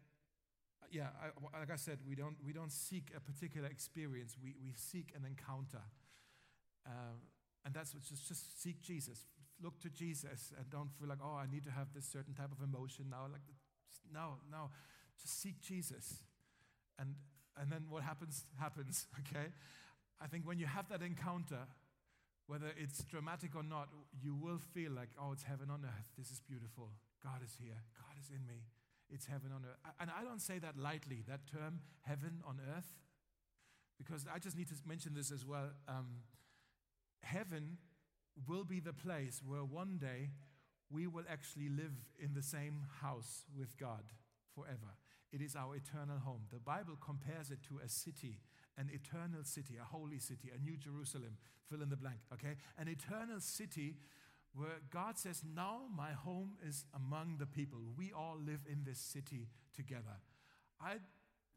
yeah, 0.91 1.11
I, 1.19 1.59
like 1.59 1.71
I 1.71 1.77
said, 1.77 1.99
we 2.07 2.15
don't, 2.15 2.37
we 2.45 2.53
don't 2.53 2.73
seek 2.73 3.11
a 3.17 3.21
particular 3.21 3.69
experience, 3.69 4.37
we, 4.43 4.55
we 4.63 4.73
seek 4.75 5.11
an 5.15 5.27
encounter. 5.27 5.83
Uh, 6.87 7.19
and 7.65 7.75
that's 7.75 7.95
what 7.95 8.05
just, 8.05 8.29
just 8.29 8.63
seek 8.63 8.81
Jesus. 8.81 9.27
Look 9.63 9.81
to 9.81 9.91
Jesus 9.91 10.53
and 10.57 10.71
don't 10.71 10.91
feel 10.99 11.09
like, 11.09 11.19
oh, 11.23 11.37
I 11.37 11.47
need 11.51 11.65
to 11.65 11.71
have 11.71 11.89
this 11.95 12.07
certain 12.07 12.35
type 12.35 12.51
of 12.51 12.63
emotion 12.63 13.07
now. 13.11 13.27
Like, 13.31 13.43
no, 14.13 14.39
no, 14.51 14.71
just 15.21 15.43
seek 15.43 15.61
Jesus. 15.61 16.23
And 16.99 17.15
and 17.57 17.71
then 17.71 17.85
what 17.89 18.03
happens, 18.03 18.45
happens, 18.59 19.07
okay? 19.21 19.49
I 20.21 20.27
think 20.27 20.47
when 20.47 20.59
you 20.59 20.67
have 20.67 20.89
that 20.89 21.03
encounter, 21.03 21.67
whether 22.47 22.67
it's 22.77 23.03
dramatic 23.05 23.57
or 23.57 23.63
not, 23.63 23.89
you 24.21 24.35
will 24.35 24.59
feel 24.59 24.93
like, 24.93 25.09
oh, 25.21 25.33
it's 25.33 25.45
heaven 25.45 25.71
on 25.71 25.85
earth. 25.85 26.09
This 26.19 26.31
is 26.31 26.41
beautiful. 26.41 26.91
God 27.23 27.41
is 27.43 27.57
here. 27.61 27.81
God 27.97 28.17
is 28.21 28.31
in 28.31 28.47
me. 28.47 28.67
It's 29.11 29.27
heaven 29.27 29.51
on 29.55 29.65
earth. 29.65 29.79
And 30.01 30.11
I 30.11 30.25
don't 30.25 30.41
say 30.41 30.59
that 30.59 30.77
lightly, 30.77 31.23
that 31.29 31.47
term, 31.51 31.81
heaven 32.03 32.43
on 32.47 32.61
earth, 32.77 32.95
because 33.97 34.27
I 34.33 34.39
just 34.39 34.57
need 34.57 34.69
to 34.69 34.75
mention 34.87 35.15
this 35.15 35.31
as 35.31 35.47
well. 35.47 35.71
Um, 35.89 36.23
heaven 37.23 37.79
will 38.47 38.65
be 38.65 38.81
the 38.81 38.93
place 38.93 39.41
where 39.47 39.65
one 39.65 39.99
day 39.99 40.31
we 40.91 41.07
will 41.07 41.25
actually 41.31 41.69
live 41.69 41.95
in 42.19 42.35
the 42.35 42.43
same 42.43 42.83
house 43.01 43.45
with 43.57 43.77
God 43.79 44.03
forever. 44.55 44.99
It 45.33 45.41
is 45.41 45.57
our 45.57 45.77
eternal 45.77 46.19
home. 46.19 46.43
The 46.53 46.61
Bible 46.61 46.97
compares 47.05 47.51
it 47.51 47.63
to 47.69 47.81
a 47.85 47.89
city, 47.89 48.41
an 48.77 48.91
eternal 48.93 49.45
city, 49.45 49.75
a 49.81 49.85
holy 49.85 50.19
city, 50.19 50.51
a 50.55 50.63
new 50.63 50.77
Jerusalem, 50.77 51.37
fill 51.69 51.83
in 51.83 51.89
the 51.89 51.97
blank, 51.97 52.19
okay? 52.33 52.57
An 52.79 52.89
eternal 52.89 53.41
city 53.41 53.97
where 54.55 54.81
God 54.91 55.19
says, 55.19 55.43
Now 55.45 55.83
my 55.97 56.13
home 56.13 56.57
is 56.67 56.85
among 56.95 57.37
the 57.39 57.47
people. 57.47 57.79
We 57.97 58.13
all 58.13 58.37
live 58.39 58.61
in 58.71 58.85
this 58.85 58.99
city 58.99 59.49
together. 59.75 60.21
I 60.81 60.95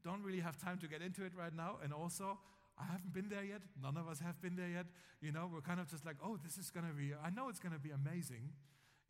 don't 0.04 0.24
really 0.24 0.40
have 0.40 0.58
time 0.58 0.78
to 0.80 0.88
get 0.88 1.02
into 1.02 1.26
it 1.26 1.34
right 1.38 1.54
now, 1.54 1.78
and 1.84 1.94
also, 1.94 2.40
I 2.80 2.86
haven't 2.86 3.14
been 3.14 3.30
there 3.30 3.44
yet. 3.44 3.62
None 3.82 3.98
of 3.98 4.08
us 4.08 4.20
have 4.20 4.40
been 4.42 4.56
there 4.56 4.70
yet. 4.70 4.86
You 5.20 5.32
know, 5.32 5.50
we're 5.52 5.62
kind 5.62 5.80
of 5.80 5.88
just 5.90 6.06
like, 6.06 6.18
oh, 6.24 6.38
this 6.44 6.58
is 6.58 6.70
going 6.70 6.88
to 6.88 6.94
be, 6.94 7.12
I 7.14 7.30
know 7.32 7.50
it's 7.50 7.60
going 7.60 7.74
to 7.74 7.80
be 7.80 7.90
amazing. 7.90 8.54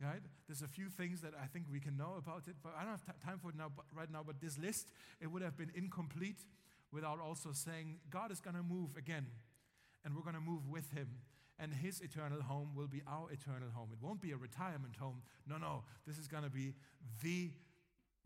Right? 0.00 0.22
There's 0.46 0.62
a 0.62 0.68
few 0.68 0.88
things 0.88 1.20
that 1.22 1.32
I 1.42 1.46
think 1.46 1.66
we 1.70 1.80
can 1.80 1.96
know 1.96 2.14
about 2.16 2.46
it, 2.46 2.54
but 2.62 2.72
I 2.78 2.82
don't 2.82 2.92
have 2.92 3.04
t- 3.04 3.12
time 3.24 3.38
for 3.42 3.50
it 3.50 3.56
now, 3.56 3.66
but 3.74 3.84
right 3.92 4.10
now. 4.10 4.22
But 4.24 4.40
this 4.40 4.56
list, 4.56 4.86
it 5.20 5.26
would 5.26 5.42
have 5.42 5.56
been 5.56 5.72
incomplete 5.74 6.38
without 6.92 7.20
also 7.20 7.50
saying 7.52 7.98
God 8.10 8.30
is 8.32 8.40
going 8.40 8.56
to 8.56 8.62
move 8.62 8.96
again, 8.96 9.26
and 10.04 10.14
we're 10.14 10.22
going 10.22 10.34
to 10.34 10.40
move 10.40 10.68
with 10.68 10.90
Him, 10.92 11.08
and 11.58 11.72
His 11.72 12.00
eternal 12.00 12.42
home 12.42 12.70
will 12.74 12.86
be 12.86 13.02
our 13.06 13.30
eternal 13.30 13.70
home. 13.74 13.88
It 13.92 13.98
won't 14.00 14.20
be 14.20 14.32
a 14.32 14.36
retirement 14.36 14.96
home. 14.96 15.22
No, 15.46 15.58
no, 15.58 15.84
this 16.06 16.18
is 16.18 16.28
going 16.28 16.44
to 16.44 16.50
be 16.50 16.74
the 17.22 17.50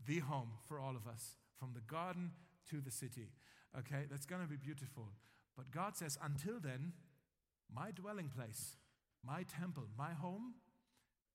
the 0.05 0.19
home 0.19 0.49
for 0.67 0.79
all 0.79 0.95
of 0.95 1.07
us, 1.07 1.37
from 1.57 1.71
the 1.73 1.81
garden 1.81 2.31
to 2.69 2.81
the 2.81 2.91
city. 2.91 3.29
Okay, 3.77 4.05
that's 4.09 4.25
going 4.25 4.41
to 4.41 4.47
be 4.47 4.57
beautiful. 4.57 5.07
But 5.55 5.71
God 5.71 5.95
says, 5.95 6.17
until 6.21 6.59
then, 6.59 6.93
my 7.73 7.91
dwelling 7.91 8.29
place, 8.29 8.75
my 9.25 9.43
temple, 9.43 9.83
my 9.97 10.11
home 10.11 10.55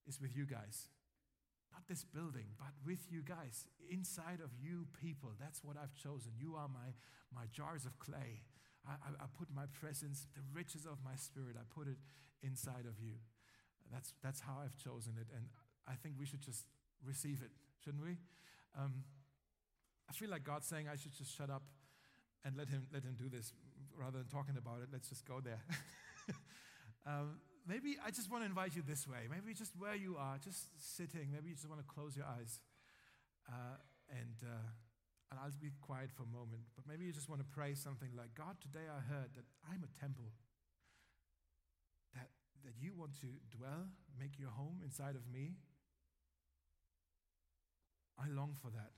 is 0.07 0.21
with 0.21 0.37
you 0.37 0.45
guys. 0.45 0.89
Not 1.79 1.87
this 1.87 2.03
building, 2.03 2.59
but 2.59 2.75
with 2.85 3.07
you 3.09 3.23
guys, 3.23 3.71
inside 3.89 4.43
of 4.43 4.51
you 4.59 4.89
people. 5.01 5.31
That's 5.39 5.63
what 5.63 5.77
I've 5.79 5.95
chosen. 5.95 6.33
You 6.35 6.57
are 6.57 6.67
my, 6.67 6.91
my 7.33 7.47
jars 7.55 7.87
of 7.87 7.97
clay. 8.01 8.43
I, 8.83 8.99
I, 8.99 9.23
I 9.23 9.27
put 9.39 9.47
my 9.55 9.71
presence, 9.79 10.27
the 10.35 10.43
riches 10.53 10.87
of 10.87 10.99
my 11.05 11.15
spirit, 11.15 11.55
I 11.55 11.63
put 11.71 11.87
it 11.87 12.03
inside 12.43 12.83
of 12.83 12.99
you. 12.99 13.15
That's, 13.93 14.13
that's 14.25 14.41
how 14.41 14.59
I've 14.59 14.75
chosen 14.77 15.15
it. 15.21 15.29
And 15.31 15.47
I 15.87 15.95
think 15.95 16.17
we 16.19 16.27
should 16.27 16.43
just 16.43 16.67
receive 17.07 17.43
it, 17.47 17.55
shouldn't 17.85 18.03
we? 18.03 18.19
Um, 18.77 19.07
I 20.11 20.13
feel 20.15 20.31
like 20.31 20.43
God's 20.43 20.67
saying 20.67 20.89
I 20.91 20.97
should 20.97 21.15
just 21.15 21.31
shut 21.31 21.49
up 21.49 21.63
and 22.45 22.57
let 22.57 22.69
him, 22.71 22.89
let 22.93 23.05
him 23.05 23.15
do 23.15 23.29
this 23.29 23.53
rather 23.95 24.19
than 24.19 24.27
talking 24.27 24.57
about 24.59 24.83
it. 24.83 24.89
Let's 24.91 25.09
just 25.09 25.25
go 25.25 25.39
there. 25.39 25.63
um, 27.07 27.39
maybe 27.69 28.01
I 28.01 28.11
just 28.11 28.33
want 28.33 28.43
to 28.43 28.49
invite 28.49 28.75
you 28.75 28.83
this 28.83 29.07
way. 29.07 29.29
Maybe 29.29 29.53
just 29.53 29.77
where 29.77 29.95
you 29.95 30.17
are, 30.17 30.41
just 30.41 30.73
sitting. 30.81 31.29
Maybe 31.31 31.53
you 31.53 31.55
just 31.55 31.69
want 31.69 31.85
to 31.85 31.87
close 31.87 32.17
your 32.17 32.25
eyes. 32.25 32.59
Uh, 33.45 33.77
and, 34.09 34.41
uh, 34.41 34.73
and 35.31 35.37
I'll 35.37 35.53
be 35.61 35.71
quiet 35.85 36.09
for 36.11 36.25
a 36.25 36.33
moment. 36.33 36.65
But 36.75 36.89
maybe 36.89 37.05
you 37.05 37.13
just 37.13 37.29
want 37.29 37.45
to 37.45 37.49
pray 37.53 37.77
something 37.77 38.09
like 38.17 38.33
God, 38.35 38.57
today 38.65 38.89
I 38.89 39.05
heard 39.05 39.37
that 39.37 39.45
I'm 39.69 39.85
a 39.85 39.93
temple. 40.01 40.33
That, 42.17 42.33
that 42.65 42.73
you 42.81 42.97
want 42.97 43.13
to 43.21 43.29
dwell, 43.53 43.93
make 44.19 44.41
your 44.41 44.51
home 44.51 44.81
inside 44.83 45.15
of 45.15 45.29
me. 45.29 45.61
I 48.17 48.33
long 48.33 48.57
for 48.57 48.73
that. 48.73 48.97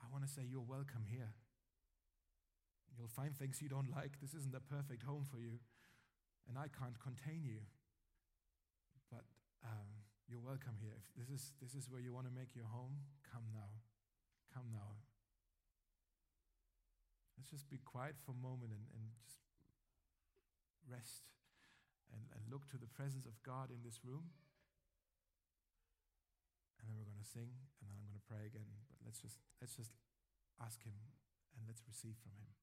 I 0.00 0.10
want 0.10 0.24
to 0.26 0.30
say, 0.30 0.42
You're 0.48 0.64
welcome 0.64 1.04
here. 1.06 1.36
You'll 2.98 3.12
find 3.12 3.36
things 3.36 3.62
you 3.62 3.68
don't 3.68 3.90
like. 3.94 4.20
This 4.20 4.34
isn't 4.34 4.54
a 4.54 4.60
perfect 4.60 5.04
home 5.04 5.24
for 5.30 5.38
you 5.38 5.60
and 6.48 6.58
I 6.58 6.66
can't 6.72 6.98
contain 6.98 7.44
you. 7.44 7.62
But 9.10 9.24
um, 9.62 10.02
you're 10.26 10.42
welcome 10.42 10.80
here. 10.80 10.96
If 10.96 11.06
this 11.14 11.28
is, 11.28 11.52
this 11.60 11.74
is 11.74 11.90
where 11.90 12.00
you 12.00 12.12
want 12.12 12.26
to 12.26 12.34
make 12.34 12.54
your 12.56 12.68
home, 12.70 13.04
come 13.28 13.44
now. 13.52 13.82
Come 14.52 14.72
now. 14.72 15.00
Let's 17.36 17.50
just 17.50 17.68
be 17.68 17.80
quiet 17.82 18.14
for 18.22 18.32
a 18.32 18.40
moment 18.40 18.70
and, 18.70 18.84
and 18.94 19.04
just 19.12 19.42
rest 20.86 21.28
and, 22.12 22.22
and 22.36 22.42
look 22.52 22.68
to 22.70 22.78
the 22.78 22.90
presence 22.90 23.24
of 23.24 23.34
God 23.42 23.72
in 23.72 23.80
this 23.82 24.04
room. 24.04 24.30
And 26.78 26.90
then 26.90 26.98
we're 26.98 27.08
going 27.08 27.22
to 27.22 27.26
sing, 27.26 27.50
and 27.78 27.84
then 27.86 27.94
I'm 27.94 28.06
going 28.10 28.18
to 28.18 28.28
pray 28.28 28.42
again. 28.46 28.66
But 28.90 29.06
let's 29.06 29.22
just, 29.22 29.38
let's 29.62 29.78
just 29.78 29.94
ask 30.58 30.82
Him 30.82 30.98
and 31.54 31.62
let's 31.66 31.82
receive 31.86 32.18
from 32.18 32.34
Him. 32.38 32.61